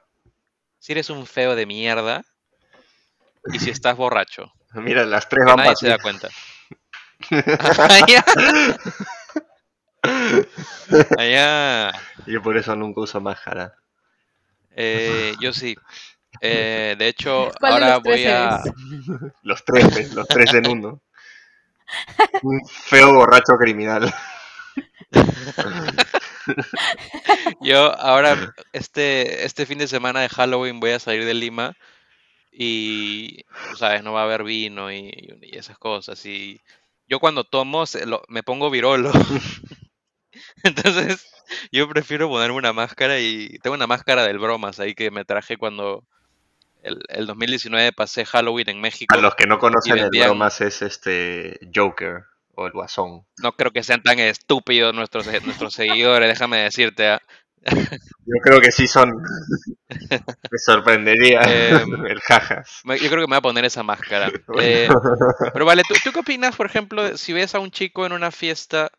Si 0.87 0.93
eres 0.93 1.09
un 1.09 1.27
feo 1.27 1.53
de 1.53 1.65
mierda 1.65 2.23
y 3.51 3.59
si 3.59 3.69
estás 3.71 3.97
borracho, 3.97 4.53
Mira, 4.73 5.05
las 5.05 5.27
tres 5.27 5.43
van 5.43 5.57
nadie 5.57 5.75
se 5.75 5.89
da 5.89 5.97
cuenta. 5.97 6.29
Allá, 7.77 8.23
allá, 11.17 11.91
Yo 12.25 12.41
por 12.41 12.55
eso 12.55 12.73
nunca 12.73 13.01
uso 13.01 13.19
máscara. 13.19 13.75
eh, 14.77 15.35
yo 15.41 15.51
sí. 15.51 15.75
Eh, 16.39 16.95
de 16.97 17.07
hecho, 17.09 17.51
¿Cuál 17.59 17.81
de 17.81 17.85
ahora 17.85 17.97
voy 17.97 18.23
a... 18.23 18.61
eres? 18.63 19.33
Los 19.41 19.65
tres, 19.65 19.93
¿ves? 19.93 20.13
los 20.13 20.25
tres 20.25 20.53
en 20.53 20.67
uno. 20.69 21.01
Un 22.43 22.65
feo 22.65 23.13
borracho 23.13 23.57
criminal. 23.59 24.13
Yo 27.61 27.97
ahora, 27.99 28.53
este, 28.73 29.45
este 29.45 29.65
fin 29.65 29.77
de 29.77 29.87
semana 29.87 30.21
de 30.21 30.29
Halloween 30.29 30.79
voy 30.79 30.91
a 30.91 30.99
salir 30.99 31.25
de 31.25 31.33
Lima 31.33 31.75
y, 32.51 33.45
sabes, 33.77 34.03
no 34.03 34.13
va 34.13 34.21
a 34.21 34.25
haber 34.25 34.43
vino 34.43 34.91
y, 34.91 35.11
y 35.41 35.57
esas 35.57 35.77
cosas. 35.77 36.25
Y 36.25 36.59
yo 37.07 37.19
cuando 37.19 37.43
tomo 37.43 37.85
se- 37.85 38.05
lo- 38.05 38.23
me 38.27 38.43
pongo 38.43 38.69
virolo. 38.69 39.11
Entonces, 40.63 41.25
yo 41.71 41.87
prefiero 41.89 42.29
ponerme 42.29 42.57
una 42.57 42.73
máscara 42.73 43.19
y 43.19 43.59
tengo 43.59 43.75
una 43.75 43.87
máscara 43.87 44.23
del 44.23 44.39
bromas 44.39 44.79
ahí 44.79 44.95
que 44.95 45.11
me 45.11 45.25
traje 45.25 45.57
cuando 45.57 46.03
el, 46.83 46.99
el 47.09 47.25
2019 47.27 47.91
pasé 47.93 48.25
Halloween 48.25 48.69
en 48.69 48.81
México. 48.81 49.13
A 49.15 49.19
los 49.21 49.35
que 49.35 49.47
no 49.47 49.59
conocen 49.59 49.97
el 49.97 50.09
bromas 50.09 50.61
es 50.61 50.81
este 50.81 51.59
Joker 51.73 52.25
o 52.57 52.65
el 52.67 52.73
Guasón. 52.73 53.25
No 53.41 53.53
creo 53.53 53.71
que 53.71 53.83
sean 53.83 54.03
tan 54.03 54.19
estúpidos 54.19 54.93
nuestros, 54.93 55.27
nuestros 55.43 55.73
seguidores, 55.73 56.27
déjame 56.27 56.57
decirte. 56.63 57.07
¿ah? 57.07 57.21
Yo 57.71 58.35
creo 58.43 58.59
que 58.59 58.71
sí 58.71 58.87
son. 58.87 59.11
Me 59.89 60.57
sorprendería 60.57 61.41
el 61.41 62.19
jajas. 62.21 62.81
Me- 62.83 62.97
Yo 62.99 63.09
creo 63.09 63.21
que 63.23 63.27
me 63.27 63.35
voy 63.35 63.37
a 63.37 63.41
poner 63.41 63.65
esa 63.65 63.83
máscara. 63.83 64.29
Eh, 64.59 64.87
pero 65.53 65.65
vale, 65.65 65.83
¿tú, 65.87 65.93
¿tú 66.03 66.11
qué 66.11 66.19
opinas, 66.19 66.55
por 66.55 66.65
ejemplo, 66.65 67.17
si 67.17 67.31
ves 67.33 67.55
a 67.55 67.59
un 67.59 67.71
chico 67.71 68.05
en 68.05 68.11
una 68.13 68.31
fiesta, 68.31 68.91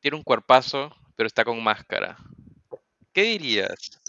tiene 0.00 0.16
un 0.16 0.22
cuerpazo, 0.24 0.94
pero 1.16 1.26
está 1.26 1.44
con 1.44 1.62
máscara? 1.62 2.16
¿Qué 3.12 3.22
dirías? 3.22 4.00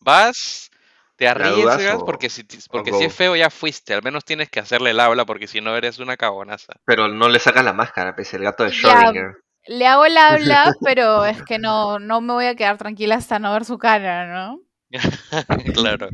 ¿Vas? 0.00 0.70
¿Te 1.16 1.24
¿La 1.24 1.50
dudas 1.50 1.76
arriesgas? 1.76 2.02
Porque 2.04 2.28
si, 2.28 2.44
porque 2.70 2.92
si 2.92 3.04
es 3.04 3.14
feo 3.14 3.34
ya 3.36 3.48
fuiste, 3.48 3.94
al 3.94 4.02
menos 4.02 4.24
tienes 4.24 4.50
que 4.50 4.60
hacerle 4.60 4.90
el 4.90 5.00
habla 5.00 5.24
porque 5.24 5.46
si 5.46 5.60
no 5.62 5.74
eres 5.74 5.98
una 5.98 6.16
cagonaza. 6.16 6.74
Pero 6.84 7.08
no 7.08 7.28
le 7.28 7.38
sacas 7.38 7.64
la 7.64 7.72
máscara, 7.72 8.14
pese 8.14 8.36
el 8.36 8.42
gato 8.42 8.64
de. 8.64 8.70
Schrödinger. 8.70 9.36
Le 9.66 9.86
hago 9.86 10.04
el 10.04 10.16
habla, 10.16 10.74
pero 10.84 11.24
es 11.24 11.42
que 11.42 11.58
no, 11.58 11.98
no 11.98 12.20
me 12.20 12.34
voy 12.34 12.46
a 12.46 12.54
quedar 12.54 12.76
tranquila 12.76 13.16
hasta 13.16 13.38
no 13.38 13.52
ver 13.52 13.64
su 13.64 13.78
cara, 13.78 14.26
¿no? 14.26 14.60
claro. 15.74 16.08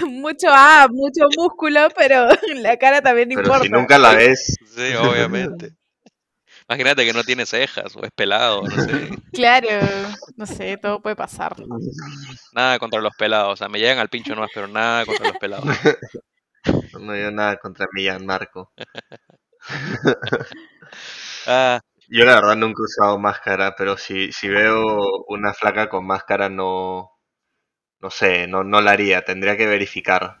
Mucho 0.06 0.48
ah, 0.50 0.86
mucho 0.90 1.24
músculo, 1.36 1.88
pero 1.96 2.28
la 2.56 2.76
cara 2.76 3.02
también 3.02 3.28
Pero 3.28 3.40
importa. 3.40 3.64
si 3.64 3.70
nunca 3.70 3.98
la 3.98 4.14
ves, 4.14 4.56
Sí, 4.66 4.94
obviamente. 4.94 5.72
Imagínate 6.68 7.04
que 7.04 7.12
no 7.12 7.24
tiene 7.24 7.46
cejas 7.46 7.94
o 7.96 8.04
es 8.04 8.10
pelado, 8.14 8.62
no 8.62 8.78
sé. 8.78 9.10
Claro, 9.32 9.68
no 10.36 10.46
sé, 10.46 10.76
todo 10.78 11.02
puede 11.02 11.16
pasar. 11.16 11.56
Nada 12.52 12.78
contra 12.78 13.00
los 13.00 13.14
pelados, 13.16 13.52
o 13.54 13.56
sea, 13.56 13.68
me 13.68 13.78
llegan 13.78 13.98
al 13.98 14.08
pincho 14.08 14.34
nomás, 14.34 14.50
pero 14.54 14.68
nada 14.68 15.04
contra 15.04 15.28
los 15.28 15.36
pelados. 15.38 15.66
no 17.00 17.12
hay 17.12 17.32
nada 17.32 17.56
contra 17.58 17.86
Millán 17.92 18.24
Marco. 18.26 18.72
Ah, 21.46 21.80
Yo 22.08 22.24
la 22.24 22.36
verdad 22.36 22.56
nunca 22.56 22.80
he 22.80 22.84
usado 22.84 23.18
máscara, 23.18 23.74
pero 23.76 23.96
si, 23.98 24.32
si 24.32 24.48
veo 24.48 24.96
una 25.28 25.52
flaca 25.52 25.88
con 25.90 26.06
máscara 26.06 26.48
no, 26.48 27.10
no 28.00 28.10
sé, 28.10 28.46
no, 28.48 28.64
no 28.64 28.80
la 28.82 28.92
haría, 28.92 29.24
tendría 29.24 29.56
que 29.56 29.66
verificar. 29.66 30.40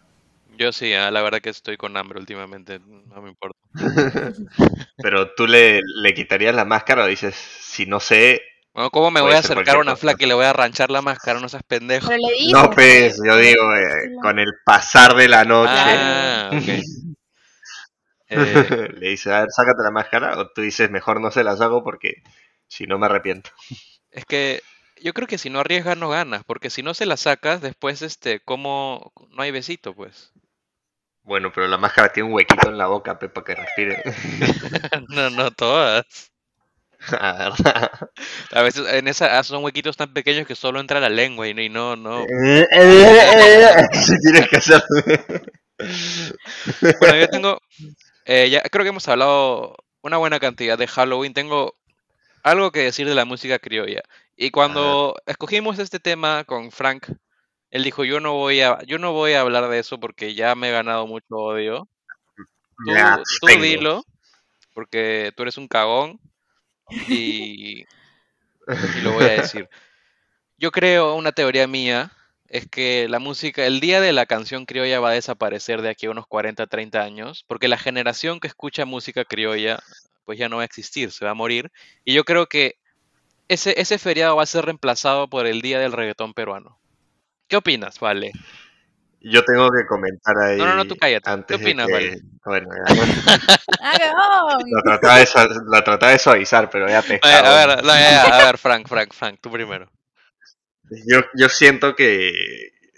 Yo 0.58 0.72
sí, 0.72 0.92
ah, 0.94 1.10
la 1.10 1.22
verdad 1.22 1.40
que 1.40 1.50
estoy 1.50 1.76
con 1.76 1.96
hambre 1.96 2.18
últimamente, 2.18 2.80
no 2.80 3.22
me 3.22 3.30
importa. 3.30 3.58
Pero 5.00 5.34
tú 5.34 5.46
le, 5.46 5.80
le 5.82 6.14
quitarías 6.14 6.54
la 6.54 6.64
máscara 6.64 7.04
o 7.04 7.06
dices, 7.06 7.34
si 7.34 7.86
no 7.86 8.00
sé, 8.00 8.42
Bueno, 8.74 8.90
¿cómo 8.90 9.10
me 9.10 9.20
voy 9.20 9.34
a 9.34 9.38
acercar 9.38 9.76
a 9.76 9.80
una 9.80 9.96
flaca 9.96 10.24
y 10.24 10.28
le 10.28 10.34
voy 10.34 10.44
a 10.44 10.50
arranchar 10.50 10.90
la 10.90 11.02
máscara? 11.02 11.40
No 11.40 11.48
seas 11.48 11.62
pendejo. 11.64 12.08
Pero 12.08 12.18
le 12.18 12.32
dices, 12.34 12.52
no 12.52 12.70
pues, 12.70 13.20
yo 13.24 13.36
digo, 13.38 13.74
eh, 13.76 14.10
con 14.20 14.38
el 14.38 14.52
pasar 14.64 15.14
de 15.14 15.28
la 15.28 15.44
noche, 15.44 15.72
Ah, 15.76 16.50
ok. 16.52 16.68
Eh, 16.68 16.88
le 19.00 19.08
dices, 19.10 19.32
a 19.32 19.40
ver, 19.40 19.50
sácate 19.50 19.82
la 19.82 19.90
máscara, 19.90 20.38
o 20.38 20.48
tú 20.50 20.62
dices, 20.62 20.90
mejor 20.90 21.20
no 21.20 21.30
se 21.30 21.44
la 21.44 21.56
saco 21.56 21.82
porque 21.84 22.22
si 22.68 22.86
no 22.86 22.98
me 22.98 23.06
arrepiento. 23.06 23.50
es 24.10 24.24
que 24.26 24.62
yo 25.02 25.12
creo 25.14 25.28
que 25.28 25.38
si 25.38 25.50
no 25.50 25.60
arriesgas 25.60 25.96
no 25.96 26.08
ganas, 26.10 26.44
porque 26.44 26.70
si 26.70 26.82
no 26.82 26.94
se 26.94 27.06
la 27.06 27.16
sacas, 27.16 27.60
después, 27.62 28.02
este, 28.02 28.40
¿cómo? 28.40 29.12
No 29.30 29.42
hay 29.42 29.50
besito, 29.52 29.94
pues. 29.94 30.33
Bueno, 31.24 31.50
pero 31.52 31.66
la 31.66 31.78
máscara 31.78 32.12
tiene 32.12 32.28
un 32.28 32.34
huequito 32.34 32.68
en 32.68 32.76
la 32.76 32.86
boca, 32.86 33.18
pe, 33.18 33.28
para 33.28 33.44
que 33.44 33.54
respire. 33.54 34.02
No, 35.08 35.30
no 35.30 35.50
todas. 35.50 36.04
Ah. 37.10 37.52
A 38.52 38.62
veces 38.62 38.86
en 38.90 39.08
esa 39.08 39.38
ah, 39.38 39.44
son 39.44 39.62
huequitos 39.62 39.94
tan 39.94 40.14
pequeños 40.14 40.46
que 40.46 40.54
solo 40.54 40.80
entra 40.80 41.00
la 41.00 41.10
lengua 41.10 41.46
y 41.46 41.52
no, 41.52 41.60
y 41.60 41.68
no, 41.68 41.96
no. 41.96 42.24
si 43.92 44.18
tienes 44.20 44.48
que 44.48 44.56
hacer. 44.56 44.82
Bueno, 46.80 47.16
yo 47.16 47.28
tengo, 47.28 47.60
eh, 48.24 48.48
ya 48.48 48.62
creo 48.62 48.84
que 48.84 48.90
hemos 48.90 49.08
hablado 49.08 49.76
una 50.02 50.18
buena 50.18 50.38
cantidad 50.38 50.78
de 50.78 50.86
Halloween. 50.86 51.34
Tengo 51.34 51.74
algo 52.42 52.70
que 52.70 52.84
decir 52.84 53.06
de 53.08 53.14
la 53.14 53.24
música 53.24 53.58
criolla. 53.58 54.02
Y 54.36 54.50
cuando 54.50 55.16
escogimos 55.26 55.78
este 55.78 55.98
tema 55.98 56.44
con 56.44 56.70
Frank, 56.70 57.08
él 57.74 57.82
dijo, 57.82 58.04
yo 58.04 58.20
no 58.20 58.34
voy 58.34 58.60
a, 58.60 58.80
yo 58.84 59.00
no 59.00 59.12
voy 59.12 59.32
a 59.32 59.40
hablar 59.40 59.68
de 59.68 59.80
eso 59.80 59.98
porque 59.98 60.32
ya 60.32 60.54
me 60.54 60.68
he 60.68 60.72
ganado 60.72 61.08
mucho 61.08 61.26
odio. 61.30 61.88
Tú, 62.78 62.92
Me 62.92 63.02
tú 63.40 63.60
dilo, 63.60 64.04
porque 64.74 65.32
tú 65.36 65.42
eres 65.42 65.58
un 65.58 65.66
cagón 65.66 66.20
y, 67.08 67.80
y 67.80 69.00
lo 69.02 69.14
voy 69.14 69.24
a 69.24 69.28
decir. 69.42 69.68
Yo 70.56 70.70
creo, 70.70 71.16
una 71.16 71.32
teoría 71.32 71.66
mía, 71.66 72.12
es 72.46 72.68
que 72.68 73.08
la 73.08 73.18
música, 73.18 73.66
el 73.66 73.80
día 73.80 74.00
de 74.00 74.12
la 74.12 74.26
canción 74.26 74.66
criolla 74.66 75.00
va 75.00 75.10
a 75.10 75.14
desaparecer 75.14 75.82
de 75.82 75.88
aquí 75.88 76.06
a 76.06 76.12
unos 76.12 76.28
40, 76.28 76.68
30 76.68 77.02
años, 77.02 77.44
porque 77.48 77.66
la 77.66 77.76
generación 77.76 78.38
que 78.38 78.46
escucha 78.46 78.84
música 78.84 79.24
criolla, 79.24 79.82
pues 80.24 80.38
ya 80.38 80.48
no 80.48 80.58
va 80.58 80.62
a 80.62 80.66
existir, 80.66 81.10
se 81.10 81.24
va 81.24 81.32
a 81.32 81.34
morir. 81.34 81.72
Y 82.04 82.14
yo 82.14 82.22
creo 82.22 82.46
que 82.46 82.76
ese, 83.48 83.80
ese 83.80 83.98
feriado 83.98 84.36
va 84.36 84.44
a 84.44 84.46
ser 84.46 84.64
reemplazado 84.64 85.28
por 85.28 85.48
el 85.48 85.60
día 85.60 85.80
del 85.80 85.90
reggaetón 85.90 86.34
peruano. 86.34 86.78
¿Qué 87.48 87.56
opinas, 87.56 87.98
Vale? 88.00 88.32
Yo 89.20 89.42
tengo 89.44 89.70
que 89.70 89.86
comentar 89.86 90.36
ahí. 90.38 90.58
No, 90.58 90.66
no, 90.66 90.76
no, 90.76 90.84
tú 90.84 90.96
cállate. 90.96 91.24
¿Qué 91.24 91.30
Antes 91.32 91.58
de 91.58 91.64
opinas, 91.64 91.86
que- 91.86 91.92
Vale? 91.94 92.18
Bueno, 92.44 92.68
lo, 94.70 94.82
trataba 94.82 95.18
de, 95.18 95.28
lo 95.64 95.82
trataba 95.84 96.12
de 96.12 96.18
suavizar, 96.18 96.68
pero 96.68 96.86
ya 96.88 96.98
A 96.98 97.02
ver, 97.02 97.20
a 97.22 97.66
ver, 97.66 97.84
no, 97.84 97.94
ya, 97.94 98.10
ya, 98.10 98.40
a 98.40 98.44
ver, 98.44 98.58
Frank, 98.58 98.86
Frank, 98.86 99.14
Frank, 99.14 99.38
tú 99.40 99.50
primero. 99.50 99.90
Yo, 101.06 101.20
yo 101.34 101.48
siento 101.48 101.96
que 101.96 102.32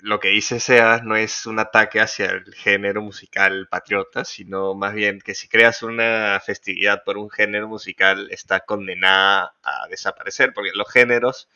lo 0.02 0.18
que 0.20 0.28
dice 0.28 0.58
Sebas 0.60 1.02
no 1.04 1.16
es 1.16 1.46
un 1.46 1.58
ataque 1.60 2.00
hacia 2.00 2.26
el 2.26 2.52
género 2.54 3.02
musical 3.02 3.68
patriota, 3.70 4.24
sino 4.24 4.74
más 4.74 4.92
bien 4.94 5.20
que 5.20 5.34
si 5.34 5.48
creas 5.48 5.82
una 5.84 6.40
festividad 6.44 7.02
por 7.04 7.16
un 7.18 7.30
género 7.30 7.68
musical 7.68 8.28
está 8.30 8.60
condenada 8.60 9.54
a 9.62 9.86
desaparecer, 9.88 10.52
porque 10.52 10.72
los 10.74 10.90
géneros 10.90 11.48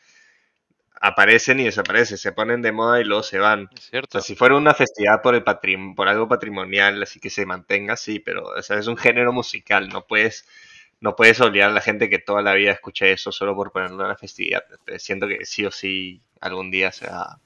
aparecen 1.01 1.59
y 1.59 1.65
desaparecen, 1.65 2.17
se 2.17 2.31
ponen 2.31 2.61
de 2.61 2.71
moda 2.71 3.01
y 3.01 3.03
luego 3.03 3.23
se 3.23 3.39
van. 3.39 3.69
Es 3.91 4.03
O 4.03 4.07
sea, 4.11 4.21
si 4.21 4.35
fuera 4.35 4.55
una 4.55 4.73
festividad 4.73 5.21
por 5.21 5.35
el 5.35 5.43
patrim- 5.43 5.95
por 5.95 6.07
algo 6.07 6.27
patrimonial, 6.27 7.01
así 7.03 7.19
que 7.19 7.29
se 7.29 7.45
mantenga, 7.45 7.97
sí, 7.97 8.19
pero 8.19 8.45
o 8.45 8.61
sea, 8.61 8.77
es 8.77 8.87
un 8.87 8.97
género 8.97 9.33
musical, 9.33 9.89
no 9.89 10.05
puedes, 10.05 10.45
no 10.99 11.15
puedes 11.15 11.41
obligar 11.41 11.71
a 11.71 11.73
la 11.73 11.81
gente 11.81 12.09
que 12.09 12.19
toda 12.19 12.41
la 12.43 12.53
vida 12.53 12.71
escuche 12.71 13.11
eso 13.11 13.31
solo 13.31 13.55
por 13.55 13.71
ponerlo 13.71 13.99
en 14.01 14.05
una 14.05 14.15
festividad. 14.15 14.63
Siento 14.97 15.27
que 15.27 15.43
sí 15.45 15.65
o 15.65 15.71
sí 15.71 16.21
algún 16.39 16.69
día 16.71 16.91
se 16.91 17.07
va, 17.07 17.39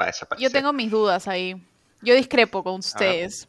va 0.00 0.04
a 0.04 0.06
desaparecer. 0.06 0.48
Yo 0.48 0.52
tengo 0.52 0.72
mis 0.72 0.90
dudas 0.90 1.26
ahí. 1.28 1.56
Yo 2.02 2.14
discrepo 2.14 2.62
con 2.62 2.76
ustedes. 2.78 3.48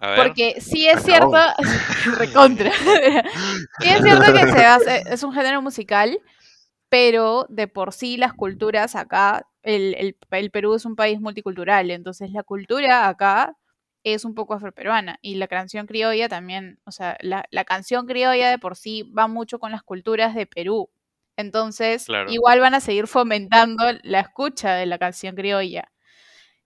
A 0.00 0.10
ver. 0.10 0.16
Porque 0.18 0.60
sí 0.60 0.86
es 0.86 0.96
Ah, 0.96 1.00
cierto, 1.00 1.36
recontra. 2.18 2.70
sí 3.80 3.88
es 3.88 4.02
cierto 4.02 4.32
que 4.32 4.52
se 4.52 4.64
hace, 4.64 5.02
es 5.10 5.22
un 5.22 5.32
género 5.32 5.62
musical, 5.62 6.18
pero 6.94 7.46
de 7.48 7.66
por 7.66 7.92
sí 7.92 8.16
las 8.16 8.34
culturas 8.34 8.94
acá 8.94 9.48
el, 9.64 9.96
el- 9.98 10.16
el 10.30 10.50
Perú 10.52 10.74
es 10.76 10.84
un 10.84 10.94
país 10.94 11.20
multicultural, 11.20 11.90
entonces 11.90 12.30
la 12.30 12.44
cultura 12.44 13.08
acá 13.08 13.56
es 14.04 14.24
un 14.24 14.36
poco 14.36 14.54
afroperuana 14.54 15.18
y 15.20 15.34
la 15.34 15.48
canción 15.48 15.86
criolla 15.88 16.28
también, 16.28 16.78
o 16.84 16.92
sea, 16.92 17.16
la, 17.20 17.46
la 17.50 17.64
canción 17.64 18.06
criolla 18.06 18.48
de 18.48 18.60
por 18.60 18.76
sí 18.76 19.02
va 19.18 19.26
mucho 19.26 19.58
con 19.58 19.72
las 19.72 19.82
culturas 19.82 20.36
de 20.36 20.46
Perú. 20.46 20.88
Entonces, 21.36 22.04
Claro. 22.06 22.30
igual 22.30 22.60
van 22.60 22.74
a 22.74 22.80
seguir 22.80 23.08
fomentando 23.08 23.82
la 24.04 24.20
escucha 24.20 24.74
de 24.74 24.86
la 24.86 24.98
canción 24.98 25.34
criolla. 25.34 25.90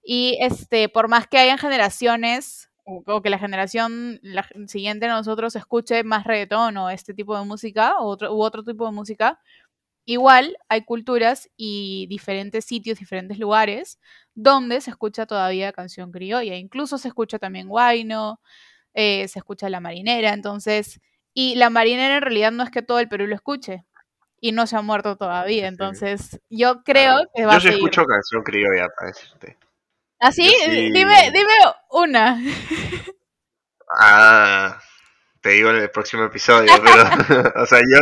Y 0.02 0.38
este, 0.40 0.88
por 0.88 1.08
más 1.08 1.26
que 1.26 1.38
hayan 1.38 1.58
generaciones, 1.58 2.70
o, 2.84 3.20
que 3.22 3.30
la 3.30 3.38
generación 3.38 4.18
la 4.22 4.46
siguiente 4.66 5.06
a 5.06 5.14
nosotros 5.14 5.54
escuche 5.56 6.04
más 6.04 6.24
reggaetón 6.24 6.76
o 6.78 6.88
este 6.90 7.12
tipo 7.14 7.38
de 7.38 7.44
música, 7.44 7.96
o 7.98 8.06
otro, 8.06 8.34
u 8.34 8.42
otro 8.42 8.64
tipo 8.64 8.86
de 8.86 8.92
música, 8.92 9.38
igual 10.12 10.56
hay 10.68 10.84
culturas 10.84 11.50
y 11.56 12.06
diferentes 12.08 12.64
sitios, 12.64 12.98
diferentes 12.98 13.38
lugares 13.38 13.98
donde 14.34 14.80
se 14.80 14.90
escucha 14.90 15.26
todavía 15.26 15.72
canción 15.72 16.10
criolla. 16.12 16.56
Incluso 16.56 16.96
se 16.98 17.08
escucha 17.08 17.38
también 17.38 17.68
guayno, 17.68 18.40
eh, 18.94 19.28
se 19.28 19.38
escucha 19.38 19.68
la 19.68 19.80
marinera, 19.80 20.32
entonces, 20.32 21.00
y 21.34 21.56
la 21.56 21.68
marinera 21.70 22.16
en 22.16 22.22
realidad 22.22 22.52
no 22.52 22.62
es 22.64 22.70
que 22.70 22.80
todo 22.82 23.00
el 23.00 23.08
Perú 23.08 23.26
lo 23.26 23.34
escuche. 23.34 23.84
Y 24.40 24.52
no 24.52 24.66
se 24.68 24.76
ha 24.76 24.82
muerto 24.82 25.16
todavía, 25.16 25.62
Sí. 25.64 25.68
entonces 25.68 26.40
yo 26.48 26.82
creo 26.84 27.18
que 27.34 27.44
va 27.44 27.52
Yo 27.52 27.56
a 27.58 27.60
sí 27.60 27.66
seguir. 27.68 27.78
escucho 27.80 28.04
canción 28.06 28.42
criolla, 28.44 28.88
para 28.96 29.08
decirte. 29.10 29.58
¿Así? 30.20 30.44
yo 30.44 30.64
sí- 30.72 30.92
Dime, 30.92 31.30
dime 31.32 31.52
una. 31.90 32.40
Ah, 34.00 34.78
te 35.40 35.50
digo 35.50 35.70
en 35.70 35.76
el 35.76 35.90
próximo 35.90 36.24
episodio, 36.24 36.70
pero, 36.82 37.02
o 37.62 37.66
sea, 37.66 37.78
yo 37.80 37.98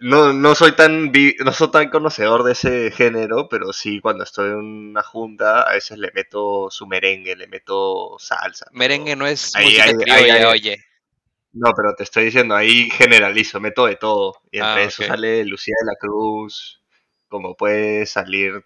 no, 0.00 0.32
no 0.32 0.54
soy 0.54 0.72
tan 0.72 1.12
no 1.44 1.52
soy 1.52 1.70
tan 1.70 1.90
conocedor 1.90 2.42
de 2.44 2.52
ese 2.52 2.90
género, 2.90 3.48
pero 3.48 3.72
sí 3.72 4.00
cuando 4.00 4.24
estoy 4.24 4.50
en 4.50 4.56
una 4.90 5.02
junta 5.02 5.62
a 5.62 5.72
veces 5.74 5.98
le 5.98 6.10
meto 6.14 6.70
su 6.70 6.86
merengue, 6.86 7.36
le 7.36 7.46
meto 7.46 8.16
salsa. 8.18 8.66
Merengue 8.70 9.16
no 9.16 9.26
es 9.26 9.56
Ahí, 9.56 9.66
música 9.66 9.92
ahí, 10.08 10.28
criolla, 10.28 10.28
ahí. 10.30 10.50
oye. 10.50 10.76
No, 11.52 11.72
pero 11.74 11.94
te 11.94 12.04
estoy 12.04 12.26
diciendo, 12.26 12.54
ahí 12.54 12.90
generalizo, 12.90 13.60
meto 13.60 13.86
de 13.86 13.96
todo. 13.96 14.34
Y 14.50 14.58
entre 14.58 14.84
Ah, 14.84 14.86
eso 14.86 15.02
sale 15.02 15.44
Lucía 15.44 15.74
de 15.80 15.86
la 15.86 15.96
Cruz, 15.98 16.82
como 17.28 17.56
puede 17.56 18.06
salir 18.06 18.62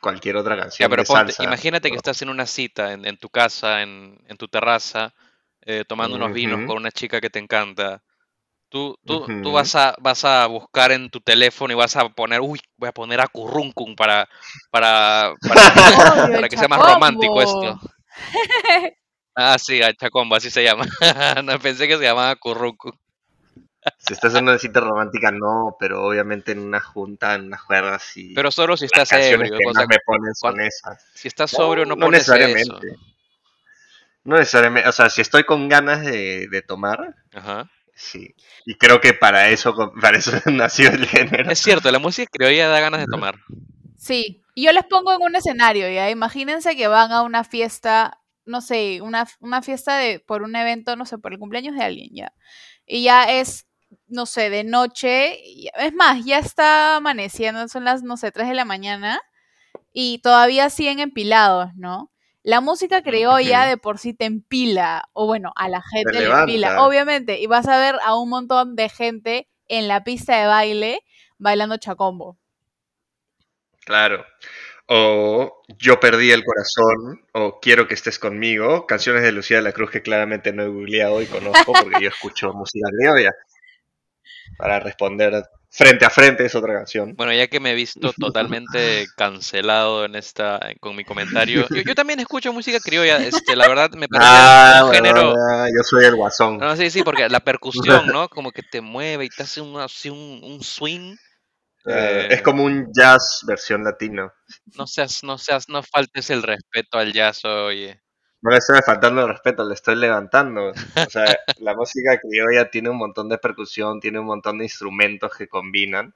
cualquier 0.00 0.36
otra 0.36 0.56
Ya, 0.78 0.88
canción 0.88 0.88
pero 0.88 1.04
de 1.04 1.06
ponte, 1.06 1.34
salsa. 1.34 1.44
imagínate 1.44 1.90
que 1.90 1.96
estás 1.96 2.22
en 2.22 2.28
una 2.28 2.46
cita, 2.46 2.92
en, 2.92 3.04
en 3.06 3.16
tu 3.18 3.28
casa, 3.30 3.82
en, 3.82 4.18
en 4.26 4.36
tu 4.36 4.48
terraza, 4.48 5.14
eh, 5.62 5.84
tomando 5.86 6.16
unos 6.16 6.32
vinos 6.32 6.62
con 6.62 6.76
una 6.78 6.90
chica 6.90 7.20
que 7.20 7.30
te 7.30 7.38
encanta. 7.38 8.02
Tú, 8.72 8.96
tú, 9.04 9.26
tú 9.42 9.52
vas 9.52 9.74
a, 9.74 9.94
vas 10.00 10.24
a 10.24 10.46
buscar 10.46 10.92
en 10.92 11.10
tu 11.10 11.20
teléfono 11.20 11.74
y 11.74 11.76
vas 11.76 11.94
a 11.94 12.08
poner, 12.08 12.40
uy, 12.40 12.58
voy 12.78 12.88
a 12.88 12.92
poner 12.92 13.20
a 13.20 13.28
Curruncum 13.28 13.94
para, 13.94 14.26
para, 14.70 15.34
para, 15.46 16.48
que 16.48 16.56
sea 16.56 16.68
más 16.68 16.80
romántico 16.80 17.42
esto. 17.42 17.78
Ah, 19.34 19.56
sí, 19.58 19.80
a 19.82 19.94
Chacombo, 19.94 20.34
así 20.36 20.50
se 20.50 20.62
llama. 20.62 20.84
No 21.44 21.58
pensé 21.58 21.88
que 21.88 21.96
se 21.96 22.02
llamaba 22.02 22.36
Curruncum. 22.36 22.92
Si 23.98 24.12
estás 24.12 24.34
en 24.34 24.44
una 24.44 24.58
cita 24.58 24.80
romántica, 24.80 25.30
no, 25.32 25.74
pero 25.80 26.04
obviamente 26.06 26.52
en 26.52 26.60
una 26.60 26.80
junta, 26.80 27.34
en 27.34 27.46
unas 27.46 27.62
juergas 27.62 28.16
y 28.16 28.34
Pero 28.34 28.50
solo 28.50 28.76
si 28.76 28.84
estás 28.84 29.08
canciones 29.08 29.48
ebrio. 29.48 29.58
que 29.58 29.66
o 29.68 29.72
sea, 29.72 29.80
más 29.82 29.88
me 29.88 29.96
ponen 30.04 30.34
son 30.34 30.54
cuan- 30.54 30.66
esas. 30.66 31.02
si 31.14 31.28
estás 31.28 31.50
sobrio 31.50 31.84
no, 31.84 31.96
no 31.96 32.04
pones 32.06 32.22
eso. 32.22 32.32
necesariamente. 32.34 32.96
No 34.24 34.36
necesariamente, 34.36 34.88
o 34.88 34.92
sea, 34.92 35.10
si 35.10 35.20
estoy 35.20 35.44
con 35.44 35.68
ganas 35.68 36.02
de, 36.04 36.46
de 36.48 36.62
tomar, 36.62 37.16
Ajá. 37.34 37.68
Sí. 37.94 38.34
Y 38.64 38.76
creo 38.76 39.00
que 39.00 39.14
para 39.14 39.48
eso, 39.48 39.74
para 40.00 40.18
eso 40.18 40.32
nació 40.50 40.90
el 40.90 41.06
género. 41.06 41.50
Es 41.52 41.58
cierto, 41.60 41.90
la 41.90 41.98
música 41.98 42.28
criolla 42.32 42.68
da 42.68 42.80
ganas 42.80 43.00
de 43.00 43.06
tomar. 43.06 43.36
Sí, 43.96 44.42
y 44.54 44.64
yo 44.64 44.72
les 44.72 44.84
pongo 44.86 45.12
en 45.12 45.22
un 45.22 45.36
escenario, 45.36 45.88
ya. 45.90 46.10
Imagínense 46.10 46.76
que 46.76 46.88
van 46.88 47.12
a 47.12 47.22
una 47.22 47.44
fiesta, 47.44 48.20
no 48.46 48.60
sé, 48.60 49.00
una, 49.02 49.26
una 49.40 49.62
fiesta 49.62 49.96
de, 49.98 50.20
por 50.20 50.42
un 50.42 50.56
evento, 50.56 50.96
no 50.96 51.06
sé, 51.06 51.18
por 51.18 51.32
el 51.32 51.38
cumpleaños 51.38 51.76
de 51.76 51.84
alguien, 51.84 52.10
ya. 52.12 52.32
Y 52.86 53.04
ya 53.04 53.24
es, 53.24 53.66
no 54.08 54.26
sé, 54.26 54.50
de 54.50 54.64
noche. 54.64 55.38
y- 55.44 55.68
Es 55.78 55.94
más, 55.94 56.24
ya 56.24 56.38
está 56.40 56.96
amaneciendo, 56.96 57.68
son 57.68 57.84
las, 57.84 58.02
no 58.02 58.16
sé, 58.16 58.32
3 58.32 58.48
de 58.48 58.54
la 58.54 58.64
mañana. 58.66 59.20
Y 59.92 60.20
todavía 60.20 60.70
siguen 60.70 61.00
empilados, 61.00 61.70
¿no? 61.76 62.11
La 62.42 62.60
música 62.60 63.02
criolla 63.02 63.66
de 63.66 63.76
por 63.76 63.98
sí 63.98 64.14
te 64.14 64.24
empila, 64.24 65.04
o 65.12 65.26
bueno, 65.26 65.52
a 65.54 65.68
la 65.68 65.80
gente 65.80 66.12
Te 66.12 66.20
le 66.20 66.30
empila, 66.30 66.82
obviamente. 66.84 67.40
Y 67.40 67.46
vas 67.46 67.68
a 67.68 67.78
ver 67.78 67.96
a 68.02 68.16
un 68.16 68.28
montón 68.28 68.74
de 68.74 68.88
gente 68.88 69.48
en 69.68 69.86
la 69.86 70.02
pista 70.02 70.36
de 70.40 70.46
baile 70.46 71.04
bailando 71.38 71.76
chacombo. 71.76 72.38
Claro. 73.84 74.24
O 74.86 75.62
Yo 75.78 76.00
perdí 76.00 76.32
el 76.32 76.44
corazón, 76.44 77.24
o 77.32 77.60
Quiero 77.60 77.86
que 77.86 77.94
estés 77.94 78.18
conmigo, 78.18 78.86
canciones 78.86 79.22
de 79.22 79.32
Lucía 79.32 79.58
de 79.58 79.62
la 79.62 79.72
Cruz 79.72 79.90
que 79.90 80.02
claramente 80.02 80.52
no 80.52 80.64
he 80.64 80.68
googleado 80.68 81.22
y 81.22 81.26
conozco 81.26 81.72
porque 81.72 82.02
yo 82.02 82.08
escucho 82.08 82.52
música 82.52 82.88
criolla. 82.98 83.30
Para 84.62 84.78
responder 84.78 85.42
frente 85.68 86.04
a 86.04 86.10
frente 86.10 86.44
es 86.44 86.54
otra 86.54 86.72
canción. 86.74 87.14
Bueno, 87.16 87.32
ya 87.32 87.48
que 87.48 87.58
me 87.58 87.72
he 87.72 87.74
visto 87.74 88.12
totalmente 88.18 89.06
cancelado 89.16 90.04
en 90.04 90.14
esta, 90.14 90.60
con 90.80 90.94
mi 90.94 91.04
comentario, 91.04 91.66
yo, 91.68 91.82
yo 91.82 91.94
también 91.96 92.20
escucho 92.20 92.52
música 92.52 92.78
criolla, 92.78 93.16
este, 93.16 93.56
la 93.56 93.66
verdad 93.66 93.90
me 93.90 94.06
parece 94.06 94.30
Ah, 94.32 94.82
un 94.84 94.92
género, 94.92 95.32
ya, 95.34 95.66
yo 95.66 95.82
soy 95.82 96.04
el 96.04 96.14
guasón. 96.14 96.58
no, 96.58 96.76
sí, 96.76 96.90
sí, 96.90 97.02
porque 97.02 97.28
la 97.28 97.40
percusión, 97.40 98.06
¿no? 98.06 98.28
Como 98.28 98.52
que 98.52 98.62
te 98.62 98.80
mueve 98.80 99.24
y 99.24 99.28
te 99.30 99.42
hace 99.42 99.60
un, 99.60 99.80
así 99.80 100.10
un, 100.10 100.40
un 100.44 100.62
swing, 100.62 101.16
Eh, 101.86 101.90
eh, 101.90 102.26
es 102.30 102.42
como 102.42 102.62
un 102.62 102.86
jazz 102.94 103.40
versión 103.44 103.82
latino. 103.82 104.30
no 104.76 104.86
seas, 104.86 105.24
no 105.24 105.38
seas, 105.38 105.68
no 105.68 105.82
faltes 105.82 106.30
el 106.30 106.44
respeto 106.44 106.98
al 106.98 107.12
jazz, 107.12 107.44
oye. 107.44 108.00
No 108.42 108.50
le 108.50 108.58
estoy 108.58 108.80
faltando 108.84 109.22
el 109.22 109.28
respeto, 109.28 109.64
le 109.64 109.74
estoy 109.74 109.94
levantando. 109.94 110.70
O 110.70 111.10
sea, 111.10 111.24
la 111.60 111.74
música 111.74 112.18
criolla 112.20 112.70
tiene 112.70 112.90
un 112.90 112.98
montón 112.98 113.28
de 113.28 113.38
percusión, 113.38 114.00
tiene 114.00 114.18
un 114.18 114.26
montón 114.26 114.58
de 114.58 114.64
instrumentos 114.64 115.34
que 115.36 115.48
combinan. 115.48 116.12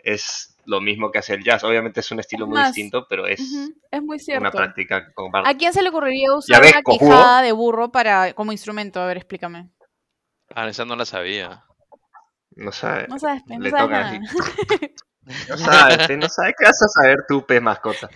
Es 0.00 0.56
lo 0.64 0.80
mismo 0.80 1.12
que 1.12 1.20
hace 1.20 1.34
el 1.34 1.44
jazz. 1.44 1.62
Obviamente 1.62 2.00
es 2.00 2.10
un 2.10 2.18
estilo 2.18 2.46
Es 2.46 2.48
muy 2.48 2.58
más, 2.58 2.68
distinto, 2.68 3.06
pero 3.08 3.26
es 3.28 3.40
muy 4.02 4.18
una 4.36 4.50
práctica 4.50 5.12
¿A 5.44 5.54
quién 5.54 5.72
se 5.72 5.82
le 5.82 5.90
ocurriría 5.90 6.34
usar 6.34 6.60
ves, 6.60 6.72
una 6.72 6.82
cojudo? 6.82 7.10
quijada 7.10 7.42
de 7.42 7.52
burro 7.52 7.92
para 7.92 8.32
como 8.32 8.50
instrumento? 8.50 9.00
A 9.00 9.06
ver, 9.06 9.18
explícame. 9.18 9.70
Ah, 10.54 10.68
esa 10.68 10.84
no 10.84 10.96
la 10.96 11.04
sabía. 11.04 11.64
No 12.56 12.72
sabe. 12.72 13.06
No 13.08 13.18
sabes, 13.18 13.42
pe, 13.44 13.56
no 13.56 13.64
Le 13.64 13.70
sabes 13.70 13.84
toca 13.84 14.00
nada. 14.00 14.20
No 15.48 15.56
sabe, 15.56 16.06
pe, 16.06 16.16
no 16.16 16.28
sabe 16.28 16.52
qué 16.58 16.64
vas 16.64 16.82
a 16.82 16.88
saber 16.88 17.24
tú, 17.28 17.46
pez 17.46 17.62
mascota. 17.62 18.10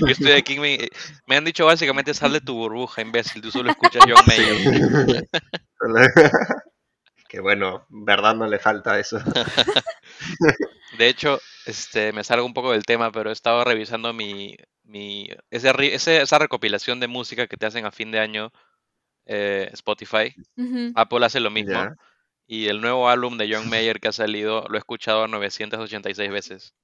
Yo 0.00 0.06
estoy 0.08 0.32
aquí, 0.32 0.58
me, 0.58 0.88
me 1.26 1.36
han 1.36 1.44
dicho 1.44 1.64
básicamente 1.64 2.12
sal 2.12 2.32
de 2.32 2.40
tu 2.40 2.54
burbuja, 2.54 3.02
imbécil, 3.02 3.40
tú 3.40 3.50
solo 3.50 3.70
escuchas 3.70 4.02
John 4.06 4.24
Mayer. 4.26 5.28
que 7.28 7.40
bueno, 7.40 7.86
verdad 7.88 8.34
no 8.34 8.46
le 8.46 8.58
falta 8.58 8.98
eso. 8.98 9.18
De 10.98 11.08
hecho, 11.08 11.40
este, 11.66 12.12
me 12.12 12.24
salgo 12.24 12.46
un 12.46 12.54
poco 12.54 12.72
del 12.72 12.84
tema, 12.84 13.12
pero 13.12 13.30
he 13.30 13.32
estado 13.32 13.62
revisando 13.64 14.12
mi, 14.12 14.56
mi 14.84 15.28
ese 15.50 15.72
esa 15.94 16.38
recopilación 16.38 17.00
de 17.00 17.08
música 17.08 17.46
que 17.46 17.56
te 17.56 17.66
hacen 17.66 17.84
a 17.84 17.92
fin 17.92 18.10
de 18.10 18.20
año 18.20 18.52
eh, 19.26 19.68
Spotify. 19.72 20.34
Apple 20.94 21.26
hace 21.26 21.40
lo 21.40 21.50
mismo. 21.50 21.94
Y 22.46 22.68
el 22.68 22.80
nuevo 22.80 23.08
álbum 23.08 23.36
de 23.38 23.52
John 23.52 23.68
Mayer 23.68 23.98
que 24.00 24.08
ha 24.08 24.12
salido 24.12 24.64
lo 24.68 24.76
he 24.76 24.78
escuchado 24.78 25.26
986 25.26 26.30
veces. 26.30 26.74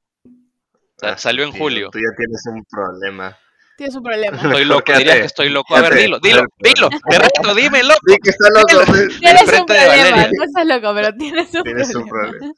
Sa- 0.98 1.10
Ah, 1.10 1.18
salió 1.18 1.44
en 1.44 1.52
tío, 1.52 1.60
julio. 1.62 1.88
Tú 1.92 1.98
ya 1.98 2.16
tienes 2.16 2.42
un 2.46 2.64
problema. 2.64 3.38
Tienes 3.76 3.94
un 3.96 4.02
problema. 4.02 4.36
Estoy 4.60 4.64
loco, 4.64 4.92
dirías 4.92 5.16
que 5.20 5.26
estoy 5.26 5.48
loco. 5.50 5.76
A 5.76 5.82
ver, 5.82 5.94
dilo, 5.94 6.18
dilo, 6.20 6.44
dilo, 6.58 6.88
te 7.10 7.18
reto, 7.18 7.54
dime, 7.54 7.82
loco. 7.84 8.00
Sí, 8.06 8.16
que 8.22 8.30
está 8.30 8.48
loco. 8.50 8.92
pe. 8.92 9.08
Tienes 9.18 9.42
un 9.42 9.66
problema. 9.66 9.88
Valeria. 10.10 10.30
No 10.36 10.44
estás 10.44 10.66
loco, 10.66 10.94
pero 10.94 11.14
tienes 11.16 11.54
un 11.54 11.62
Tienes 11.62 11.94
un 11.94 12.08
problema. 12.08 12.30
problema. 12.38 12.54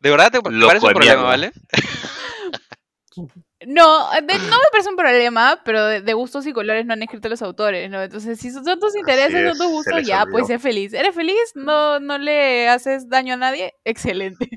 ¿De 0.00 0.10
verdad 0.10 0.30
te, 0.32 0.50
Loco 0.50 0.66
parece 0.68 0.86
un 0.86 0.92
problema, 0.92 1.22
vale? 1.22 1.52
No, 3.66 4.10
de- 4.12 4.20
no 4.38 4.56
me 4.56 4.70
parece 4.72 4.88
un 4.88 4.96
problema, 4.96 5.60
pero 5.64 5.84
de, 5.84 6.00
de 6.00 6.12
gustos 6.14 6.46
y 6.46 6.52
colores 6.54 6.86
no 6.86 6.94
han 6.94 7.02
escrito 7.02 7.28
los 7.28 7.42
autores, 7.42 7.90
¿no? 7.90 8.02
Entonces, 8.02 8.40
si 8.40 8.50
son 8.50 8.64
tus 8.80 8.96
intereses, 8.96 9.34
es, 9.34 9.48
son 9.50 9.58
tus 9.58 9.66
gustos, 9.68 10.02
ya, 10.06 10.22
olvidó. 10.22 10.32
pues 10.32 10.46
sé 10.46 10.58
feliz. 10.58 10.94
¿Eres 10.94 11.14
feliz? 11.14 11.36
¿No, 11.54 12.00
no 12.00 12.16
le 12.16 12.68
haces 12.70 13.08
daño 13.10 13.34
a 13.34 13.36
nadie? 13.36 13.74
Excelente. 13.84 14.48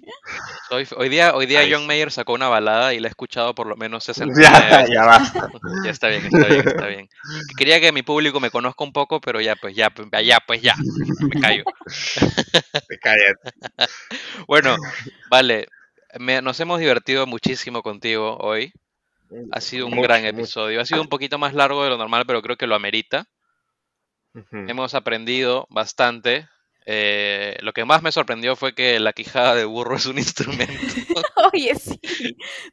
Hoy, 0.71 0.87
hoy 0.95 1.09
día, 1.09 1.35
hoy 1.35 1.45
día 1.47 1.59
Ay, 1.59 1.71
John. 1.73 1.85
Mayer 1.85 2.11
sacó 2.11 2.33
una 2.33 2.47
balada 2.47 2.93
y 2.93 2.99
la 3.01 3.07
he 3.07 3.09
escuchado 3.09 3.53
por 3.53 3.67
lo 3.67 3.75
menos 3.75 4.05
69 4.05 4.41
Ya, 4.71 4.77
veces. 4.77 4.89
ya 4.95 5.05
basta. 5.05 5.51
Ya 5.83 5.91
está 5.91 6.07
bien, 6.07 6.25
está 6.25 6.47
bien, 6.47 6.67
está 6.67 6.87
bien. 6.87 7.09
Quería 7.57 7.81
que 7.81 7.91
mi 7.91 8.03
público 8.03 8.39
me 8.39 8.51
conozca 8.51 8.83
un 8.85 8.93
poco, 8.93 9.19
pero 9.19 9.41
ya, 9.41 9.55
pues 9.57 9.75
ya, 9.75 9.89
pues 9.89 10.07
ya, 10.25 10.39
pues 10.47 10.61
ya. 10.61 10.75
Me 11.19 11.41
callo. 11.41 11.63
Te 12.87 12.97
callas. 12.99 13.35
Bueno, 14.47 14.75
vale. 15.29 15.67
me- 16.19 16.41
nos 16.41 16.59
hemos 16.59 16.79
divertido 16.79 17.25
muchísimo 17.27 17.81
contigo 17.81 18.37
hoy. 18.39 18.71
Ha 19.51 19.61
sido 19.61 19.85
un 19.87 19.91
Mucho, 19.95 20.03
gran 20.03 20.21
mucho. 20.23 20.35
episodio. 20.35 20.81
Ha 20.81 20.85
sido 20.85 21.01
un 21.01 21.09
poquito 21.09 21.37
más 21.37 21.53
largo 21.53 21.83
de 21.83 21.89
lo 21.89 21.97
normal, 21.97 22.25
pero 22.27 22.41
creo 22.41 22.57
que 22.57 22.67
lo 22.67 22.75
amerita. 22.75 23.25
Hemos 24.51 24.95
aprendido 24.95 25.67
bastante. 25.69 26.47
Eh, 26.85 27.55
lo 27.61 27.71
que 27.71 27.85
más 27.85 28.01
me 28.01 28.11
sorprendió 28.11 28.55
fue 28.55 28.73
que 28.73 28.99
la 28.99 29.13
quijada 29.13 29.55
de 29.55 29.63
burro 29.65 29.95
es 29.95 30.05
un 30.05 30.17
instrumento. 30.17 30.73
Oye, 31.53 31.75
sí, 31.75 31.99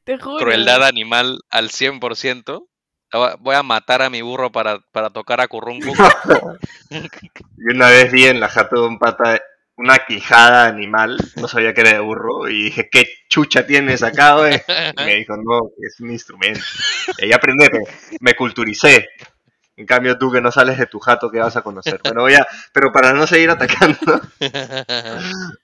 te 0.04 0.18
juro. 0.18 0.38
Crueldad 0.38 0.82
animal 0.84 1.38
al 1.50 1.70
100%. 1.70 2.66
Voy- 3.12 3.32
Voy 3.40 3.54
a 3.56 3.62
matar 3.62 4.02
a 4.02 4.10
mi 4.10 4.22
burro 4.22 4.50
para, 4.50 4.80
para 4.92 5.10
tocar 5.10 5.40
a 5.40 5.48
Curruncu. 5.48 5.92
Y 6.90 7.74
una 7.74 7.88
vez 7.90 8.10
vi 8.10 8.24
en 8.26 8.40
la 8.40 8.48
jato 8.48 8.80
de 8.82 8.88
un 8.88 8.98
pata 8.98 9.40
una 9.80 9.98
quijada 10.00 10.66
animal, 10.66 11.16
no 11.36 11.48
sabía 11.48 11.72
que 11.72 11.80
era 11.80 11.94
de 11.94 12.00
burro, 12.00 12.48
y 12.50 12.64
dije, 12.64 12.90
¿qué 12.90 13.06
chucha 13.30 13.66
tienes 13.66 14.02
acá, 14.02 14.34
güey? 14.34 14.60
Y 14.98 15.04
me 15.04 15.16
dijo, 15.16 15.36
no, 15.36 15.70
es 15.82 15.98
un 16.00 16.10
instrumento. 16.10 16.60
Y 17.18 17.24
ahí 17.24 17.32
aprendí, 17.32 17.64
me, 17.72 17.80
me 18.20 18.34
culturicé. 18.34 19.08
En 19.76 19.86
cambio, 19.86 20.18
tú 20.18 20.30
que 20.30 20.42
no 20.42 20.52
sales 20.52 20.76
de 20.76 20.86
tu 20.86 20.98
jato, 20.98 21.30
¿qué 21.30 21.38
vas 21.38 21.56
a 21.56 21.62
conocer? 21.62 21.98
Pero 22.02 22.28
ya, 22.28 22.46
pero 22.74 22.92
para 22.92 23.14
no 23.14 23.26
seguir 23.26 23.48
atacando, 23.48 23.98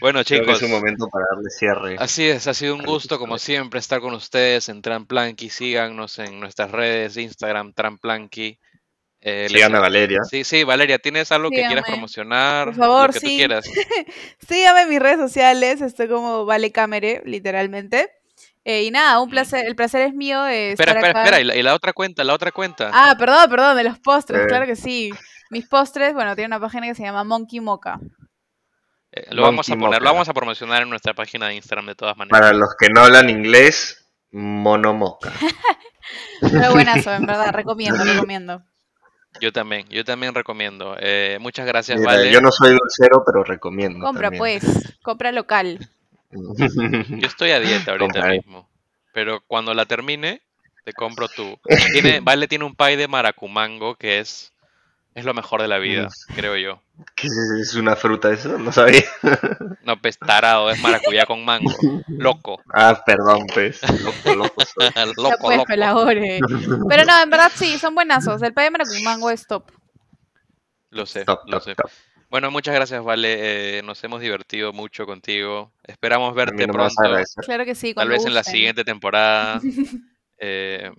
bueno, 0.00 0.22
creo 0.22 0.40
que 0.40 0.46
chicos, 0.46 0.56
es 0.56 0.62
un 0.64 0.70
momento 0.72 1.08
para 1.08 1.24
darle 1.30 1.48
cierre. 1.48 1.96
así 1.98 2.28
es, 2.28 2.46
ha 2.46 2.52
sido 2.52 2.74
un 2.74 2.82
gusto 2.82 3.18
como 3.18 3.38
siempre 3.38 3.80
estar 3.80 4.00
con 4.00 4.12
ustedes 4.12 4.68
en 4.68 4.82
Tramplanky. 4.82 5.48
Síganos 5.48 6.18
en 6.18 6.38
nuestras 6.38 6.70
redes, 6.70 7.16
Instagram, 7.16 7.72
Tramplanky. 7.72 8.58
Eh, 9.20 9.48
a 9.64 9.68
Valeria. 9.68 10.20
Sí, 10.30 10.44
sí, 10.44 10.62
Valeria, 10.62 10.98
¿tienes 10.98 11.32
algo 11.32 11.50
que 11.50 11.64
quieras 11.66 11.84
promocionar? 11.86 12.66
Por 12.66 12.74
favor, 12.76 13.06
Lo 13.08 13.12
que 13.14 13.20
tú 13.20 13.26
sí. 13.26 13.36
quieras. 13.36 13.64
Síganme 14.48 14.82
en 14.82 14.88
mis 14.88 15.00
redes 15.00 15.18
sociales, 15.18 15.80
estoy 15.80 16.06
como 16.08 16.44
Vale 16.44 16.70
Camere, 16.70 17.22
literalmente. 17.24 18.10
Eh, 18.64 18.82
y 18.84 18.90
nada, 18.90 19.20
un 19.20 19.30
placer, 19.30 19.64
el 19.66 19.74
placer 19.76 20.02
es 20.02 20.14
mío 20.14 20.42
de 20.42 20.72
Espera, 20.72 20.92
estar 20.92 21.04
espera, 21.04 21.10
acá. 21.10 21.24
espera, 21.24 21.40
y 21.40 21.44
la, 21.44 21.56
y 21.56 21.62
la 21.62 21.74
otra 21.74 21.92
cuenta, 21.92 22.24
la 22.24 22.34
otra 22.34 22.52
cuenta. 22.52 22.90
Ah, 22.92 23.14
perdón, 23.18 23.48
perdón, 23.48 23.76
de 23.76 23.84
los 23.84 23.98
postres, 24.00 24.42
Eh. 24.42 24.46
claro 24.48 24.66
que 24.66 24.76
sí. 24.76 25.10
Mis 25.50 25.66
postres, 25.68 26.12
bueno, 26.14 26.34
tiene 26.34 26.46
una 26.48 26.60
página 26.60 26.86
que 26.88 26.94
se 26.96 27.02
llama 27.04 27.22
Monkey 27.24 27.60
Mocha. 27.60 27.98
Eh, 29.12 29.26
lo 29.30 29.42
vamos 29.42 29.68
a 29.68 29.72
Monkey 29.72 29.86
poner, 29.86 30.02
lo 30.02 30.04
Mocha. 30.06 30.12
vamos 30.14 30.28
a 30.28 30.34
promocionar 30.34 30.82
en 30.82 30.90
nuestra 30.90 31.14
página 31.14 31.46
de 31.48 31.54
Instagram 31.54 31.86
de 31.86 31.94
todas 31.94 32.16
maneras. 32.16 32.38
Para 32.40 32.52
los 32.52 32.70
que 32.78 32.88
no 32.90 33.02
hablan 33.02 33.30
inglés, 33.30 34.08
monomoca. 34.32 35.32
Pero 36.40 36.72
buenazo, 36.72 37.12
en 37.14 37.24
verdad, 37.26 37.52
recomiendo, 37.52 38.02
recomiendo. 38.04 38.62
Yo 39.40 39.52
también, 39.52 39.86
yo 39.88 40.04
también 40.04 40.34
recomiendo. 40.34 40.96
Eh, 40.98 41.38
muchas 41.40 41.66
gracias, 41.66 41.98
Mira, 41.98 42.12
Vale. 42.12 42.30
Yo 42.30 42.40
no 42.40 42.50
soy 42.50 42.70
dulcero, 42.70 43.22
pero 43.24 43.44
recomiendo. 43.44 44.04
Compra 44.04 44.30
también. 44.30 44.60
pues, 44.60 44.98
compra 45.02 45.32
local. 45.32 45.78
Yo 46.30 47.26
estoy 47.26 47.50
a 47.50 47.60
dieta 47.60 47.92
ahorita 47.92 48.26
mismo. 48.28 48.68
Pero 49.12 49.40
cuando 49.46 49.72
la 49.72 49.86
termine, 49.86 50.42
te 50.84 50.92
compro 50.92 51.28
tú. 51.28 51.58
Tiene, 51.92 52.20
vale 52.20 52.46
tiene 52.48 52.64
un 52.64 52.74
pie 52.74 52.96
de 52.96 53.08
maracumango 53.08 53.96
que 53.96 54.20
es, 54.20 54.52
es 55.16 55.24
lo 55.24 55.32
mejor 55.32 55.62
de 55.62 55.68
la 55.68 55.78
vida, 55.78 56.08
creo 56.34 56.56
yo. 56.56 56.82
¿Qué 57.14 57.26
es, 57.26 57.74
una 57.74 57.96
fruta 57.96 58.30
eso? 58.30 58.58
No 58.58 58.70
sabía. 58.70 59.02
No, 59.82 59.96
pues 60.00 60.18
tarado, 60.18 60.68
es 60.68 60.80
maracuyá 60.82 61.26
con 61.26 61.44
mango. 61.44 61.70
Loco. 62.08 62.60
Ah, 62.74 63.00
perdón, 63.06 63.46
pues. 63.54 63.80
Loco, 64.02 64.34
loco 64.34 64.54
loco, 65.16 65.38
pues, 65.40 65.78
loco. 65.78 66.88
Pero 66.88 67.04
no, 67.04 67.22
en 67.22 67.30
verdad 67.30 67.52
sí, 67.54 67.78
son 67.78 67.94
buenazos. 67.94 68.42
El 68.42 68.52
pay 68.52 68.64
de 68.64 68.70
maracumango 68.72 69.30
es 69.30 69.46
top. 69.46 69.70
Lo 70.90 71.06
sé, 71.06 71.24
Top, 71.24 71.42
lo 71.46 71.58
top, 71.58 71.62
sé. 71.62 71.74
top. 71.76 71.90
Bueno, 72.28 72.50
muchas 72.50 72.74
gracias, 72.74 73.04
Vale. 73.04 73.78
eh, 73.78 73.82
nos 73.82 74.02
hemos 74.02 74.20
divertido 74.20 74.72
mucho 74.72 75.06
contigo. 75.06 75.72
Esperamos 75.84 76.34
verte 76.34 76.66
no 76.66 76.72
pronto. 76.72 76.94
Claro 77.44 77.64
que 77.64 77.76
sí, 77.76 77.94
Tal 77.94 78.08
vez 78.08 78.26
en 78.26 78.34
la 78.34 78.42
siguiente 78.44 78.84
temporada. 78.84 79.60
Eh, 80.38 80.90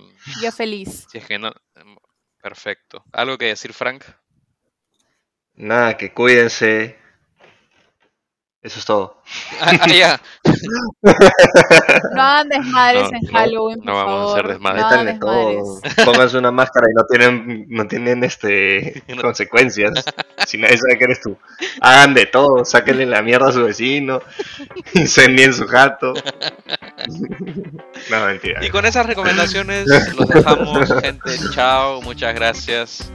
Yo 0.42 0.52
feliz. 0.52 1.06
si 1.12 1.20
es 1.20 1.26
que 1.28 1.38
no. 1.38 1.54
Perfecto. 2.48 3.04
¿Algo 3.12 3.38
que 3.38 3.48
decir, 3.48 3.74
Frank? 3.74 4.06
Nada, 5.56 5.98
que 5.98 6.14
cuídense. 6.14 6.98
Eso 8.68 8.80
es 8.80 8.86
todo. 8.86 9.22
Ah, 9.62 9.72
ah, 9.80 9.88
ya. 9.88 10.22
No 12.14 12.22
hagan 12.22 12.50
desmadres 12.50 13.04
No, 13.04 13.18
en 13.18 13.24
no, 13.24 13.32
Halloween, 13.32 13.78
por 13.78 13.86
no 13.86 13.96
vamos 13.96 14.30
a 14.30 14.34
hacer 14.34 14.48
desmadres. 14.50 14.84
No 14.84 14.90
Métanle 14.90 15.20
todo. 15.20 15.82
Pónganse 16.04 16.38
una 16.38 16.52
máscara 16.52 16.88
y 16.92 16.94
no 16.94 17.06
tienen, 17.06 17.66
no 17.70 17.88
tienen 17.88 18.26
este 18.26 19.02
consecuencias. 19.22 20.04
Si 20.46 20.58
nadie 20.58 20.78
sabe 20.78 20.98
que 20.98 21.06
eres 21.06 21.22
tú. 21.22 21.38
Hagan 21.80 22.14
de 22.14 22.26
todo, 22.26 22.66
sáquenle 22.66 23.06
la 23.06 23.22
mierda 23.22 23.48
a 23.48 23.52
su 23.54 23.64
vecino, 23.64 24.22
incendien 24.94 25.54
su 25.54 25.66
jato. 25.66 26.14
No, 28.10 28.26
mentira. 28.26 28.64
Y 28.66 28.70
con 28.70 28.86
esas 28.86 29.06
recomendaciones 29.06 29.88
los 29.88 30.28
dejamos, 30.28 30.94
gente. 31.02 31.32
Chao, 31.52 32.02
muchas 32.02 32.34
gracias. 32.36 33.12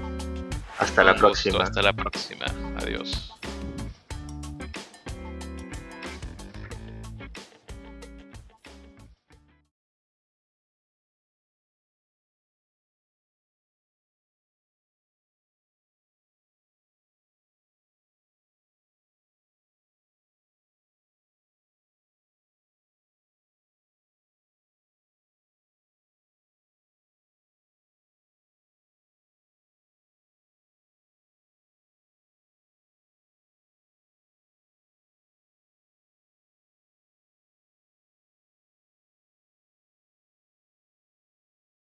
Hasta 0.79 1.05
la 1.05 1.13
gusto, 1.13 1.27
próxima. 1.27 1.63
Hasta 1.63 1.83
la 1.83 1.93
próxima. 1.93 2.47
Adiós. 2.79 3.32